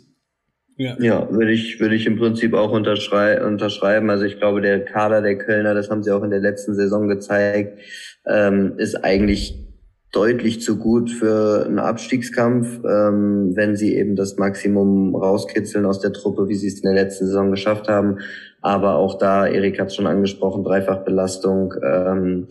Ja. 0.76 0.96
ja, 0.98 1.30
würde 1.30 1.52
ich, 1.52 1.78
würde 1.78 1.94
ich 1.94 2.06
im 2.06 2.16
Prinzip 2.16 2.54
auch 2.54 2.72
unterschrei 2.72 3.44
unterschreiben. 3.44 4.08
Also 4.08 4.24
ich 4.24 4.38
glaube, 4.38 4.62
der 4.62 4.82
Kader 4.82 5.20
der 5.20 5.36
Kölner, 5.36 5.74
das 5.74 5.90
haben 5.90 6.02
sie 6.02 6.10
auch 6.10 6.22
in 6.22 6.30
der 6.30 6.40
letzten 6.40 6.74
Saison 6.74 7.06
gezeigt, 7.06 7.78
ähm, 8.26 8.74
ist 8.78 9.04
eigentlich 9.04 9.69
deutlich 10.12 10.60
zu 10.60 10.78
gut 10.78 11.10
für 11.10 11.64
einen 11.66 11.78
Abstiegskampf, 11.78 12.80
ähm, 12.84 13.52
wenn 13.54 13.76
sie 13.76 13.94
eben 13.96 14.16
das 14.16 14.36
Maximum 14.36 15.14
rauskitzeln 15.14 15.86
aus 15.86 16.00
der 16.00 16.12
Truppe, 16.12 16.48
wie 16.48 16.56
sie 16.56 16.66
es 16.66 16.80
in 16.80 16.92
der 16.92 17.04
letzten 17.04 17.26
Saison 17.26 17.50
geschafft 17.50 17.88
haben. 17.88 18.18
Aber 18.60 18.96
auch 18.96 19.18
da, 19.18 19.46
Erik 19.46 19.78
hat 19.78 19.88
es 19.88 19.94
schon 19.94 20.08
angesprochen, 20.08 20.64
Dreifachbelastung. 20.64 21.74
Ähm, 21.84 22.48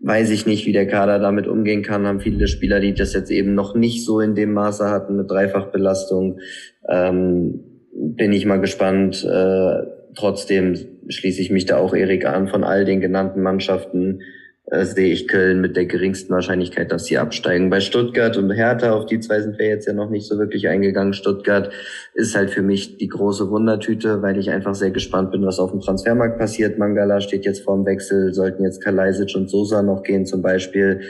weiß 0.00 0.30
ich 0.30 0.46
nicht, 0.46 0.66
wie 0.66 0.72
der 0.72 0.86
Kader 0.86 1.18
damit 1.18 1.46
umgehen 1.46 1.82
kann. 1.82 2.06
Haben 2.06 2.20
viele 2.20 2.46
Spieler, 2.46 2.80
die 2.80 2.92
das 2.92 3.14
jetzt 3.14 3.30
eben 3.30 3.54
noch 3.54 3.74
nicht 3.74 4.04
so 4.04 4.20
in 4.20 4.34
dem 4.34 4.52
Maße 4.52 4.90
hatten 4.90 5.16
mit 5.16 5.30
Dreifachbelastung. 5.30 6.40
Ähm, 6.88 7.60
bin 7.94 8.32
ich 8.32 8.44
mal 8.44 8.60
gespannt. 8.60 9.24
Äh, 9.24 9.82
trotzdem 10.14 10.76
schließe 11.08 11.40
ich 11.40 11.50
mich 11.50 11.64
da 11.64 11.78
auch 11.78 11.94
Erik 11.94 12.26
an 12.26 12.48
von 12.48 12.64
all 12.64 12.84
den 12.84 13.00
genannten 13.00 13.42
Mannschaften 13.42 14.20
äh, 14.66 14.84
sehe 14.84 15.12
ich 15.12 15.26
Köln 15.26 15.60
mit 15.60 15.76
der 15.76 15.86
geringsten 15.86 16.32
Wahrscheinlichkeit, 16.32 16.92
dass 16.92 17.06
sie 17.06 17.18
absteigen. 17.18 17.68
Bei 17.68 17.80
Stuttgart 17.80 18.36
und 18.36 18.50
Hertha, 18.50 18.92
auf 18.92 19.06
die 19.06 19.18
zwei 19.18 19.40
sind 19.40 19.58
wir 19.58 19.66
jetzt 19.66 19.86
ja 19.86 19.92
noch 19.92 20.08
nicht 20.08 20.26
so 20.26 20.38
wirklich 20.38 20.68
eingegangen. 20.68 21.14
Stuttgart 21.14 21.70
ist 22.14 22.36
halt 22.36 22.50
für 22.50 22.62
mich 22.62 22.96
die 22.96 23.08
große 23.08 23.50
Wundertüte, 23.50 24.22
weil 24.22 24.38
ich 24.38 24.50
einfach 24.50 24.76
sehr 24.76 24.92
gespannt 24.92 25.32
bin, 25.32 25.44
was 25.44 25.58
auf 25.58 25.72
dem 25.72 25.80
Transfermarkt 25.80 26.38
passiert. 26.38 26.78
Mangala 26.78 27.20
steht 27.20 27.44
jetzt 27.44 27.64
vorm 27.64 27.84
Wechsel, 27.84 28.32
sollten 28.32 28.64
jetzt 28.64 28.82
Kalajdzic 28.82 29.34
und 29.34 29.50
Sosa 29.50 29.82
noch 29.82 30.04
gehen 30.04 30.26
zum 30.26 30.42
Beispiel. 30.42 31.00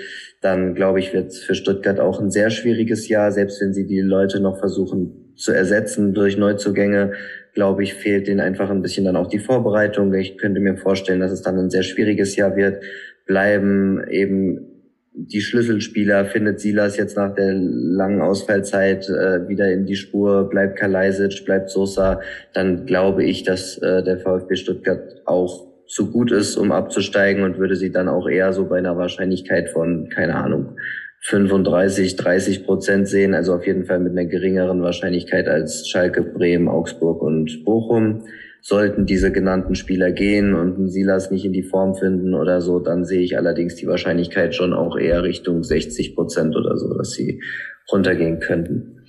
Dann 0.41 0.75
glaube 0.75 1.01
ich, 1.01 1.13
wird 1.13 1.29
es 1.29 1.41
für 1.41 1.55
Stuttgart 1.55 2.01
auch 2.01 2.21
ein 2.21 2.31
sehr 2.31 2.49
schwieriges 2.49 3.09
Jahr, 3.09 3.31
selbst 3.33 3.61
wenn 3.61 3.75
sie 3.75 3.87
die 3.87 4.01
Leute 4.01 4.41
noch 4.41 4.59
versuchen 4.59 5.35
zu 5.37 5.53
ersetzen 5.53 6.15
durch 6.15 6.37
Neuzugänge 6.37 7.13
glaube 7.55 7.83
ich, 7.83 7.93
fehlt 7.93 8.29
denen 8.29 8.41
einfach 8.41 8.71
ein 8.71 8.81
bisschen 8.81 9.05
dann 9.05 9.17
auch 9.17 9.27
die 9.27 9.39
Vorbereitung. 9.39 10.13
Ich 10.15 10.39
könnte 10.39 10.59
mir 10.59 10.77
vorstellen, 10.79 11.21
dass 11.21 11.33
es 11.33 11.43
dann 11.43 11.59
ein 11.59 11.69
sehr 11.69 11.83
schwieriges 11.83 12.35
Jahr 12.35 12.57
wird 12.57 12.83
bleiben. 13.33 14.05
Eben 14.11 14.69
die 15.15 15.41
Schlüsselspieler, 15.41 16.27
findet 16.27 16.61
Silas 16.61 16.99
jetzt 16.99 17.17
nach 17.17 17.35
der 17.35 17.55
langen 17.55 18.21
Ausfallzeit 18.21 19.09
äh, 19.09 19.49
wieder 19.49 19.71
in 19.73 19.87
die 19.87 19.97
Spur, 19.97 20.49
bleibt 20.51 20.79
Kalajdzic, 20.79 21.45
bleibt 21.47 21.71
Sosa, 21.71 22.21
dann 22.55 22.87
glaube 22.87 23.25
ich, 23.25 23.43
dass 23.43 23.79
äh, 23.79 24.03
der 24.03 24.19
VfB 24.19 24.57
Stuttgart 24.57 25.23
auch 25.27 25.67
zu 25.87 26.11
gut 26.11 26.33
ist, 26.33 26.57
um 26.57 26.73
abzusteigen 26.73 27.43
und 27.43 27.59
würde 27.59 27.77
sie 27.77 27.91
dann 27.91 28.09
auch 28.09 28.29
eher 28.29 28.53
so 28.53 28.67
bei 28.67 28.79
einer 28.79 28.97
Wahrscheinlichkeit 28.97 29.69
von, 29.71 30.09
keine 30.09 30.37
Ahnung, 30.37 30.77
35, 31.25 32.17
30 32.17 32.65
Prozent 32.65 33.09
sehen, 33.09 33.35
also 33.35 33.55
auf 33.55 33.67
jeden 33.67 33.85
Fall 33.85 34.01
mit 34.01 34.13
einer 34.13 34.25
geringeren 34.25 34.83
Wahrscheinlichkeit 34.83 35.47
als 35.47 35.89
Schalke, 35.89 36.23
Bremen, 36.23 36.69
Augsburg 36.69 37.23
und 37.23 37.65
Bochum. 37.65 38.25
Sollten 38.65 39.07
diese 39.07 39.33
genannten 39.33 39.75
Spieler 39.75 40.13
gehen 40.13 40.55
und 40.55 40.79
ein 40.79 40.89
Silas 40.89 41.33
nicht 41.33 41.45
in 41.45 41.53
die 41.53 41.65
Form 41.65 41.97
finden 41.97 42.33
oder 42.33 42.61
so, 42.61 42.79
dann 42.79 43.05
sehe 43.05 43.21
ich 43.21 43.37
allerdings 43.37 43.75
die 43.75 43.89
Wahrscheinlichkeit 43.89 44.55
schon 44.55 44.73
auch 44.73 44.97
eher 44.97 45.25
Richtung 45.25 45.65
60 45.65 46.15
Prozent 46.15 46.55
oder 46.55 46.79
so, 46.79 46.95
dass 46.95 47.11
sie 47.11 47.43
runtergehen 47.91 48.39
könnten. 48.39 49.03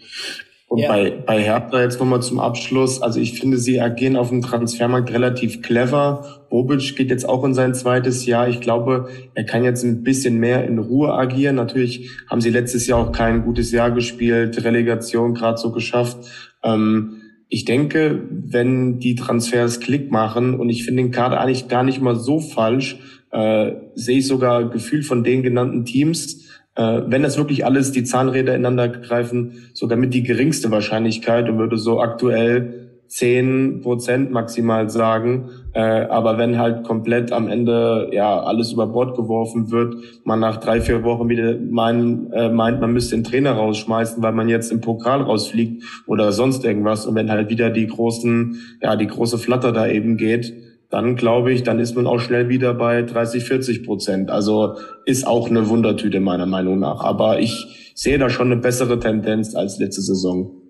Und 0.73 0.79
ja. 0.79 0.89
bei, 0.89 1.11
bei 1.11 1.39
Hertha 1.39 1.83
jetzt 1.83 1.99
nochmal 1.99 2.23
zum 2.23 2.39
Abschluss. 2.39 2.99
Also 2.99 3.19
ich 3.19 3.39
finde, 3.39 3.59
sie 3.59 3.79
agieren 3.79 4.15
auf 4.15 4.29
dem 4.29 4.41
Transfermarkt 4.41 5.13
relativ 5.13 5.61
clever. 5.61 6.47
Bobic 6.49 6.95
geht 6.95 7.11
jetzt 7.11 7.29
auch 7.29 7.43
in 7.43 7.53
sein 7.53 7.75
zweites 7.75 8.25
Jahr. 8.25 8.49
Ich 8.49 8.59
glaube, 8.59 9.07
er 9.35 9.43
kann 9.43 9.63
jetzt 9.63 9.83
ein 9.83 10.01
bisschen 10.01 10.39
mehr 10.39 10.65
in 10.65 10.79
Ruhe 10.79 11.13
agieren. 11.13 11.57
Natürlich 11.57 12.09
haben 12.27 12.41
sie 12.41 12.49
letztes 12.49 12.87
Jahr 12.87 12.97
auch 12.97 13.11
kein 13.11 13.43
gutes 13.43 13.71
Jahr 13.71 13.91
gespielt, 13.91 14.63
Relegation 14.63 15.35
gerade 15.35 15.59
so 15.59 15.71
geschafft. 15.71 16.17
Ähm, 16.63 17.21
ich 17.53 17.65
denke, 17.65 18.19
wenn 18.31 18.97
die 18.97 19.13
Transfers 19.13 19.79
Klick 19.79 20.11
machen 20.11 20.59
und 20.59 20.69
ich 20.69 20.83
finde 20.85 21.03
den 21.03 21.11
Kader 21.11 21.39
eigentlich 21.39 21.67
gar 21.67 21.83
nicht 21.83 22.01
mal 22.01 22.15
so 22.15 22.39
falsch, 22.39 22.97
äh, 23.29 23.73
sehe 23.93 24.17
ich 24.17 24.27
sogar 24.27 24.71
Gefühl 24.71 25.03
von 25.03 25.23
den 25.23 25.43
genannten 25.43 25.85
Teams, 25.85 26.49
äh, 26.73 27.01
wenn 27.05 27.21
das 27.21 27.37
wirklich 27.37 27.63
alles 27.63 27.91
die 27.91 28.03
Zahnräder 28.03 28.55
ineinander 28.55 28.89
greifen, 28.89 29.69
sogar 29.73 29.99
mit 29.99 30.15
die 30.15 30.23
geringste 30.23 30.71
Wahrscheinlichkeit 30.71 31.47
und 31.47 31.59
würde 31.59 31.77
so 31.77 32.01
aktuell 32.01 32.82
zehn 33.13 33.81
Prozent 33.81 34.31
maximal 34.31 34.89
sagen. 34.89 35.49
Äh, 35.73 35.81
aber 35.81 36.39
wenn 36.39 36.57
halt 36.57 36.83
komplett 36.83 37.31
am 37.31 37.47
Ende 37.47 38.09
ja 38.11 38.41
alles 38.41 38.71
über 38.71 38.87
Bord 38.87 39.15
geworfen 39.15 39.69
wird, 39.69 39.95
man 40.23 40.39
nach 40.39 40.57
drei, 40.57 40.81
vier 40.81 41.03
Wochen 41.03 41.29
wieder 41.29 41.55
mein, 41.69 42.31
äh, 42.31 42.49
meint, 42.49 42.81
man 42.81 42.91
müsste 42.91 43.15
den 43.15 43.23
Trainer 43.23 43.51
rausschmeißen, 43.51 44.23
weil 44.23 44.33
man 44.33 44.49
jetzt 44.49 44.71
im 44.71 44.81
Pokal 44.81 45.21
rausfliegt 45.21 45.83
oder 46.07 46.31
sonst 46.31 46.65
irgendwas. 46.65 47.05
Und 47.05 47.13
wenn 47.13 47.29
halt 47.29 47.51
wieder 47.51 47.69
die 47.69 47.85
großen, 47.85 48.57
ja, 48.81 48.95
die 48.95 49.07
große 49.07 49.37
Flatter 49.37 49.71
da 49.71 49.87
eben 49.87 50.17
geht, 50.17 50.51
dann 50.89 51.15
glaube 51.15 51.53
ich, 51.53 51.61
dann 51.61 51.77
ist 51.77 51.95
man 51.95 52.07
auch 52.07 52.19
schnell 52.19 52.49
wieder 52.49 52.73
bei 52.73 53.03
30, 53.03 53.43
40 53.43 53.85
Prozent. 53.85 54.31
Also 54.31 54.77
ist 55.05 55.27
auch 55.27 55.51
eine 55.51 55.69
Wundertüte 55.69 56.19
meiner 56.19 56.47
Meinung 56.47 56.79
nach. 56.79 57.03
Aber 57.03 57.39
ich 57.39 57.93
sehe 57.93 58.17
da 58.17 58.31
schon 58.31 58.51
eine 58.51 58.59
bessere 58.59 58.99
Tendenz 58.99 59.53
als 59.53 59.77
letzte 59.77 60.01
Saison. 60.01 60.62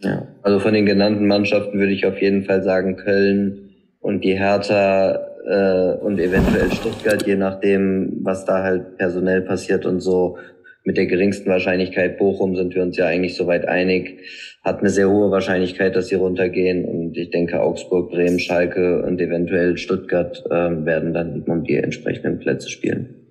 Ja, 0.00 0.28
also 0.42 0.58
von 0.58 0.74
den 0.74 0.86
genannten 0.86 1.26
Mannschaften 1.26 1.78
würde 1.78 1.92
ich 1.92 2.06
auf 2.06 2.20
jeden 2.20 2.44
Fall 2.44 2.62
sagen 2.62 2.96
Köln 2.96 3.70
und 4.00 4.24
die 4.24 4.38
Hertha 4.38 5.18
äh, 5.46 5.98
und 6.04 6.18
eventuell 6.18 6.70
Stuttgart, 6.72 7.26
je 7.26 7.36
nachdem, 7.36 8.18
was 8.22 8.44
da 8.44 8.62
halt 8.62 8.98
personell 8.98 9.42
passiert 9.42 9.86
und 9.86 10.00
so. 10.00 10.38
Mit 10.84 10.96
der 10.96 11.06
geringsten 11.06 11.50
Wahrscheinlichkeit 11.50 12.18
Bochum 12.18 12.54
sind 12.54 12.74
wir 12.74 12.82
uns 12.82 12.96
ja 12.96 13.06
eigentlich 13.06 13.34
soweit 13.34 13.66
einig 13.66 14.20
hat 14.66 14.80
eine 14.80 14.90
sehr 14.90 15.08
hohe 15.08 15.30
Wahrscheinlichkeit, 15.30 15.94
dass 15.94 16.08
sie 16.08 16.16
runtergehen. 16.16 16.84
Und 16.84 17.16
ich 17.16 17.30
denke, 17.30 17.62
Augsburg, 17.62 18.10
Bremen, 18.10 18.40
Schalke 18.40 19.00
und 19.04 19.20
eventuell 19.20 19.78
Stuttgart 19.78 20.42
äh, 20.46 20.84
werden 20.84 21.14
dann 21.14 21.42
um 21.42 21.62
die 21.62 21.76
entsprechenden 21.76 22.40
Plätze 22.40 22.68
spielen. 22.68 23.28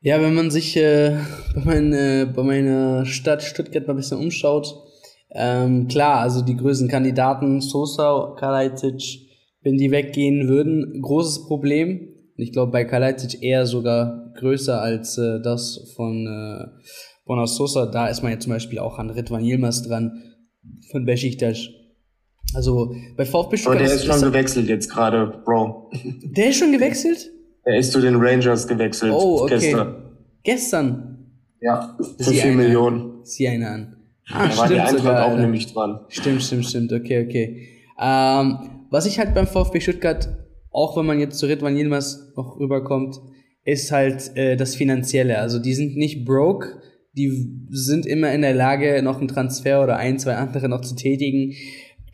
Ja, 0.00 0.22
wenn 0.22 0.32
man 0.32 0.52
sich 0.52 0.76
äh, 0.76 1.16
bei, 1.56 1.62
mein, 1.64 1.92
äh, 1.92 2.26
bei 2.32 2.42
meiner 2.44 3.04
Stadt 3.04 3.42
Stuttgart 3.42 3.88
mal 3.88 3.94
ein 3.94 3.96
bisschen 3.96 4.18
umschaut, 4.18 4.76
ähm, 5.32 5.88
klar, 5.88 6.20
also 6.20 6.42
die 6.42 6.56
größten 6.56 6.88
Kandidaten, 6.88 7.60
Sosa, 7.60 8.34
Kalajdzic, 8.38 9.28
wenn 9.62 9.76
die 9.76 9.90
weggehen 9.90 10.48
würden, 10.48 11.00
großes 11.02 11.46
Problem. 11.46 12.08
Ich 12.36 12.52
glaube, 12.52 12.72
bei 12.72 12.84
Kalajdzic 12.84 13.42
eher 13.42 13.66
sogar 13.66 14.32
größer 14.38 14.80
als 14.80 15.18
äh, 15.18 15.40
das 15.42 15.92
von 15.94 16.26
äh, 16.26 16.66
Bonas 17.26 17.56
Sosa, 17.56 17.86
da 17.86 18.08
ist 18.08 18.22
man 18.22 18.32
ja 18.32 18.38
zum 18.38 18.52
Beispiel 18.52 18.78
auch 18.78 18.98
an 18.98 19.10
Ritwan 19.10 19.44
Yilmaz 19.44 19.82
dran 19.82 20.22
von 20.90 21.04
Besiktas. 21.04 21.68
Also 22.54 22.94
bei 23.16 23.24
VfB 23.24 23.56
Stuttgart. 23.56 23.80
Aber 23.80 23.86
der 23.86 23.94
ist, 23.94 24.06
schon 24.06 24.20
gewechselt 24.20 24.68
jetzt 24.68 24.90
gerade, 24.90 25.40
Bro. 25.44 25.90
Der 26.24 26.48
ist 26.48 26.56
schon 26.56 26.72
gewechselt? 26.72 27.30
Er 27.62 27.78
ist 27.78 27.92
zu 27.92 28.00
den 28.00 28.16
Rangers 28.16 28.66
gewechselt. 28.66 29.12
Oh, 29.12 29.42
okay. 29.42 29.58
Gestern. 29.58 30.16
Gestern? 30.42 31.26
Ja, 31.60 31.96
für 32.18 32.32
4 32.32 32.52
Millionen. 32.52 33.24
Sieh 33.24 33.46
eine 33.48 33.68
an. 33.68 33.96
Ah, 34.32 34.48
da 34.48 34.56
war 34.56 34.68
die 34.68 34.80
Eintracht 34.80 34.98
sogar, 34.98 35.26
auch 35.26 35.36
nämlich 35.36 35.72
dran. 35.72 36.00
Stimmt, 36.08 36.42
stimmt, 36.42 36.66
stimmt. 36.66 36.92
Okay, 36.92 37.24
okay. 37.26 37.68
Ähm, 38.00 38.58
was 38.90 39.06
ich 39.06 39.18
halt 39.18 39.34
beim 39.34 39.46
VfB 39.46 39.80
Stuttgart, 39.80 40.28
auch 40.70 40.96
wenn 40.96 41.06
man 41.06 41.18
jetzt 41.18 41.38
zu 41.38 41.46
Ritwan 41.46 41.76
Yilmaz 41.76 42.32
noch 42.36 42.58
rüberkommt, 42.58 43.16
ist 43.64 43.92
halt 43.92 44.36
äh, 44.36 44.56
das 44.56 44.74
Finanzielle. 44.74 45.38
Also 45.38 45.58
die 45.58 45.74
sind 45.74 45.96
nicht 45.96 46.24
broke, 46.24 46.80
die 47.12 47.66
sind 47.70 48.06
immer 48.06 48.32
in 48.32 48.42
der 48.42 48.54
Lage, 48.54 49.02
noch 49.02 49.18
einen 49.18 49.28
Transfer 49.28 49.82
oder 49.82 49.96
ein, 49.96 50.18
zwei 50.18 50.36
andere 50.36 50.68
noch 50.68 50.80
zu 50.80 50.94
tätigen. 50.94 51.54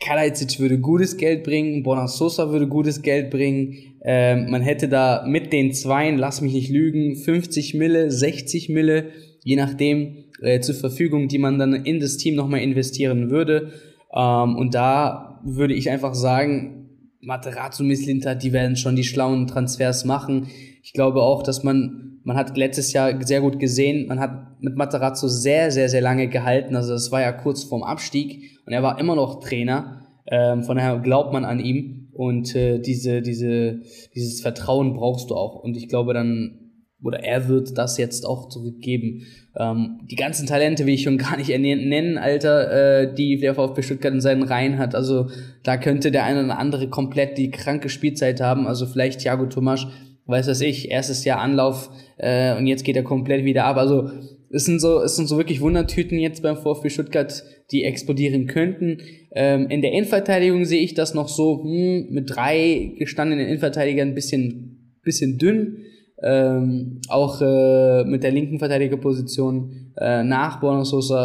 Kalajdzic 0.00 0.60
würde 0.60 0.78
gutes 0.78 1.16
Geld 1.16 1.44
bringen, 1.44 1.82
Bonasosa 1.82 2.50
würde 2.50 2.68
gutes 2.68 3.02
Geld 3.02 3.30
bringen. 3.30 3.96
Ähm, 4.04 4.50
man 4.50 4.62
hätte 4.62 4.88
da 4.88 5.24
mit 5.26 5.52
den 5.52 5.72
Zweien, 5.72 6.18
lass 6.18 6.40
mich 6.40 6.52
nicht 6.52 6.70
lügen, 6.70 7.16
50 7.16 7.74
Mille, 7.74 8.10
60 8.10 8.68
Mille, 8.68 9.06
je 9.42 9.56
nachdem, 9.56 10.24
äh, 10.42 10.60
zur 10.60 10.74
Verfügung, 10.74 11.28
die 11.28 11.38
man 11.38 11.58
dann 11.58 11.74
in 11.74 12.00
das 12.00 12.16
Team 12.16 12.34
nochmal 12.34 12.60
investieren 12.60 13.30
würde. 13.30 13.72
Ähm, 14.14 14.56
und 14.56 14.74
da 14.74 15.40
würde 15.44 15.74
ich 15.74 15.90
einfach 15.90 16.14
sagen, 16.14 16.86
Materazzo, 17.20 17.82
Misslinter, 17.82 18.34
die 18.34 18.52
werden 18.52 18.76
schon 18.76 18.96
die 18.96 19.04
schlauen 19.04 19.46
Transfers 19.46 20.04
machen. 20.04 20.48
Ich 20.82 20.92
glaube 20.92 21.22
auch, 21.22 21.42
dass 21.42 21.64
man 21.64 22.15
man 22.26 22.36
hat 22.36 22.56
letztes 22.56 22.92
Jahr 22.92 23.24
sehr 23.24 23.40
gut 23.40 23.60
gesehen, 23.60 24.08
man 24.08 24.18
hat 24.18 24.60
mit 24.60 24.74
Materazzo 24.74 25.28
sehr, 25.28 25.70
sehr, 25.70 25.88
sehr 25.88 26.00
lange 26.00 26.26
gehalten. 26.26 26.74
Also 26.74 26.92
das 26.92 27.12
war 27.12 27.20
ja 27.20 27.30
kurz 27.30 27.62
vorm 27.62 27.84
Abstieg 27.84 28.58
und 28.66 28.72
er 28.72 28.82
war 28.82 28.98
immer 28.98 29.14
noch 29.14 29.38
Trainer. 29.38 30.02
Ähm, 30.26 30.64
von 30.64 30.76
daher 30.76 30.98
glaubt 30.98 31.32
man 31.32 31.44
an 31.44 31.60
ihm 31.60 32.08
und 32.12 32.52
äh, 32.56 32.80
diese, 32.80 33.22
diese, 33.22 33.78
dieses 34.16 34.40
Vertrauen 34.40 34.94
brauchst 34.94 35.30
du 35.30 35.36
auch. 35.36 35.62
Und 35.62 35.76
ich 35.76 35.88
glaube 35.88 36.14
dann, 36.14 36.58
oder 37.00 37.22
er 37.22 37.46
wird 37.46 37.78
das 37.78 37.96
jetzt 37.96 38.26
auch 38.26 38.48
zurückgeben. 38.48 39.22
Ähm, 39.56 40.00
die 40.10 40.16
ganzen 40.16 40.48
Talente 40.48 40.84
will 40.84 40.94
ich 40.94 41.04
schon 41.04 41.18
gar 41.18 41.36
nicht 41.36 41.56
nennen, 41.56 42.18
Alter, 42.18 43.02
äh, 43.02 43.14
die 43.14 43.38
der 43.38 43.54
VfB 43.54 43.82
Stuttgart 43.82 44.12
in 44.12 44.20
seinen 44.20 44.42
Reihen 44.42 44.78
hat. 44.78 44.96
Also 44.96 45.28
da 45.62 45.76
könnte 45.76 46.10
der 46.10 46.24
eine 46.24 46.44
oder 46.44 46.58
andere 46.58 46.88
komplett 46.88 47.38
die 47.38 47.52
kranke 47.52 47.88
Spielzeit 47.88 48.40
haben. 48.40 48.66
Also 48.66 48.84
vielleicht 48.84 49.20
Thiago 49.20 49.46
Tomasch 49.46 49.86
weiß 50.26 50.48
was 50.48 50.60
ich, 50.60 50.90
erstes 50.90 51.24
Jahr 51.24 51.40
Anlauf 51.40 51.90
äh, 52.18 52.56
und 52.56 52.66
jetzt 52.66 52.84
geht 52.84 52.96
er 52.96 53.02
komplett 53.02 53.44
wieder 53.44 53.64
ab. 53.64 53.76
Also 53.76 54.10
es 54.50 54.64
sind 54.64 54.80
so, 54.80 55.00
es 55.02 55.16
sind 55.16 55.26
so 55.28 55.36
wirklich 55.36 55.60
Wundertüten 55.60 56.18
jetzt 56.18 56.42
beim 56.42 56.56
VfB 56.56 56.88
Stuttgart, 56.88 57.44
die 57.70 57.84
explodieren 57.84 58.46
könnten. 58.46 58.98
Ähm, 59.32 59.68
in 59.68 59.82
der 59.82 59.92
Innenverteidigung 59.92 60.64
sehe 60.64 60.80
ich 60.80 60.94
das 60.94 61.14
noch 61.14 61.28
so 61.28 61.62
hm, 61.62 62.06
mit 62.10 62.30
drei 62.34 62.92
gestandenen 62.98 63.46
Innenverteidigern 63.46 64.08
ein 64.08 64.14
bisschen, 64.14 64.98
bisschen 65.02 65.38
dünn. 65.38 65.78
Ähm, 66.22 67.00
auch 67.08 67.42
äh, 67.42 68.04
mit 68.04 68.22
der 68.22 68.30
linken 68.30 68.58
Verteidigerposition 68.58 69.92
äh, 69.98 70.22
nach 70.22 70.60
Borna 70.60 70.82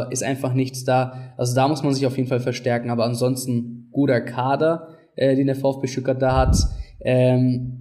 ist 0.09 0.23
einfach 0.23 0.53
nichts 0.53 0.83
da. 0.83 1.33
Also 1.37 1.55
da 1.55 1.67
muss 1.67 1.83
man 1.83 1.93
sich 1.93 2.05
auf 2.05 2.17
jeden 2.17 2.27
Fall 2.27 2.41
verstärken. 2.41 2.89
Aber 2.89 3.05
ansonsten 3.05 3.87
guter 3.91 4.19
Kader, 4.19 4.89
äh, 5.15 5.35
den 5.35 5.47
der 5.47 5.55
VfB 5.55 5.87
Stuttgart 5.87 6.21
da 6.21 6.35
hat. 6.35 6.57
Ähm, 6.99 7.80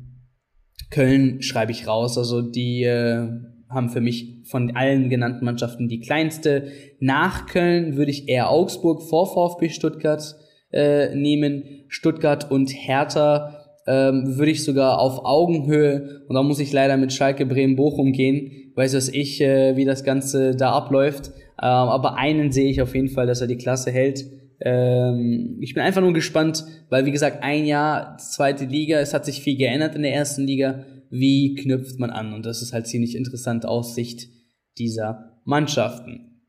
Köln 0.90 1.42
schreibe 1.42 1.72
ich 1.72 1.86
raus. 1.86 2.18
Also 2.18 2.42
die 2.42 2.84
äh, 2.84 3.28
haben 3.68 3.90
für 3.90 4.00
mich 4.00 4.40
von 4.44 4.76
allen 4.76 5.08
genannten 5.08 5.44
Mannschaften 5.44 5.88
die 5.88 6.00
kleinste. 6.00 6.68
Nach 6.98 7.46
Köln 7.46 7.96
würde 7.96 8.10
ich 8.10 8.28
eher 8.28 8.50
Augsburg 8.50 9.02
vor 9.02 9.32
VfB 9.32 9.68
Stuttgart 9.68 10.36
äh, 10.72 11.14
nehmen. 11.14 11.84
Stuttgart 11.88 12.50
und 12.50 12.70
Hertha 12.70 13.56
ähm, 13.86 14.36
würde 14.36 14.50
ich 14.50 14.64
sogar 14.64 14.98
auf 14.98 15.24
Augenhöhe 15.24 16.22
und 16.28 16.34
da 16.34 16.42
muss 16.42 16.60
ich 16.60 16.72
leider 16.72 16.96
mit 16.96 17.12
Schalke 17.12 17.46
Bremen 17.46 17.76
Bochum 17.76 18.12
gehen. 18.12 18.72
Weiß 18.74 18.94
was 18.94 19.08
ich, 19.08 19.40
äh, 19.40 19.76
wie 19.76 19.84
das 19.84 20.04
Ganze 20.04 20.56
da 20.56 20.72
abläuft. 20.72 21.28
Ähm, 21.62 21.68
aber 21.68 22.16
einen 22.16 22.52
sehe 22.52 22.70
ich 22.70 22.82
auf 22.82 22.94
jeden 22.94 23.08
Fall, 23.08 23.26
dass 23.26 23.40
er 23.40 23.46
die 23.46 23.56
Klasse 23.56 23.90
hält. 23.90 24.24
Ähm, 24.62 25.58
ich 25.60 25.74
bin 25.74 25.82
einfach 25.82 26.00
nur 26.00 26.12
gespannt, 26.12 26.64
weil 26.90 27.06
wie 27.06 27.12
gesagt, 27.12 27.42
ein 27.42 27.64
Jahr 27.64 28.18
zweite 28.18 28.66
Liga, 28.66 28.98
es 29.00 29.14
hat 29.14 29.24
sich 29.24 29.40
viel 29.40 29.56
geändert 29.56 29.94
in 29.94 30.02
der 30.02 30.14
ersten 30.14 30.42
Liga. 30.42 30.84
Wie 31.10 31.54
knüpft 31.54 31.98
man 31.98 32.10
an? 32.10 32.32
Und 32.34 32.46
das 32.46 32.62
ist 32.62 32.72
halt 32.72 32.86
ziemlich 32.86 33.16
interessant 33.16 33.66
aus 33.66 33.94
Sicht 33.94 34.28
dieser 34.78 35.40
Mannschaften. 35.44 36.42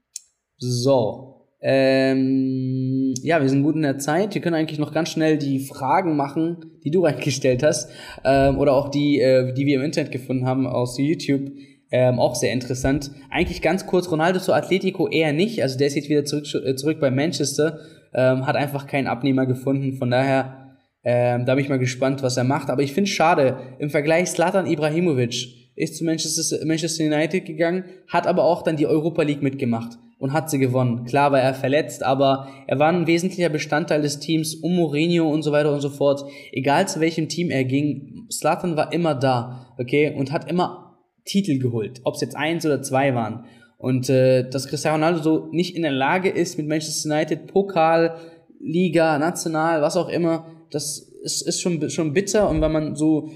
So. 0.57 1.27
Ähm, 1.63 3.13
ja, 3.21 3.39
wir 3.39 3.47
sind 3.47 3.63
gut 3.63 3.75
in 3.75 3.83
der 3.83 3.99
Zeit. 3.99 4.33
Wir 4.33 4.41
können 4.41 4.55
eigentlich 4.55 4.79
noch 4.79 4.93
ganz 4.93 5.09
schnell 5.09 5.37
die 5.37 5.59
Fragen 5.59 6.15
machen, 6.15 6.57
die 6.83 6.91
du 6.91 7.01
reingestellt 7.05 7.63
hast, 7.63 7.89
ähm, 8.25 8.57
oder 8.57 8.73
auch 8.73 8.89
die, 8.89 9.19
äh, 9.19 9.53
die 9.53 9.65
wir 9.65 9.77
im 9.77 9.85
Internet 9.85 10.11
gefunden 10.11 10.45
haben 10.45 10.65
aus 10.67 10.97
YouTube. 10.97 11.51
Ähm, 11.91 12.19
auch 12.19 12.35
sehr 12.35 12.53
interessant. 12.53 13.11
Eigentlich 13.29 13.61
ganz 13.61 13.85
kurz, 13.85 14.09
Ronaldo 14.09 14.39
zu 14.39 14.53
Atletico 14.53 15.07
eher 15.07 15.33
nicht. 15.33 15.61
Also 15.61 15.77
der 15.77 15.87
ist 15.87 15.95
jetzt 15.95 16.09
wieder 16.09 16.25
zurück, 16.25 16.45
äh, 16.65 16.75
zurück 16.75 16.99
bei 16.99 17.11
Manchester 17.11 17.79
ähm, 18.13 18.45
hat 18.45 18.55
einfach 18.55 18.87
keinen 18.87 19.07
Abnehmer 19.07 19.45
gefunden. 19.45 19.93
Von 19.93 20.11
daher, 20.11 20.75
ähm, 21.03 21.45
da 21.45 21.55
bin 21.55 21.63
ich 21.63 21.69
mal 21.69 21.79
gespannt, 21.79 22.23
was 22.23 22.37
er 22.37 22.43
macht. 22.43 22.69
Aber 22.69 22.83
ich 22.83 22.93
finde 22.93 23.09
es 23.09 23.15
schade, 23.15 23.57
im 23.79 23.89
Vergleich 23.89 24.29
Slatan 24.29 24.67
Ibrahimovic 24.67 25.47
ist 25.75 25.95
zu 25.95 26.03
Manchester, 26.03 26.65
Manchester 26.65 27.03
United 27.05 27.45
gegangen, 27.45 27.85
hat 28.07 28.27
aber 28.27 28.43
auch 28.43 28.61
dann 28.61 28.77
die 28.77 28.87
Europa 28.87 29.21
League 29.23 29.41
mitgemacht 29.41 29.97
und 30.19 30.33
hat 30.33 30.51
sie 30.51 30.59
gewonnen. 30.59 31.05
Klar 31.05 31.31
war 31.31 31.41
er 31.41 31.55
verletzt, 31.55 32.03
aber 32.03 32.47
er 32.67 32.77
war 32.77 32.89
ein 32.89 33.07
wesentlicher 33.07 33.49
Bestandteil 33.49 34.03
des 34.03 34.19
Teams 34.19 34.53
um 34.55 34.75
Mourinho 34.75 35.27
und 35.27 35.41
so 35.41 35.51
weiter 35.51 35.73
und 35.73 35.81
so 35.81 35.89
fort. 35.89 36.23
Egal 36.51 36.87
zu 36.87 36.99
welchem 36.99 37.27
Team 37.27 37.49
er 37.49 37.63
ging, 37.63 38.27
Slatan 38.31 38.75
war 38.75 38.93
immer 38.93 39.15
da, 39.15 39.73
okay, 39.79 40.13
und 40.15 40.31
hat 40.31 40.49
immer 40.49 40.99
Titel 41.25 41.57
geholt, 41.57 42.01
ob 42.03 42.15
es 42.15 42.21
jetzt 42.21 42.35
eins 42.35 42.65
oder 42.65 42.83
zwei 42.83 43.15
waren. 43.15 43.45
Und 43.81 44.09
äh, 44.09 44.47
dass 44.47 44.67
Cristiano 44.67 44.95
Ronaldo 44.95 45.23
so 45.23 45.47
nicht 45.51 45.75
in 45.75 45.81
der 45.81 45.91
Lage 45.91 46.29
ist, 46.29 46.57
mit 46.57 46.67
Manchester 46.67 47.09
United 47.09 47.47
Pokal, 47.47 48.15
Liga, 48.59 49.17
National, 49.17 49.81
was 49.81 49.97
auch 49.97 50.07
immer, 50.07 50.45
das 50.69 50.99
ist, 51.23 51.41
ist 51.47 51.61
schon, 51.61 51.89
schon 51.89 52.13
bitter. 52.13 52.47
Und 52.47 52.61
wenn 52.61 52.71
man 52.71 52.95
so 52.95 53.31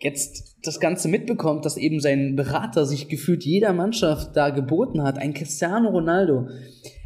jetzt 0.00 0.56
das 0.62 0.80
Ganze 0.80 1.08
mitbekommt, 1.08 1.64
dass 1.64 1.76
eben 1.76 2.00
sein 2.00 2.36
Berater 2.36 2.86
sich 2.86 3.08
gefühlt 3.08 3.44
jeder 3.44 3.72
Mannschaft 3.72 4.36
da 4.36 4.50
geboten 4.50 5.02
hat, 5.02 5.18
ein 5.18 5.34
Cristiano 5.34 5.90
Ronaldo, 5.90 6.48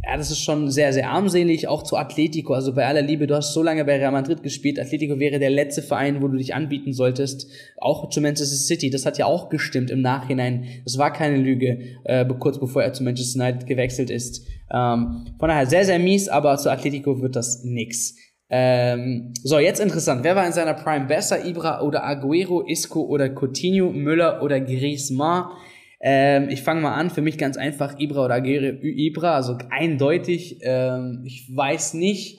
ja, 0.03 0.17
das 0.17 0.31
ist 0.31 0.41
schon 0.41 0.71
sehr, 0.71 0.95
sehr 0.95 1.11
armselig, 1.11 1.69
auch 1.69 1.83
zu 1.83 1.97
Atletico. 1.97 2.55
Also 2.55 2.75
bei 2.75 2.87
aller 2.87 3.03
Liebe, 3.03 3.27
du 3.27 3.37
hast 3.37 3.53
so 3.53 3.63
lange 3.63 3.85
bei 3.85 3.99
Real 3.99 4.13
Madrid 4.13 4.43
gespielt. 4.43 4.81
Atletico 4.81 5.19
wäre 5.19 5.39
der 5.39 5.51
letzte 5.51 5.83
Verein, 5.83 6.23
wo 6.23 6.29
du 6.29 6.39
dich 6.39 6.55
anbieten 6.55 6.95
solltest. 6.95 7.49
Auch 7.77 8.09
zu 8.09 8.23
Manchester 8.23 8.57
City. 8.57 8.89
Das 8.89 9.05
hat 9.05 9.19
ja 9.19 9.27
auch 9.27 9.51
gestimmt 9.51 9.91
im 9.91 10.01
Nachhinein. 10.01 10.65
Das 10.85 10.97
war 10.97 11.13
keine 11.13 11.37
Lüge, 11.37 11.81
äh, 12.05 12.25
kurz 12.39 12.59
bevor 12.59 12.83
er 12.83 12.95
zu 12.95 13.05
Manchester 13.05 13.41
United 13.41 13.67
gewechselt 13.67 14.11
ist. 14.11 14.47
Ähm, 14.73 15.27
von 15.39 15.49
daher 15.49 15.67
sehr, 15.67 15.85
sehr 15.85 15.99
mies, 15.99 16.29
aber 16.29 16.57
zu 16.57 16.71
Atletico 16.71 17.21
wird 17.21 17.37
das 17.37 17.63
nix. 17.65 18.17
Ähm, 18.51 19.33
so, 19.45 19.59
jetzt 19.61 19.81
interessant. 19.81 20.25
Wer 20.25 20.35
war 20.35 20.45
in 20.45 20.53
seiner 20.53 20.75
Prime 20.75 21.07
besser? 21.07 21.45
Ibra 21.45 21.83
oder 21.83 22.05
Aguero, 22.05 22.63
Isco 22.67 23.03
oder 23.03 23.29
Coutinho, 23.29 23.91
Müller 23.91 24.43
oder 24.43 24.61
Griezmann? 24.61 25.53
Ähm, 26.01 26.49
ich 26.49 26.63
fange 26.63 26.81
mal 26.81 26.95
an. 26.95 27.11
Für 27.11 27.23
mich 27.23 27.39
ganz 27.39 27.57
einfach. 27.57 27.99
Ibra 27.99 28.25
oder 28.25 28.35
Aguero, 28.35 28.77
Ibra, 28.83 29.37
also 29.37 29.57
eindeutig. 29.71 30.59
Ähm, 30.63 31.23
ich 31.25 31.49
weiß 31.55 31.95
nicht, 31.95 32.39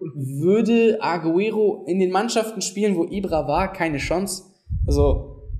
würde 0.00 0.98
Aguero 1.00 1.84
in 1.86 2.00
den 2.00 2.10
Mannschaften 2.10 2.60
spielen, 2.60 2.96
wo 2.96 3.04
Ibra 3.04 3.46
war, 3.46 3.72
keine 3.72 3.98
Chance. 3.98 4.44
Also, 4.86 5.50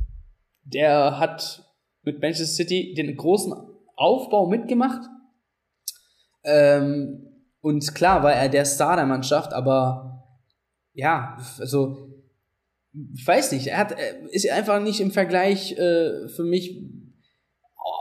der 0.65 1.21
hat 1.21 1.65
mit 2.03 2.21
Manchester 2.21 2.47
City 2.47 2.95
den 2.95 3.17
großen 3.17 3.55
Aufbau 3.97 4.47
mitgemacht. 4.47 5.09
Ähm, 6.45 7.34
und 7.65 7.95
klar 7.95 8.23
war 8.23 8.35
er 8.35 8.51
der 8.51 8.67
Star 8.67 8.97
der 8.97 9.07
Mannschaft, 9.07 9.55
aber 9.55 10.23
ja, 10.93 11.39
also 11.59 12.11
ich 13.15 13.27
weiß 13.27 13.53
nicht, 13.53 13.69
er 13.69 13.79
hat 13.79 13.97
ist 14.33 14.51
einfach 14.51 14.83
nicht 14.83 15.01
im 15.01 15.11
Vergleich 15.11 15.73
äh, 15.73 16.29
für 16.29 16.45
mich 16.45 16.83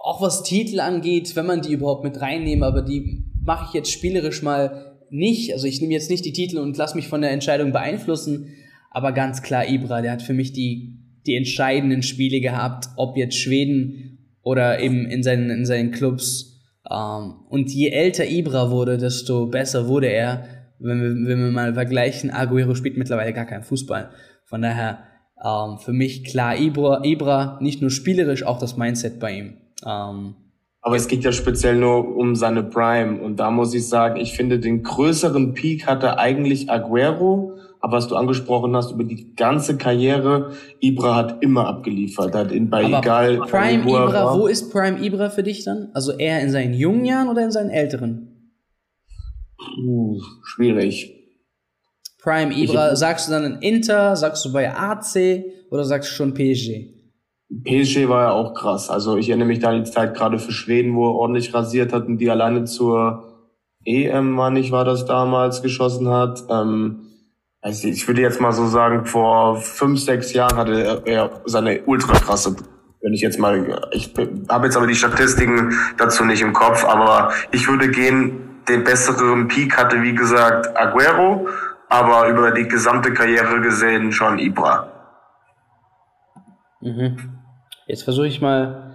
auch 0.03 0.22
was 0.22 0.43
Titel 0.43 0.82
angeht, 0.82 1.38
wenn 1.38 1.45
man 1.45 1.61
die 1.61 1.72
überhaupt 1.72 2.03
mit 2.03 2.20
reinnehme, 2.20 2.66
aber 2.66 2.82
die 2.82 3.24
mache 3.41 3.68
ich 3.70 3.74
jetzt 3.74 3.91
spielerisch 3.91 4.41
mal 4.41 4.97
nicht. 5.09 5.53
Also 5.53 5.66
ich 5.66 5.80
nehme 5.80 5.93
jetzt 5.93 6.09
nicht 6.09 6.26
die 6.26 6.34
Titel 6.34 6.57
und 6.57 6.76
lasse 6.76 6.97
mich 6.97 7.07
von 7.07 7.22
der 7.22 7.32
Entscheidung 7.32 7.72
beeinflussen, 7.72 8.49
aber 8.91 9.14
ganz 9.14 9.41
klar 9.43 9.66
Ibra, 9.66 10.01
der 10.01 10.11
hat 10.11 10.24
für 10.24 10.34
mich 10.34 10.51
die 10.51 10.99
die 11.26 11.38
entscheidenden 11.38 12.03
Spiele 12.03 12.41
gehabt, 12.41 12.89
ob 12.97 13.16
jetzt 13.16 13.38
Schweden 13.38 14.18
oder 14.41 14.82
eben 14.82 15.05
in 15.05 15.24
seinen 15.24 15.49
in 15.49 15.66
seinen 15.66 15.91
Clubs 15.91 16.53
ähm, 16.90 17.34
und 17.50 17.70
je 17.70 17.90
älter 17.90 18.26
Ibra 18.26 18.70
wurde, 18.70 18.98
desto 18.98 19.48
besser 19.48 19.88
wurde 19.88 20.08
er. 20.08 20.46
Wenn 20.80 21.02
wir, 21.02 21.10
wenn 21.30 21.40
wir 21.46 21.52
mal 21.52 21.74
vergleichen, 21.74 22.30
Aguero 22.30 22.76
spielt 22.76 22.98
mittlerweile 22.98 23.34
gar 23.34 23.46
keinen 23.46 23.64
Fußball. 23.64 24.10
Von 24.46 24.62
daher 24.62 25.00
ähm, 25.44 25.78
für 25.78 25.94
mich 25.94 26.26
klar 26.26 26.58
Ibra, 26.58 27.04
Ibra, 27.04 27.58
nicht 27.62 27.82
nur 27.82 27.90
spielerisch, 27.90 28.44
auch 28.44 28.60
das 28.60 28.76
Mindset 28.76 29.20
bei 29.20 29.38
ihm. 29.38 29.58
Ähm, 29.86 30.36
aber 30.82 30.98
es 30.98 31.08
geht 31.08 31.24
ja 31.24 31.32
speziell 31.32 31.78
nur 31.78 32.18
um 32.18 32.36
seine 32.36 32.62
Prime. 32.62 33.22
Und 33.22 33.38
da 33.38 33.50
muss 33.52 33.74
ich 33.74 33.88
sagen, 33.88 34.20
ich 34.20 34.34
finde, 34.34 34.60
den 34.60 34.84
größeren 34.84 35.54
Peak 35.54 35.88
hatte 35.88 36.20
eigentlich 36.20 36.70
Aguero. 36.70 37.54
Aber 37.84 37.98
was 37.98 38.08
du 38.08 38.16
angesprochen 38.16 38.74
hast 38.78 38.94
über 38.94 39.04
die 39.04 39.36
ganze 39.36 39.76
Karriere, 39.76 40.54
Ibra 40.80 41.18
hat 41.18 41.44
immer 41.44 41.68
abgeliefert. 41.68 42.34
Hat 42.34 42.54
in, 42.54 42.70
bei 42.70 42.86
aber 42.86 43.00
egal. 43.00 43.38
Prime 43.40 43.84
wo 43.84 43.98
Ibra, 43.98 44.40
wo 44.40 44.48
ist 44.48 44.72
Prime 44.72 45.04
Ibra 45.04 45.30
für 45.30 45.44
dich 45.44 45.66
dann? 45.66 45.90
Also 45.94 46.14
eher 46.14 46.40
in 46.40 46.50
seinen 46.50 46.74
jungen 46.74 47.04
Jahren 47.04 47.28
oder 47.28 47.44
in 47.44 47.52
seinen 47.52 47.72
älteren? 47.72 48.54
Uh, 49.78 50.18
schwierig. 50.46 51.14
Prime 52.22 52.54
Ibra, 52.54 52.94
ich, 52.94 53.00
sagst 53.00 53.28
du 53.28 53.34
dann 53.34 53.44
in 53.44 53.62
Inter, 53.62 54.16
sagst 54.16 54.46
du 54.46 54.54
bei 54.54 54.74
AC 54.74 55.44
oder 55.70 55.84
sagst 55.84 56.10
du 56.12 56.16
schon 56.16 56.34
PSG? 56.34 56.88
PSG 57.66 58.08
war 58.08 58.22
ja 58.22 58.32
auch 58.32 58.54
krass. 58.54 58.90
Also 58.90 59.18
ich 59.18 59.28
erinnere 59.28 59.50
mich 59.50 59.60
da 59.60 59.72
an 59.72 59.84
die 59.84 59.92
Zeit 59.92 60.14
gerade 60.14 60.40
für 60.40 60.54
Schweden, 60.54 60.96
wo 60.96 61.10
er 61.10 61.16
ordentlich 61.16 61.54
rasiert 61.54 61.92
hat 61.92 62.08
und 62.08 62.20
die 62.20 62.30
alleine 62.30 62.64
zur 62.64 63.26
EM, 63.84 64.38
war 64.38 64.52
nicht, 64.52 64.72
war 64.72 64.86
das 64.86 65.06
damals, 65.06 65.62
geschossen 65.62 66.08
hat. 66.08 66.46
Ähm, 66.50 67.10
also 67.64 67.88
ich 67.88 68.05
würde 68.07 68.22
jetzt 68.22 68.41
mal 68.41 68.51
so 68.51 68.68
sagen, 68.68 69.05
vor 69.05 69.61
fünf, 69.61 69.99
sechs 70.01 70.34
Jahren 70.34 70.57
hatte 70.57 71.01
er 71.05 71.41
seine 71.45 71.82
ultra 71.86 72.14
krasse, 72.14 72.57
wenn 73.01 73.14
ich 73.14 73.22
jetzt 73.22 73.39
mal, 73.39 73.82
ich 73.91 74.14
habe 74.49 74.66
jetzt 74.66 74.76
aber 74.76 74.86
die 74.86 74.95
Statistiken 74.95 75.74
dazu 75.97 76.26
nicht 76.26 76.41
im 76.41 76.51
Kopf, 76.51 76.84
aber 76.84 77.32
ich 77.51 77.68
würde 77.68 77.89
gehen, 77.89 78.61
den 78.68 78.84
besseren 78.84 79.47
Peak 79.47 79.78
hatte, 79.78 80.01
wie 80.03 80.14
gesagt, 80.14 80.76
Aguero, 80.78 81.47
aber 81.88 82.28
über 82.28 82.51
die 82.51 82.68
gesamte 82.68 83.14
Karriere 83.14 83.61
gesehen 83.61 84.11
schon 84.11 84.39
Ibra. 84.39 84.91
Mhm. 86.82 87.39
Jetzt 87.88 88.03
versuche 88.03 88.28
ich 88.28 88.41
mal 88.41 88.93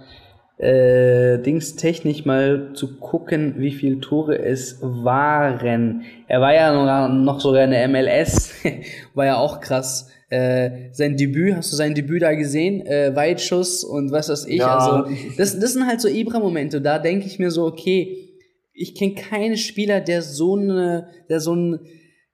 äh, 0.59 1.39
Dings 1.39 1.77
technisch 1.77 2.25
mal 2.25 2.71
zu 2.73 2.99
gucken, 2.99 3.55
wie 3.57 3.71
viele 3.71 4.01
Tore 4.01 4.37
es 4.37 4.77
waren. 4.81 6.03
Er 6.27 6.41
war 6.41 6.53
ja 6.53 7.07
noch 7.07 7.39
sogar 7.39 7.63
in 7.63 7.71
der 7.71 7.87
MLS, 7.87 8.51
war 9.13 9.25
ja 9.25 9.37
auch 9.37 9.61
krass. 9.61 10.09
Äh, 10.29 10.91
sein 10.91 11.17
Debüt, 11.17 11.55
hast 11.55 11.71
du 11.71 11.77
sein 11.77 11.95
Debüt 11.95 12.21
da 12.21 12.33
gesehen? 12.35 12.85
Äh, 12.85 13.15
Weitschuss 13.15 13.83
und 13.83 14.11
was 14.11 14.29
weiß 14.29 14.45
ich. 14.45 14.59
Ja. 14.59 14.77
Also, 14.77 15.09
das, 15.37 15.57
das 15.57 15.73
sind 15.73 15.87
halt 15.87 16.01
so 16.01 16.07
Ibra-Momente. 16.07 16.81
Da 16.81 16.99
denke 16.99 17.25
ich 17.25 17.39
mir 17.39 17.49
so, 17.49 17.65
okay, 17.65 18.29
ich 18.73 18.95
kenne 18.95 19.15
keinen 19.15 19.57
Spieler, 19.57 20.01
der 20.01 20.21
so 20.21 20.55
eine, 20.55 21.07
der 21.29 21.39
so 21.39 21.55
ein, 21.55 21.79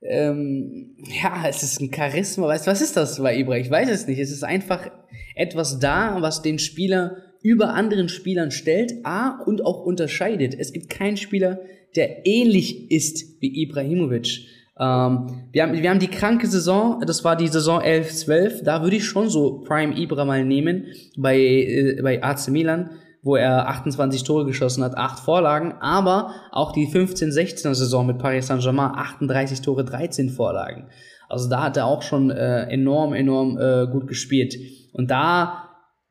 ähm, 0.02 0.98
ja, 1.24 1.46
es 1.48 1.64
ist 1.64 1.80
ein 1.80 1.94
Charisma. 1.94 2.48
Weißt 2.48 2.68
was 2.68 2.82
ist 2.82 2.98
das 2.98 3.22
bei 3.22 3.38
Ibra? 3.38 3.56
Ich 3.58 3.70
weiß 3.70 3.90
es 3.90 4.08
nicht. 4.08 4.20
Es 4.20 4.32
ist 4.32 4.44
einfach 4.44 4.92
etwas 5.36 5.80
da, 5.80 6.18
was 6.22 6.42
den 6.42 6.60
Spieler 6.60 7.18
über 7.46 7.76
anderen 7.76 8.10
Spielern 8.10 8.50
stellt, 8.50 8.92
a 9.04 9.40
und 9.46 9.64
auch 9.64 9.86
unterscheidet. 9.86 10.56
Es 10.58 10.74
gibt 10.74 10.90
keinen 10.90 11.16
Spieler, 11.16 11.60
der 11.96 12.26
ähnlich 12.26 12.90
ist 12.90 13.40
wie 13.40 13.62
Ibrahimovic. 13.62 14.48
Ähm, 14.80 15.44
wir, 15.52 15.62
haben, 15.62 15.74
wir 15.74 15.88
haben 15.88 16.00
die 16.00 16.08
kranke 16.08 16.48
Saison, 16.48 17.04
das 17.06 17.24
war 17.24 17.36
die 17.36 17.48
Saison 17.48 17.80
11-12, 17.80 18.64
da 18.64 18.82
würde 18.82 18.96
ich 18.96 19.06
schon 19.06 19.30
so 19.30 19.60
Prime 19.60 19.96
Ibra 19.96 20.26
mal 20.26 20.44
nehmen 20.44 20.86
bei, 21.18 21.38
äh, 21.38 22.02
bei 22.02 22.24
AC 22.24 22.48
Milan, 22.48 22.90
wo 23.22 23.36
er 23.36 23.70
28 23.70 24.24
Tore 24.24 24.48
geschossen 24.48 24.84
hat, 24.84 24.98
8 24.98 25.20
Vorlagen, 25.20 25.76
aber 25.82 26.32
auch 26.52 26.72
die 26.72 26.88
15-16er 26.88 27.76
Saison 27.76 28.08
mit 28.08 28.18
Paris 28.18 28.48
Saint-Germain, 28.48 28.94
38 28.96 29.62
Tore, 29.62 29.86
13 29.86 30.32
Vorlagen. 30.32 30.88
Also 31.30 31.48
da 31.48 31.62
hat 31.62 31.78
er 31.78 31.86
auch 31.86 32.02
schon 32.02 32.32
äh, 32.32 32.64
enorm, 32.64 33.14
enorm 33.14 33.60
äh, 33.60 33.86
gut 33.92 34.08
gespielt. 34.08 34.56
Und 34.94 35.12
da 35.12 35.65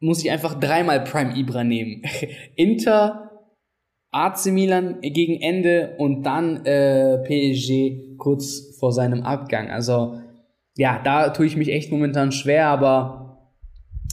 muss 0.05 0.22
ich 0.22 0.30
einfach 0.30 0.61
dreimal 0.61 1.02
Prime 1.02 1.34
Ibra 1.36 1.64
nehmen. 1.64 2.02
Inter, 2.57 3.30
AC 4.11 4.46
Milan 4.46 5.00
gegen 5.00 5.40
Ende 5.40 5.94
und 5.98 6.22
dann 6.24 6.64
äh, 6.66 7.18
PSG 7.24 8.16
kurz 8.18 8.76
vor 8.78 8.92
seinem 8.92 9.22
Abgang. 9.22 9.70
Also 9.70 10.20
ja, 10.76 11.00
da 11.02 11.30
tue 11.30 11.46
ich 11.46 11.57
mich 11.57 11.70
echt 11.70 11.90
momentan 11.90 12.32
schwer, 12.32 12.66
aber 12.66 13.50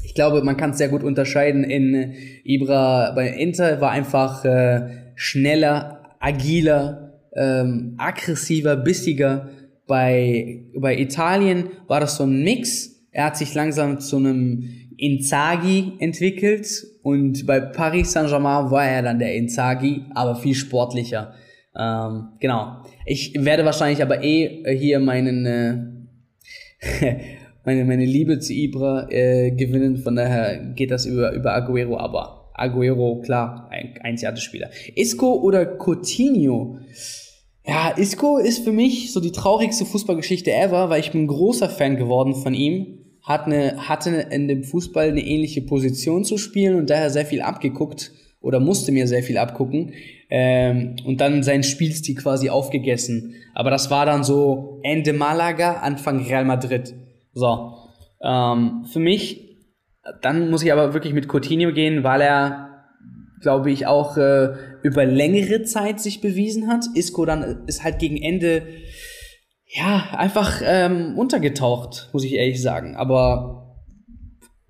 ich 0.03 0.15
glaube, 0.15 0.41
man 0.43 0.57
kann 0.57 0.71
es 0.71 0.77
sehr 0.77 0.89
gut 0.89 1.03
unterscheiden. 1.03 1.63
In 1.63 2.13
Ibra 2.43 3.11
bei 3.11 3.27
Inter 3.27 3.81
war 3.81 3.91
einfach 3.91 4.45
äh, 4.45 5.13
schneller, 5.15 6.15
agiler, 6.19 7.19
ähm, 7.35 7.95
aggressiver, 7.97 8.77
bissiger. 8.77 9.49
Bei, 9.87 10.63
bei 10.73 10.97
Italien 10.97 11.71
war 11.87 11.99
das 11.99 12.15
so 12.15 12.23
ein 12.23 12.43
Mix. 12.43 12.91
Er 13.11 13.25
hat 13.25 13.37
sich 13.37 13.53
langsam 13.53 13.99
zu 13.99 14.17
einem 14.17 14.80
Inzaghi 15.01 15.93
entwickelt 15.97 16.85
und 17.01 17.47
bei 17.47 17.59
Paris 17.59 18.11
Saint-Germain 18.11 18.69
war 18.69 18.85
er 18.85 19.01
dann 19.01 19.17
der 19.17 19.33
Inzaghi, 19.33 20.03
aber 20.13 20.35
viel 20.35 20.53
sportlicher. 20.53 21.33
Ähm, 21.75 22.29
genau. 22.39 22.83
Ich 23.07 23.33
werde 23.35 23.65
wahrscheinlich 23.65 24.03
aber 24.03 24.23
eh 24.23 24.77
hier 24.77 24.99
meinen 24.99 25.45
äh, 25.47 25.77
meine 27.65 27.85
meine 27.85 28.05
Liebe 28.05 28.37
zu 28.37 28.53
Ibra 28.53 29.07
äh, 29.09 29.49
gewinnen. 29.49 29.97
Von 29.97 30.15
daher 30.15 30.59
geht 30.75 30.91
das 30.91 31.07
über 31.07 31.31
über 31.33 31.55
Aguero, 31.55 31.97
aber 31.97 32.51
Aguero 32.53 33.21
klar 33.21 33.69
ein 33.71 33.95
Einzigartigspieler. 34.01 34.69
Isco 34.93 35.33
oder 35.33 35.65
Coutinho? 35.65 36.77
Ja, 37.65 37.89
Isco 37.97 38.37
ist 38.37 38.63
für 38.63 38.71
mich 38.71 39.11
so 39.11 39.19
die 39.19 39.31
traurigste 39.31 39.85
Fußballgeschichte 39.85 40.51
ever, 40.51 40.91
weil 40.91 40.99
ich 40.99 41.11
bin 41.11 41.25
großer 41.25 41.69
Fan 41.69 41.95
geworden 41.95 42.35
von 42.35 42.53
ihm 42.53 43.00
hat 43.23 43.45
eine, 43.45 43.87
hatte 43.87 44.27
in 44.31 44.47
dem 44.47 44.63
Fußball 44.63 45.09
eine 45.09 45.21
ähnliche 45.21 45.61
Position 45.61 46.23
zu 46.23 46.37
spielen 46.37 46.75
und 46.75 46.89
daher 46.89 47.09
sehr 47.09 47.25
viel 47.25 47.41
abgeguckt 47.41 48.11
oder 48.41 48.59
musste 48.59 48.91
mir 48.91 49.07
sehr 49.07 49.23
viel 49.23 49.37
abgucken 49.37 49.93
ähm, 50.29 50.95
und 51.05 51.21
dann 51.21 51.43
seinen 51.43 51.63
Spielstil 51.63 52.15
quasi 52.15 52.49
aufgegessen. 52.49 53.35
Aber 53.53 53.69
das 53.69 53.91
war 53.91 54.05
dann 54.05 54.23
so 54.23 54.79
Ende 54.83 55.13
Malaga, 55.13 55.73
Anfang 55.73 56.25
Real 56.25 56.45
Madrid. 56.45 56.95
So, 57.33 57.73
ähm, 58.23 58.85
für 58.91 58.99
mich, 58.99 59.59
dann 60.21 60.49
muss 60.49 60.63
ich 60.63 60.71
aber 60.71 60.93
wirklich 60.93 61.13
mit 61.13 61.31
Coutinho 61.31 61.71
gehen, 61.71 62.03
weil 62.03 62.21
er, 62.21 62.85
glaube 63.41 63.71
ich, 63.71 63.85
auch 63.85 64.17
äh, 64.17 64.53
über 64.81 65.05
längere 65.05 65.61
Zeit 65.63 65.99
sich 65.99 66.21
bewiesen 66.21 66.67
hat. 66.67 66.85
Isco 66.95 67.25
dann 67.25 67.63
ist 67.67 67.83
halt 67.83 67.99
gegen 67.99 68.17
Ende 68.17 68.63
ja, 69.73 70.09
einfach 70.17 70.61
ähm, 70.65 71.17
untergetaucht, 71.17 72.09
muss 72.11 72.25
ich 72.25 72.33
ehrlich 72.33 72.61
sagen. 72.61 72.95
Aber 72.95 73.77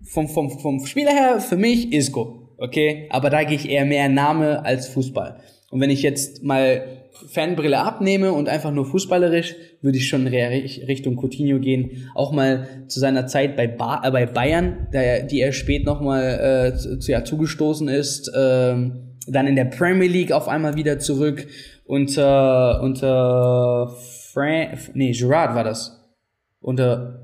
vom, 0.04 0.28
vom, 0.28 0.60
vom 0.60 0.86
Spieler 0.86 1.12
her, 1.12 1.39
für 1.39 1.58
mich 1.58 1.91
Isco, 1.91 2.49
okay? 2.58 3.08
Aber 3.10 3.30
da 3.30 3.43
gehe 3.43 3.56
ich 3.56 3.70
eher 3.70 3.86
mehr 3.86 4.10
Name 4.10 4.64
als 4.64 4.88
Fußball. 4.89 5.39
Und 5.72 5.80
wenn 5.80 5.89
ich 5.89 6.04
jetzt 6.04 6.43
mal 6.43 6.84
Fanbrille 7.28 7.80
abnehme 7.80 8.32
und 8.34 8.49
einfach 8.49 8.72
nur 8.72 8.86
fußballerisch, 8.86 9.56
würde 9.82 9.97
ich 9.97 10.08
schon 10.08 10.28
Richtung 10.28 11.16
Coutinho 11.16 11.60
gehen. 11.60 12.10
Auch 12.14 12.32
mal 12.32 12.86
zu 12.88 12.99
seiner 12.99 13.28
Zeit 13.28 13.56
bei, 13.56 13.68
ba 13.68 14.02
äh, 14.04 14.12
bei 14.12 14.26
Bayern, 14.26 14.88
der, 14.93 15.24
die 15.24 15.41
er 15.41 15.54
spät 15.54 15.86
nochmal 15.86 16.74
äh, 16.74 16.99
zu, 16.99 17.12
ja, 17.12 17.24
zugestoßen 17.24 17.88
ist. 17.88 18.32
Ähm, 18.36 19.18
dann 19.28 19.47
in 19.47 19.56
der 19.56 19.66
Premier 19.66 20.10
League 20.10 20.32
auf 20.32 20.47
einmal 20.47 20.76
wieder 20.76 20.99
zurück 20.99 21.47
unter 21.86 22.82
unter 22.82 23.95
Frank, 24.34 24.91
nee, 24.93 25.11
Gerard 25.11 25.55
war 25.55 25.63
das. 25.63 25.99
Unter 26.59 27.21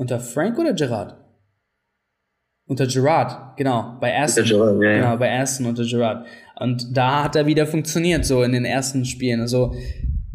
unter 0.00 0.18
Frank 0.18 0.58
oder 0.58 0.72
Gerard? 0.72 1.14
Unter 2.66 2.86
Gerard, 2.86 3.58
genau, 3.58 3.98
bei 4.00 4.18
Aston. 4.18 4.46
Gerard, 4.46 4.82
ja, 4.82 4.96
genau, 4.96 5.16
bei 5.18 5.38
Aston 5.38 5.66
unter 5.66 5.84
Gerard. 5.84 6.26
Und 6.58 6.96
da 6.96 7.24
hat 7.24 7.36
er 7.36 7.44
wieder 7.44 7.66
funktioniert, 7.66 8.24
so 8.24 8.42
in 8.42 8.52
den 8.52 8.64
ersten 8.64 9.04
Spielen. 9.04 9.42
Also 9.42 9.74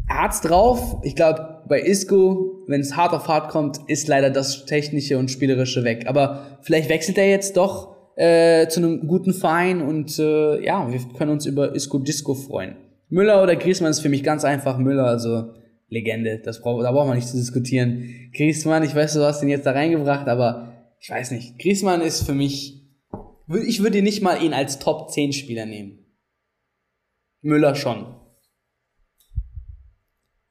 er 0.08 0.22
hat's 0.22 0.40
drauf. 0.40 1.00
Ich 1.02 1.16
glaube, 1.16 1.64
bei 1.68 1.80
Isco, 1.80 2.62
wenn 2.68 2.80
es 2.80 2.96
hart 2.96 3.12
auf 3.12 3.26
hart 3.26 3.50
kommt, 3.50 3.80
ist 3.88 4.06
leider 4.06 4.30
das 4.30 4.66
Technische 4.66 5.18
und 5.18 5.32
Spielerische 5.32 5.82
weg. 5.82 6.04
Aber 6.06 6.58
vielleicht 6.62 6.88
wechselt 6.88 7.18
er 7.18 7.28
jetzt 7.28 7.56
doch 7.56 7.96
äh, 8.14 8.68
zu 8.68 8.78
einem 8.78 9.08
guten 9.08 9.34
Verein 9.34 9.82
und 9.82 10.16
äh, 10.20 10.64
ja, 10.64 10.88
wir 10.92 11.00
können 11.18 11.32
uns 11.32 11.44
über 11.44 11.74
Isco 11.74 11.98
Disco 11.98 12.34
freuen. 12.34 12.76
Müller 13.08 13.42
oder 13.42 13.56
Griezmann 13.56 13.90
ist 13.90 14.00
für 14.00 14.08
mich 14.08 14.22
ganz 14.22 14.44
einfach 14.44 14.78
Müller, 14.78 15.06
also 15.06 15.54
Legende. 15.88 16.40
Das 16.44 16.60
braucht, 16.60 16.84
da 16.84 16.92
braucht 16.92 17.08
man 17.08 17.16
nicht 17.16 17.28
zu 17.28 17.36
diskutieren. 17.36 18.30
Griezmann, 18.34 18.82
ich 18.82 18.94
weiß, 18.94 19.14
du 19.14 19.20
hast 19.20 19.42
ihn 19.42 19.48
jetzt 19.48 19.66
da 19.66 19.72
reingebracht, 19.72 20.28
aber 20.28 20.72
ich 21.00 21.10
weiß 21.10 21.30
nicht. 21.30 21.58
Griezmann 21.58 22.00
ist 22.00 22.24
für 22.26 22.34
mich, 22.34 22.82
ich 23.66 23.82
würde 23.82 24.02
nicht 24.02 24.22
mal 24.22 24.42
ihn 24.42 24.52
als 24.52 24.78
Top 24.78 25.10
10 25.10 25.32
Spieler 25.32 25.66
nehmen. 25.66 25.98
Müller 27.42 27.74
schon. 27.74 28.06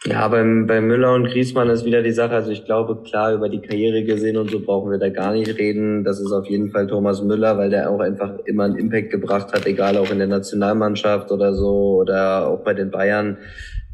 Ja, 0.06 0.28
beim, 0.28 0.68
bei 0.68 0.82
Müller 0.82 1.16
und 1.16 1.26
Griezmann 1.26 1.68
ist 1.70 1.84
wieder 1.84 2.04
die 2.04 2.12
Sache. 2.12 2.36
Also 2.36 2.52
ich 2.52 2.64
glaube, 2.64 3.02
klar, 3.02 3.34
über 3.34 3.50
die 3.50 3.60
Karriere 3.60 4.04
gesehen 4.04 4.38
und 4.38 4.52
so 4.52 4.60
brauchen 4.60 4.92
wir 4.92 5.00
da 5.00 5.10
gar 5.10 5.34
nicht 5.34 5.58
reden. 5.58 6.04
Das 6.04 6.20
ist 6.20 6.32
auf 6.32 6.46
jeden 6.46 6.70
Fall 6.70 6.86
Thomas 6.86 7.24
Müller, 7.24 7.58
weil 7.58 7.72
der 7.72 7.90
auch 7.90 8.00
einfach 8.00 8.38
immer 8.46 8.66
einen 8.66 8.76
Impact 8.76 9.10
gebracht 9.10 9.52
hat, 9.52 9.66
egal 9.66 9.98
auch 9.98 10.12
in 10.12 10.20
der 10.20 10.28
Nationalmannschaft 10.28 11.32
oder 11.32 11.56
so 11.56 11.98
oder 12.02 12.48
auch 12.48 12.64
bei 12.64 12.76
den 12.76 12.92
Bayern. 12.92 13.40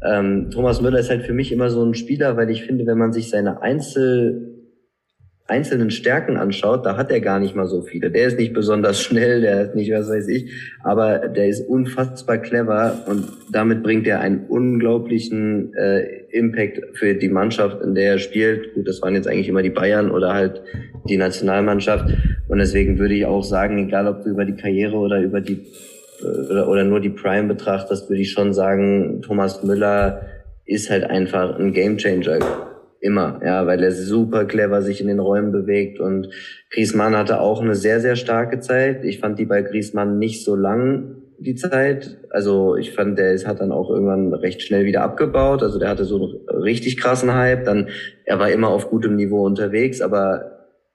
Ähm, 0.04 0.50
Thomas 0.50 0.80
Müller 0.80 0.98
ist 0.98 1.10
halt 1.10 1.22
für 1.22 1.34
mich 1.34 1.52
immer 1.52 1.70
so 1.70 1.84
ein 1.84 1.94
Spieler, 1.94 2.36
weil 2.36 2.50
ich 2.50 2.64
finde, 2.64 2.86
wenn 2.86 2.98
man 2.98 3.12
sich 3.12 3.30
seine 3.30 3.62
Einzel 3.62 4.52
einzelnen 5.48 5.90
Stärken 5.90 6.36
anschaut, 6.36 6.86
da 6.86 6.96
hat 6.96 7.10
er 7.10 7.20
gar 7.20 7.38
nicht 7.38 7.54
mal 7.54 7.66
so 7.66 7.82
viele. 7.82 8.10
Der 8.10 8.26
ist 8.28 8.38
nicht 8.38 8.54
besonders 8.54 9.02
schnell, 9.02 9.40
der 9.40 9.62
ist 9.62 9.74
nicht, 9.74 9.92
was 9.92 10.08
weiß 10.08 10.28
ich, 10.28 10.50
aber 10.82 11.28
der 11.28 11.48
ist 11.48 11.68
unfassbar 11.68 12.38
clever 12.38 13.04
und 13.06 13.26
damit 13.50 13.82
bringt 13.82 14.06
er 14.06 14.20
einen 14.20 14.46
unglaublichen 14.46 15.74
äh, 15.74 16.24
Impact 16.30 16.96
für 16.96 17.14
die 17.14 17.28
Mannschaft, 17.28 17.82
in 17.82 17.94
der 17.94 18.12
er 18.12 18.18
spielt. 18.18 18.74
Gut, 18.74 18.88
das 18.88 19.02
waren 19.02 19.14
jetzt 19.14 19.28
eigentlich 19.28 19.48
immer 19.48 19.62
die 19.62 19.70
Bayern 19.70 20.10
oder 20.10 20.32
halt 20.32 20.62
die 21.08 21.16
Nationalmannschaft 21.16 22.10
und 22.48 22.58
deswegen 22.58 22.98
würde 22.98 23.14
ich 23.14 23.26
auch 23.26 23.42
sagen, 23.42 23.78
egal 23.78 24.06
ob 24.06 24.24
über 24.24 24.44
die 24.44 24.56
Karriere 24.56 24.96
oder 24.96 25.20
über 25.20 25.40
die 25.40 25.66
oder, 26.24 26.68
oder 26.68 26.84
nur 26.84 27.00
die 27.00 27.10
Prime 27.10 27.48
betrachtest, 27.48 28.08
würde 28.08 28.22
ich 28.22 28.32
schon 28.32 28.52
sagen, 28.52 29.22
Thomas 29.22 29.62
Müller 29.62 30.22
ist 30.64 30.90
halt 30.90 31.04
einfach 31.04 31.58
ein 31.58 31.72
Gamechanger 31.72 32.38
Immer, 33.00 33.40
ja, 33.44 33.66
weil 33.66 33.82
er 33.82 33.90
super 33.90 34.44
clever 34.44 34.80
sich 34.80 35.00
in 35.00 35.08
den 35.08 35.18
Räumen 35.18 35.50
bewegt 35.50 35.98
und 35.98 36.28
Griezmann 36.70 37.16
hatte 37.16 37.40
auch 37.40 37.60
eine 37.60 37.74
sehr, 37.74 38.00
sehr 38.00 38.14
starke 38.14 38.60
Zeit. 38.60 39.04
Ich 39.04 39.18
fand 39.18 39.40
die 39.40 39.44
bei 39.44 39.62
Griezmann 39.62 40.20
nicht 40.20 40.44
so 40.44 40.54
lang, 40.54 41.16
die 41.42 41.56
Zeit. 41.56 42.18
Also 42.30 42.76
ich 42.76 42.92
fand, 42.92 43.18
der 43.18 43.36
hat 43.44 43.60
dann 43.60 43.72
auch 43.72 43.90
irgendwann 43.90 44.32
recht 44.32 44.62
schnell 44.62 44.84
wieder 44.84 45.02
abgebaut. 45.02 45.64
Also 45.64 45.80
der 45.80 45.88
hatte 45.88 46.04
so 46.04 46.16
einen 46.48 46.62
richtig 46.62 46.96
krassen 46.96 47.34
Hype. 47.34 47.64
Dann, 47.64 47.88
er 48.24 48.38
war 48.38 48.50
immer 48.50 48.68
auf 48.68 48.88
gutem 48.88 49.16
Niveau 49.16 49.44
unterwegs, 49.44 50.00
aber 50.00 50.51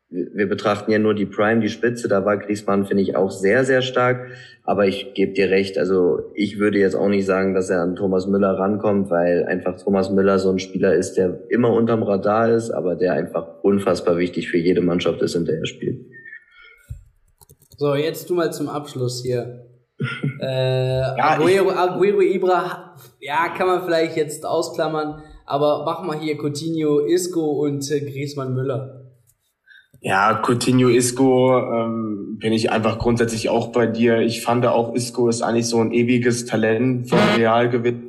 wir 0.10 0.48
betrachten 0.48 0.92
ja 0.92 1.00
nur 1.00 1.14
die 1.14 1.26
Prime, 1.26 1.60
die 1.60 1.70
Spitze, 1.70 2.08
da 2.08 2.24
war 2.24 2.38
Griezmann, 2.38 2.86
finde 2.86 3.04
ich, 3.04 3.18
auch 3.18 3.30
sehr, 3.30 3.66
sehr 3.66 3.82
stark. 3.82 4.32
Aber 4.64 4.88
ich 4.88 5.14
gebe 5.14 5.34
dir 5.34 5.50
recht, 5.50 5.78
also 5.78 6.32
ich 6.34 6.60
würde 6.60 6.80
jetzt 6.80 6.96
auch 6.96 7.10
nicht 7.10 7.26
sagen, 7.26 7.54
dass 7.54 7.70
er 7.70 7.82
an 7.82 7.96
Thomas 7.96 8.26
Müller 8.26 8.58
rankommt, 8.58 9.10
weil 9.10 9.46
einfach 9.46 9.82
Thomas 9.82 10.10
Müller 10.10 10.40
so 10.40 10.50
ein 10.50 10.60
Spieler 10.60 10.94
ist, 10.94 11.16
der 11.16 11.42
immer 11.50 11.74
unterm 11.74 12.04
Radar 12.04 12.50
ist, 12.52 12.72
aber 12.72 12.96
der 12.96 13.14
einfach 13.14 13.64
unfassbar 13.64 14.18
wichtig 14.18 14.50
für 14.50 14.58
jede 14.58 14.82
Mannschaft 14.82 15.22
ist, 15.22 15.36
in 15.36 15.46
der 15.46 15.60
er 15.60 15.66
spielt. 15.66 16.06
So, 17.78 17.96
jetzt 17.96 18.30
du 18.30 18.36
mal 18.36 18.52
zum 18.52 18.70
Abschluss 18.70 19.22
hier. 19.24 19.66
äh, 20.42 21.00
ja, 21.00 21.16
Aguero, 21.18 21.72
Aguero 21.72 22.22
Ibra, 22.22 22.96
ja, 23.20 23.50
kann 23.58 23.68
man 23.68 23.84
vielleicht 23.84 24.16
jetzt 24.16 24.46
ausklammern, 24.46 25.22
aber 25.46 25.84
mach 25.86 26.04
mal 26.04 26.20
hier 26.20 26.38
Coutinho, 26.38 27.00
Isco 27.00 27.64
und 27.64 27.90
äh, 27.92 28.00
Griezmann 28.02 28.54
Müller. 28.54 28.97
Ja, 30.00 30.42
Coutinho 30.46 30.90
Isco 30.90 31.58
ähm, 31.58 32.38
bin 32.40 32.54
ich 32.54 32.72
einfach 32.72 33.00
grundsätzlich 33.00 33.50
auch 33.50 33.72
bei 33.72 33.88
dir. 33.88 34.20
Ich 34.20 34.42
fand 34.42 34.66
auch, 34.66 34.94
Isco 34.94 35.28
ist 35.28 35.42
eigentlich 35.42 35.68
so 35.68 35.80
ein 35.80 35.92
ewiges 35.92 36.46
Talent 36.46 37.10
von 37.10 37.20
Real 37.36 37.70
gewinnt, 37.70 38.04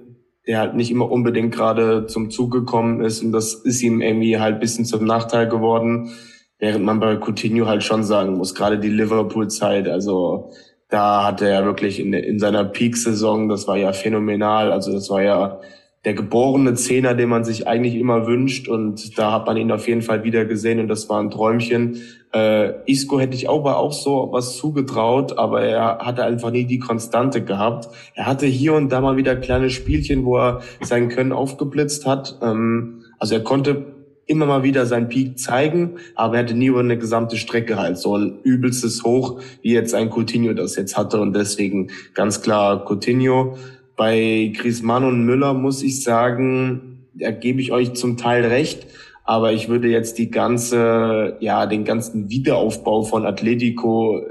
der 0.47 0.59
halt 0.59 0.75
nicht 0.75 0.91
immer 0.91 1.11
unbedingt 1.11 1.55
gerade 1.55 2.07
zum 2.07 2.31
Zug 2.31 2.53
gekommen 2.53 3.01
ist 3.01 3.23
und 3.23 3.33
das 3.33 3.55
ist 3.55 3.83
ihm 3.83 4.01
irgendwie 4.03 4.39
halt 4.39 4.61
bisschen 4.61 4.85
zum 4.85 5.05
Nachteil 5.05 5.49
geworden. 5.49 6.11
Während 6.59 6.85
man 6.85 7.01
bei 7.01 7.17
Coutinho 7.17 7.67
halt 7.67 7.85
schon 7.85 8.03
sagen 8.03 8.37
muss, 8.37 8.55
gerade 8.55 8.79
die 8.79 8.89
Liverpool-Zeit, 8.89 9.89
also 9.89 10.51
da 10.89 11.25
hatte 11.25 11.49
er 11.49 11.65
wirklich 11.65 12.01
in, 12.01 12.13
in 12.13 12.39
seiner 12.39 12.65
Peak-Saison, 12.65 13.49
das 13.49 13.69
war 13.69 13.77
ja 13.77 13.93
phänomenal, 13.93 14.73
also 14.73 14.93
das 14.93 15.09
war 15.09 15.23
ja 15.23 15.61
der 16.05 16.15
geborene 16.15 16.75
Zehner, 16.75 17.15
den 17.15 17.29
man 17.29 17.45
sich 17.45 17.67
eigentlich 17.67 17.97
immer 17.97 18.27
wünscht. 18.27 18.69
Und 18.69 19.19
da 19.19 19.33
hat 19.33 19.47
man 19.47 19.57
ihn 19.57 19.73
auf 19.73 19.89
jeden 19.89 20.03
Fall 20.03 20.25
wieder 20.25 20.45
gesehen 20.45 20.81
und 20.81 20.89
das 20.89 21.09
war 21.09 21.21
ein 21.21 21.31
Träumchen. 21.31 22.01
Äh, 22.33 22.91
Isco 22.91 23.19
hätte 23.19 23.35
ich 23.35 23.49
auch, 23.49 23.65
auch 23.65 23.93
so 23.93 24.29
was 24.31 24.57
zugetraut, 24.57 25.39
aber 25.39 25.63
er 25.63 25.99
hatte 25.99 26.25
einfach 26.25 26.51
nie 26.51 26.65
die 26.65 26.79
Konstante 26.79 27.43
gehabt. 27.43 27.89
Er 28.15 28.27
hatte 28.27 28.47
hier 28.47 28.75
und 28.75 28.91
da 28.91 29.01
mal 29.01 29.17
wieder 29.17 29.35
kleine 29.37 29.71
Spielchen, 29.71 30.25
wo 30.25 30.37
er 30.37 30.61
sein 30.81 31.09
Können 31.09 31.33
aufgeblitzt 31.33 32.07
hat. 32.07 32.39
Ähm, 32.43 33.05
also 33.19 33.35
er 33.35 33.43
konnte 33.43 33.87
immer 34.29 34.47
mal 34.47 34.63
wieder 34.63 34.87
seinen 34.87 35.09
Peak 35.09 35.39
zeigen, 35.39 35.97
aber 36.15 36.37
er 36.37 36.43
hatte 36.45 36.55
nie 36.55 36.67
über 36.67 36.81
eine 36.81 36.99
gesamte 36.99 37.37
Strecke 37.37 37.79
halt 37.79 37.97
so 37.97 38.17
ein 38.17 38.39
übelstes 38.43 39.03
Hoch, 39.03 39.41
wie 39.63 39.73
jetzt 39.73 39.95
ein 39.95 40.11
Coutinho 40.11 40.53
das 40.53 40.77
jetzt 40.77 40.97
hatte 40.97 41.19
und 41.21 41.35
deswegen 41.35 41.91
ganz 42.15 42.43
klar 42.43 42.85
Coutinho. 42.85 43.57
Bei 43.99 44.53
Griezmann 44.57 45.03
und 45.03 45.27
Müller 45.27 45.55
muss 45.55 45.83
ich 45.83 46.05
sagen, 46.05 47.09
da 47.15 47.33
gebe 47.33 47.61
ich 47.61 47.73
euch 47.73 47.95
zum 47.95 48.17
Teil 48.17 48.47
recht. 48.47 48.87
Aber 49.25 49.53
ich 49.53 49.69
würde 49.69 49.89
jetzt 49.89 50.19
die 50.19 50.31
ganze, 50.31 51.37
ja, 51.41 51.67
den 51.67 51.85
ganzen 51.85 52.31
Wiederaufbau 52.31 53.03
von 53.03 53.27
Atletico 53.27 54.23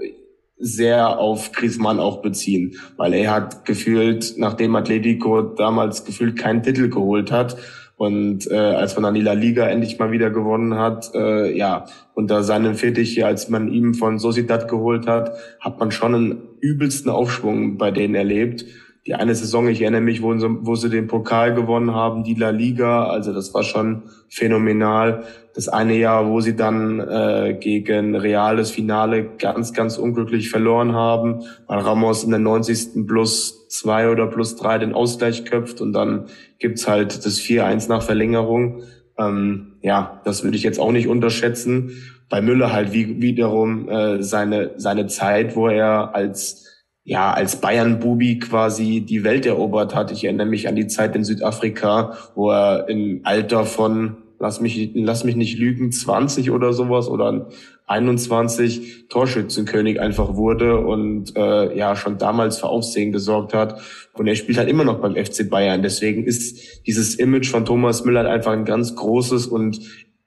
sehr 0.57 1.19
auf 1.19 1.51
Griezmann 1.51 1.99
auch 1.99 2.21
beziehen, 2.21 2.77
weil 2.95 3.13
er 3.13 3.31
hat 3.31 3.65
gefühlt, 3.65 4.35
nachdem 4.37 4.75
Atletico 4.75 5.41
damals 5.41 6.05
gefühlt 6.05 6.37
keinen 6.39 6.63
Titel 6.63 6.89
geholt 6.89 7.31
hat 7.31 7.57
und 7.97 8.49
äh, 8.49 8.55
als 8.55 8.95
man 8.95 9.03
dann 9.03 9.13
die 9.15 9.21
La 9.21 9.33
Liga 9.33 9.67
endlich 9.67 9.99
mal 9.99 10.11
wieder 10.11 10.31
gewonnen 10.31 10.75
hat, 10.75 11.11
äh, 11.13 11.55
ja, 11.55 11.85
unter 12.15 12.41
seinem 12.43 12.73
Fetisch 12.73 13.21
als 13.21 13.49
man 13.49 13.67
ihm 13.67 13.93
von 13.93 14.17
Sociedad 14.17 14.67
geholt 14.67 15.07
hat, 15.07 15.37
hat 15.59 15.79
man 15.79 15.91
schon 15.91 16.15
einen 16.15 16.41
übelsten 16.59 17.11
Aufschwung 17.11 17.77
bei 17.77 17.91
denen 17.91 18.15
erlebt 18.15 18.65
die 19.07 19.15
eine 19.15 19.33
Saison, 19.33 19.69
ich 19.69 19.81
erinnere 19.81 20.01
mich, 20.01 20.21
wo 20.21 20.37
sie, 20.37 20.49
wo 20.61 20.75
sie 20.75 20.89
den 20.89 21.07
Pokal 21.07 21.53
gewonnen 21.55 21.95
haben, 21.95 22.25
die 22.25 22.33
La 22.33 22.49
Liga, 22.49 23.05
also 23.05 23.31
das 23.31 23.53
war 23.53 23.63
schon 23.63 24.03
phänomenal. 24.27 25.23
Das 25.55 25.69
eine 25.69 25.95
Jahr, 25.95 26.29
wo 26.29 26.41
sie 26.41 26.57
dann 26.57 26.99
äh, 26.99 27.57
gegen 27.57 28.17
Reales 28.17 28.69
Finale 28.69 29.23
ganz, 29.39 29.71
ganz 29.71 29.97
unglücklich 29.97 30.49
verloren 30.49 30.93
haben, 30.93 31.45
weil 31.67 31.79
Ramos 31.79 32.25
in 32.25 32.31
der 32.31 32.39
90. 32.39 33.07
plus 33.07 33.69
zwei 33.69 34.09
oder 34.09 34.27
plus 34.27 34.57
drei 34.57 34.77
den 34.77 34.93
Ausgleich 34.93 35.45
köpft 35.45 35.79
und 35.79 35.93
dann 35.93 36.25
gibt's 36.59 36.85
halt 36.85 37.25
das 37.25 37.39
4-1 37.39 37.87
nach 37.87 38.03
Verlängerung. 38.03 38.83
Ähm, 39.17 39.77
ja, 39.81 40.21
das 40.25 40.43
würde 40.43 40.57
ich 40.57 40.63
jetzt 40.63 40.81
auch 40.81 40.91
nicht 40.91 41.07
unterschätzen. 41.07 41.91
Bei 42.29 42.41
Müller 42.41 42.73
halt 42.73 42.91
wie, 42.91 43.21
wiederum 43.21 43.87
äh, 43.87 44.21
seine, 44.21 44.71
seine 44.75 45.07
Zeit, 45.07 45.55
wo 45.55 45.69
er 45.69 46.13
als 46.13 46.65
ja, 47.07 47.31
als 47.31 47.61
Bayern-Bubi 47.61 48.39
quasi 48.39 48.99
die 48.99 49.23
Welt 49.23 49.45
erobert 49.45 49.95
hat. 49.95 50.11
Ich 50.11 50.25
erinnere 50.25 50.45
mich 50.45 50.67
an 50.67 50.75
die 50.75 50.87
Zeit 50.87 51.15
in 51.15 51.23
Südafrika, 51.23 52.17
wo 52.35 52.51
er 52.51 52.89
im 52.89 53.21
Alter 53.23 53.63
von, 53.63 54.17
lass 54.39 54.59
mich, 54.59 54.91
lass 54.93 55.23
mich 55.23 55.37
nicht 55.37 55.57
lügen, 55.57 55.89
20 55.89 56.51
oder 56.51 56.73
sowas 56.73 57.07
oder 57.07 57.47
21 57.85 59.07
Torschützenkönig 59.07 60.01
einfach 60.01 60.35
wurde 60.35 60.81
und 60.81 61.33
äh, 61.37 61.77
ja 61.77 61.95
schon 61.95 62.17
damals 62.17 62.59
für 62.59 62.67
Aufsehen 62.67 63.13
gesorgt 63.13 63.53
hat. 63.53 63.79
Und 64.11 64.27
er 64.27 64.35
spielt 64.35 64.57
halt 64.57 64.67
immer 64.67 64.83
noch 64.83 64.99
beim 64.99 65.15
FC 65.15 65.49
Bayern. 65.49 65.81
Deswegen 65.81 66.25
ist 66.25 66.85
dieses 66.87 67.15
Image 67.15 67.49
von 67.49 67.63
Thomas 67.63 68.03
Müller 68.03 68.23
halt 68.23 68.29
einfach 68.29 68.51
ein 68.51 68.65
ganz 68.65 68.97
großes 68.97 69.47
und 69.47 69.79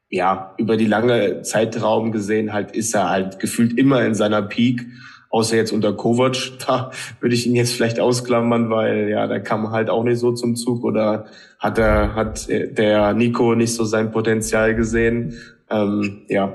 ja, 0.08 0.54
über 0.56 0.78
die 0.78 0.86
lange 0.86 1.42
Zeitraum 1.42 2.10
gesehen 2.10 2.54
halt 2.54 2.72
ist 2.72 2.94
er 2.94 3.10
halt 3.10 3.38
gefühlt 3.38 3.76
immer 3.76 4.02
in 4.02 4.14
seiner 4.14 4.40
Peak 4.40 4.86
außer 5.30 5.56
jetzt 5.56 5.72
unter 5.72 5.94
Kovac, 5.94 6.36
da 6.66 6.90
würde 7.20 7.34
ich 7.34 7.46
ihn 7.46 7.56
jetzt 7.56 7.72
vielleicht 7.72 7.98
ausklammern, 7.98 8.68
weil 8.70 9.08
ja, 9.08 9.26
da 9.26 9.38
kam 9.38 9.70
halt 9.70 9.88
auch 9.88 10.04
nicht 10.04 10.18
so 10.18 10.32
zum 10.32 10.56
Zug 10.56 10.84
oder 10.84 11.26
hat 11.58 11.78
er, 11.78 12.14
hat 12.14 12.48
der 12.48 13.14
Nico 13.14 13.54
nicht 13.54 13.74
so 13.74 13.84
sein 13.84 14.10
Potenzial 14.10 14.74
gesehen. 14.74 15.38
Ähm, 15.70 16.22
ja, 16.28 16.54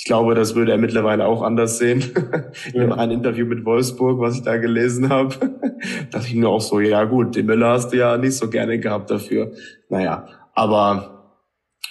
Ich 0.00 0.06
glaube, 0.06 0.34
das 0.34 0.54
würde 0.54 0.72
er 0.72 0.78
mittlerweile 0.78 1.26
auch 1.26 1.42
anders 1.42 1.76
sehen. 1.76 2.02
Ja. 2.72 2.84
In 2.84 2.92
einem 2.92 3.12
Interview 3.12 3.46
mit 3.46 3.64
Wolfsburg, 3.64 4.20
was 4.20 4.36
ich 4.36 4.42
da 4.42 4.56
gelesen 4.56 5.08
habe, 5.08 5.34
dachte 6.10 6.26
ich 6.26 6.34
mir 6.34 6.48
auch 6.48 6.60
so, 6.60 6.80
ja 6.80 7.04
gut, 7.04 7.36
den 7.36 7.46
Müller 7.46 7.70
hast 7.70 7.92
du 7.92 7.96
ja 7.96 8.16
nicht 8.16 8.36
so 8.36 8.48
gerne 8.48 8.78
gehabt 8.78 9.10
dafür. 9.10 9.52
Naja, 9.88 10.26
aber 10.54 11.19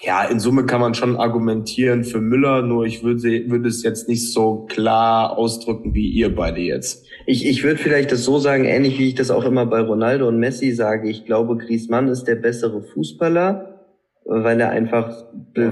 ja, 0.02 0.24
in 0.24 0.40
Summe 0.40 0.66
kann 0.66 0.82
man 0.82 0.94
schon 0.94 1.18
argumentieren 1.18 2.04
für 2.04 2.22
Müller, 2.22 2.62
nur 2.62 2.86
ich 2.86 3.04
würde, 3.04 3.50
würde 3.50 3.68
es 3.68 3.84
jetzt 3.84 4.08
nicht 4.08 4.32
so 4.32 4.66
klar 4.70 5.38
ausdrücken 5.38 5.94
wie 5.94 6.10
ihr 6.10 6.34
beide 6.34 6.62
jetzt. 6.62 7.06
Ich, 7.26 7.46
ich 7.46 7.64
würde 7.64 7.78
vielleicht 7.80 8.12
das 8.12 8.24
so 8.24 8.40
sagen, 8.40 8.66
ähnlich 8.66 8.98
wie 8.98 9.10
ich 9.10 9.16
das 9.16 9.32
auch 9.32 9.44
immer 9.44 9.66
bei 9.66 9.82
Ronaldo 9.82 10.28
und 10.28 10.40
Messi 10.40 10.72
sage. 10.72 11.10
Ich 11.10 11.26
glaube, 11.26 11.58
Griezmann 11.58 12.08
ist 12.08 12.26
der 12.26 12.36
bessere 12.36 12.82
Fußballer 12.82 13.80
weil 14.32 14.62
er 14.62 14.70
einfach 14.70 15.26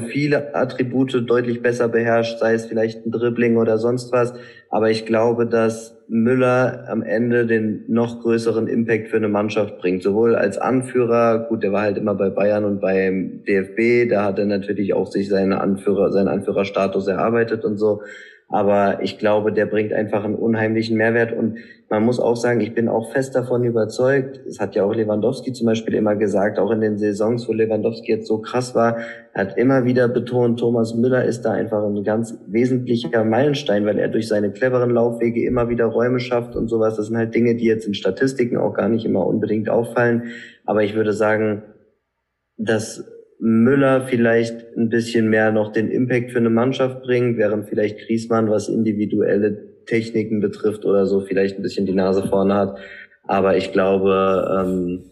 viele 0.08 0.56
Attribute 0.56 1.24
deutlich 1.30 1.62
besser 1.62 1.90
beherrscht, 1.90 2.40
sei 2.40 2.56
es 2.56 2.66
vielleicht 2.66 3.06
ein 3.06 3.12
Dribbling 3.12 3.58
oder 3.58 3.78
sonst 3.78 4.12
was. 4.12 4.34
Aber 4.72 4.90
ich 4.90 5.06
glaube, 5.06 5.46
dass 5.46 5.97
Müller 6.10 6.86
am 6.88 7.04
Ende 7.04 7.46
den 7.46 7.84
noch 7.88 8.22
größeren 8.22 8.68
Impact 8.68 9.10
für 9.10 9.18
eine 9.18 9.28
Mannschaft 9.28 9.78
bringt. 9.80 10.04
Sowohl 10.04 10.36
als 10.36 10.58
Anführer, 10.58 11.48
gut, 11.50 11.64
der 11.64 11.72
war 11.72 11.82
halt 11.82 11.98
immer 11.98 12.16
bei 12.16 12.30
Bayern 12.30 12.64
und 12.64 12.80
beim 12.80 13.44
DFB, 13.44 14.10
da 14.10 14.24
hat 14.24 14.40
er 14.40 14.46
natürlich 14.46 14.94
auch 14.94 15.08
sich 15.08 15.28
seinen 15.28 15.54
Anführer, 15.54 16.12
seinen 16.12 16.30
Anführerstatus 16.30 17.08
erarbeitet 17.08 17.66
und 17.66 17.78
so. 17.78 18.02
Aber 18.50 19.04
ich 19.04 19.18
glaube, 19.18 19.52
der 19.52 19.66
bringt 19.66 19.92
einfach 19.92 20.24
einen 20.24 20.36
unheimlichen 20.36 20.96
Mehrwert. 20.96 21.34
Und 21.34 21.58
man 21.90 22.06
muss 22.06 22.18
auch 22.18 22.38
sagen, 22.38 22.62
ich 22.62 22.74
bin 22.74 22.88
auch 22.88 23.12
fest 23.12 23.36
davon 23.36 23.66
überzeugt. 23.66 24.40
Es 24.48 24.62
hat 24.62 24.74
ja 24.74 24.86
auch 24.86 24.94
Lewandowski 24.94 25.52
zum 25.52 25.68
Beispiel 25.68 25.96
immer 25.96 26.16
gesagt, 26.16 26.58
auch 26.58 26.72
in 26.72 26.80
den 26.80 26.98
Saisons, 26.98 27.48
wo 27.50 27.54
Lewandowski 27.54 28.10
jetzt 28.10 28.28
so 28.28 28.38
krass 28.38 28.74
war, 28.74 28.98
hat 29.34 29.58
immer 29.58 29.84
wieder 29.84 30.08
betont, 30.08 30.62
Thomas 30.62 30.96
Müller 30.96 31.26
ist 31.26 31.42
da 31.42 31.52
einfach 31.52 31.84
ein 31.84 32.04
ganz 32.06 32.38
wesentlicher 32.48 33.26
Meilenstein, 33.26 33.86
weil 33.86 34.00
er 34.00 34.08
durch 34.08 34.30
seine 34.30 34.52
cleveren 34.52 34.92
Laufwege 34.92 35.46
immer 35.46 35.68
wieder 35.68 35.86
Räume 35.86 36.22
schafft 36.22 36.56
und 36.56 36.70
sowas. 36.70 36.96
Das 36.96 37.08
sind 37.08 37.18
halt 37.18 37.36
Dinge, 37.36 37.56
die 37.56 37.66
jetzt 37.66 37.86
in 37.86 37.96
Statistiken 37.96 38.56
auch 38.56 38.74
gar 38.74 38.88
nicht 38.88 39.06
immer 39.06 39.28
unbedingt 39.28 39.70
auffallen. 39.70 40.32
Aber 40.66 40.84
ich 40.84 40.96
würde 40.96 41.12
sagen, 41.12 41.64
dass 42.56 43.04
Müller 43.40 44.08
vielleicht 44.08 44.76
ein 44.76 44.90
bisschen 44.90 45.30
mehr 45.30 45.52
noch 45.52 45.72
den 45.72 45.92
Impact 45.92 46.32
für 46.32 46.40
eine 46.40 46.50
Mannschaft 46.50 47.04
bringt, 47.04 47.38
während 47.38 47.70
vielleicht 47.70 48.00
Griesmann, 48.00 48.50
was 48.50 48.68
individuelle 48.68 49.86
Techniken 49.86 50.40
betrifft 50.40 50.86
oder 50.86 51.06
so, 51.06 51.22
vielleicht 51.22 51.58
ein 51.58 51.62
bisschen 51.62 51.86
die 51.86 51.94
Nase 51.94 52.28
vorne 52.28 52.56
hat. 52.56 52.78
Aber 53.24 53.58
ich 53.58 53.72
glaube, 53.72 54.66
ähm, 54.66 55.04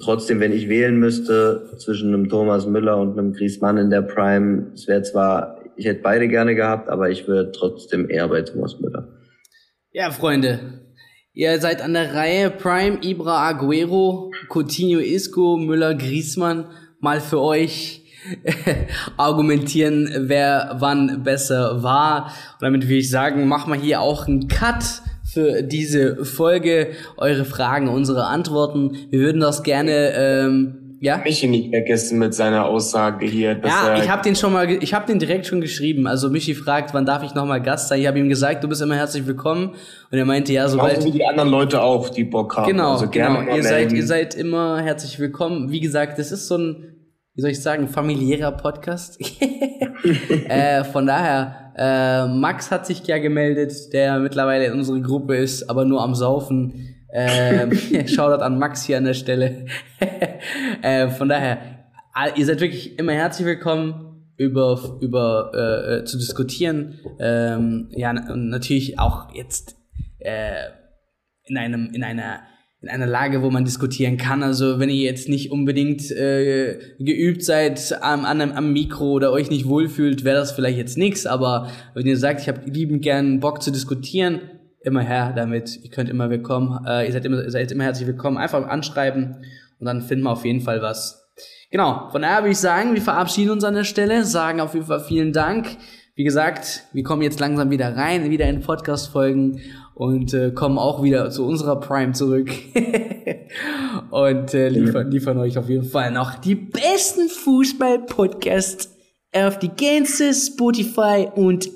trotzdem, 0.00 0.40
wenn 0.40 0.52
ich 0.52 0.68
wählen 0.68 0.98
müsste 0.98 1.70
zwischen 1.78 2.14
einem 2.14 2.28
Thomas 2.28 2.66
Müller 2.66 2.98
und 2.98 3.18
einem 3.18 3.32
Griesmann 3.32 3.78
in 3.78 3.90
der 3.90 4.02
Prime, 4.02 4.70
es 4.74 4.86
wäre 4.86 5.02
zwar, 5.02 5.60
ich 5.76 5.86
hätte 5.86 6.02
beide 6.02 6.28
gerne 6.28 6.54
gehabt, 6.54 6.88
aber 6.88 7.10
ich 7.10 7.26
würde 7.26 7.52
trotzdem 7.52 8.08
eher 8.08 8.28
bei 8.28 8.42
Thomas 8.42 8.78
Müller. 8.80 9.08
Ja, 9.90 10.10
Freunde, 10.10 10.60
ihr 11.34 11.58
seid 11.58 11.82
an 11.82 11.94
der 11.94 12.14
Reihe 12.14 12.50
Prime, 12.50 12.98
Ibra, 13.02 13.48
Aguero, 13.48 14.30
Coutinho, 14.48 15.00
Isco, 15.00 15.56
Müller, 15.56 15.94
Griesmann 15.94 16.66
mal 17.02 17.20
für 17.20 17.40
euch 17.40 18.04
argumentieren, 19.16 20.08
wer 20.28 20.76
wann 20.78 21.22
besser 21.24 21.82
war. 21.82 22.26
Und 22.26 22.62
damit 22.62 22.88
will 22.88 22.98
ich 22.98 23.10
sagen, 23.10 23.46
machen 23.48 23.72
wir 23.72 23.78
hier 23.78 24.00
auch 24.00 24.28
einen 24.28 24.48
Cut 24.48 25.02
für 25.24 25.62
diese 25.62 26.24
Folge. 26.24 26.92
Eure 27.16 27.44
Fragen, 27.44 27.88
unsere 27.88 28.26
Antworten. 28.26 28.96
Wir 29.10 29.18
würden 29.20 29.40
das 29.40 29.64
gerne 29.64 30.12
ähm, 30.14 30.81
ja? 31.02 31.20
Michi 31.24 31.48
nicht 31.48 31.70
vergessen 31.70 32.20
mit 32.20 32.32
seiner 32.32 32.66
Aussage 32.66 33.26
hier. 33.26 33.60
ja, 33.64 33.96
ich 34.00 34.08
habe 34.08 34.22
den 34.22 34.36
schon 34.36 34.52
mal, 34.52 34.70
ich 34.70 34.94
habe 34.94 35.04
den 35.04 35.18
direkt 35.18 35.46
schon 35.46 35.60
geschrieben. 35.60 36.06
Also 36.06 36.30
Michi 36.30 36.54
fragt, 36.54 36.94
wann 36.94 37.04
darf 37.04 37.24
ich 37.24 37.34
noch 37.34 37.44
mal 37.44 37.60
Gast 37.60 37.88
sein? 37.88 38.00
Ich 38.00 38.06
habe 38.06 38.20
ihm 38.20 38.28
gesagt, 38.28 38.62
du 38.62 38.68
bist 38.68 38.80
immer 38.82 38.94
herzlich 38.94 39.26
willkommen. 39.26 39.74
Und 40.12 40.18
er 40.18 40.24
meinte, 40.24 40.52
ja, 40.52 40.68
sobald. 40.68 40.94
Genauso 40.94 41.08
wie 41.08 41.18
die 41.18 41.26
anderen 41.26 41.50
Leute 41.50 41.82
auch, 41.82 42.08
die 42.08 42.22
Bock 42.22 42.56
haben. 42.56 42.68
Genau, 42.68 42.92
also 42.92 43.08
genau. 43.08 43.42
Ihr 43.42 43.64
seid, 43.64 43.92
ihr 43.92 44.06
seid 44.06 44.36
immer 44.36 44.80
herzlich 44.80 45.18
willkommen. 45.18 45.72
Wie 45.72 45.80
gesagt, 45.80 46.20
das 46.20 46.30
ist 46.30 46.46
so 46.46 46.56
ein 46.56 46.88
wie 47.34 47.40
soll 47.40 47.50
ich 47.50 47.62
sagen, 47.62 47.88
familiärer 47.88 48.52
Podcast. 48.52 49.18
äh, 50.48 50.84
von 50.84 51.06
daher, 51.06 51.72
äh, 51.76 52.28
Max 52.28 52.70
hat 52.70 52.84
sich 52.84 53.06
ja 53.06 53.16
gemeldet, 53.18 53.72
der 53.94 54.18
mittlerweile 54.18 54.66
in 54.66 54.74
unserer 54.74 55.00
Gruppe 55.00 55.36
ist, 55.36 55.70
aber 55.70 55.86
nur 55.86 56.02
am 56.02 56.14
Saufen. 56.14 56.94
Äh, 57.12 58.06
Shoutout 58.08 58.42
an 58.42 58.58
Max 58.58 58.84
hier 58.84 58.96
an 58.96 59.04
der 59.04 59.14
Stelle. 59.14 59.66
äh, 60.82 61.08
von 61.08 61.28
daher, 61.28 61.58
ihr 62.36 62.46
seid 62.46 62.60
wirklich 62.60 62.98
immer 62.98 63.12
herzlich 63.12 63.46
willkommen 63.46 64.32
über 64.38 64.98
über 65.00 65.52
äh, 65.54 65.98
äh 65.98 66.04
zu 66.04 66.16
diskutieren. 66.16 66.98
Ähm, 67.20 67.88
ja, 67.90 68.12
natürlich 68.14 68.98
auch 68.98 69.34
jetzt 69.34 69.76
äh, 70.20 70.70
in 71.44 71.58
einem 71.58 71.90
in 71.92 72.02
einer 72.02 72.40
in 72.80 72.88
einer 72.88 73.06
Lage, 73.06 73.42
wo 73.42 73.50
man 73.50 73.64
diskutieren 73.64 74.16
kann. 74.16 74.42
Also 74.42 74.80
wenn 74.80 74.88
ihr 74.88 75.04
jetzt 75.04 75.28
nicht 75.28 75.52
unbedingt 75.52 76.10
äh, 76.10 76.78
geübt 76.98 77.44
seid 77.44 78.02
am, 78.02 78.24
am, 78.24 78.40
am 78.40 78.72
Mikro 78.72 79.12
oder 79.12 79.30
euch 79.30 79.50
nicht 79.50 79.68
wohlfühlt, 79.68 80.24
wäre 80.24 80.36
das 80.36 80.50
vielleicht 80.50 80.78
jetzt 80.78 80.98
nichts. 80.98 81.26
Aber 81.26 81.70
wenn 81.94 82.06
ihr 82.06 82.16
sagt, 82.16 82.40
ich 82.40 82.48
habe 82.48 82.68
lieben 82.68 83.00
gern 83.00 83.38
Bock 83.38 83.62
zu 83.62 83.70
diskutieren, 83.70 84.40
immer 84.84 85.00
her 85.02 85.32
damit. 85.34 85.78
Ihr 85.82 85.90
könnt 85.90 86.08
immer 86.10 86.30
willkommen. 86.30 86.84
Äh, 86.86 87.06
ihr 87.06 87.12
seid 87.12 87.24
immer, 87.24 87.50
seid 87.50 87.70
immer 87.72 87.84
herzlich 87.84 88.06
willkommen. 88.06 88.36
Einfach 88.36 88.66
anschreiben 88.68 89.36
und 89.78 89.86
dann 89.86 90.02
finden 90.02 90.24
wir 90.24 90.30
auf 90.30 90.44
jeden 90.44 90.60
Fall 90.60 90.82
was. 90.82 91.22
Genau, 91.70 92.08
von 92.10 92.22
daher 92.22 92.42
würde 92.42 92.50
ich 92.50 92.58
sagen, 92.58 92.94
wir 92.94 93.02
verabschieden 93.02 93.50
uns 93.50 93.64
an 93.64 93.74
der 93.74 93.84
Stelle, 93.84 94.24
sagen 94.24 94.60
auf 94.60 94.74
jeden 94.74 94.86
Fall 94.86 95.00
vielen 95.00 95.32
Dank. 95.32 95.68
Wie 96.14 96.24
gesagt, 96.24 96.82
wir 96.92 97.02
kommen 97.02 97.22
jetzt 97.22 97.40
langsam 97.40 97.70
wieder 97.70 97.96
rein, 97.96 98.28
wieder 98.28 98.46
in 98.46 98.60
Podcast-Folgen 98.60 99.60
und 99.94 100.34
äh, 100.34 100.50
kommen 100.50 100.78
auch 100.78 101.02
wieder 101.02 101.30
zu 101.30 101.46
unserer 101.46 101.80
Prime 101.80 102.12
zurück 102.12 102.50
und 104.10 104.52
äh, 104.52 104.68
liefern, 104.68 105.10
liefern 105.10 105.38
euch 105.38 105.56
auf 105.56 105.70
jeden 105.70 105.84
Fall 105.84 106.10
noch 106.10 106.34
die 106.34 106.54
besten 106.54 107.28
Fußball-Podcasts 107.28 108.94
auf 109.34 109.58
die 109.58 109.70
ganze 109.70 110.34
Spotify 110.34 111.28
und 111.34 111.70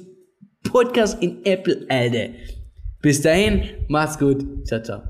Podcast 0.62 1.22
in 1.22 1.44
Apple, 1.44 1.86
Alter. 1.88 2.28
Bis 3.06 3.22
dahin, 3.22 3.62
macht's 3.86 4.18
gut. 4.18 4.44
Ciao, 4.66 4.82
ciao. 4.82 5.00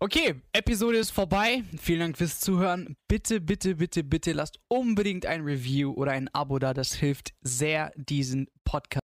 Okay, 0.00 0.34
Episode 0.52 0.98
ist 0.98 1.12
vorbei. 1.12 1.62
Vielen 1.80 2.00
Dank 2.00 2.18
fürs 2.18 2.40
Zuhören. 2.40 2.96
Bitte, 3.06 3.40
bitte, 3.40 3.76
bitte, 3.76 4.02
bitte 4.02 4.32
lasst 4.32 4.58
unbedingt 4.66 5.24
ein 5.24 5.42
Review 5.42 5.92
oder 5.92 6.10
ein 6.10 6.28
Abo 6.34 6.58
da. 6.58 6.74
Das 6.74 6.94
hilft 6.94 7.32
sehr, 7.42 7.92
diesen 7.94 8.48
Podcast 8.64 9.04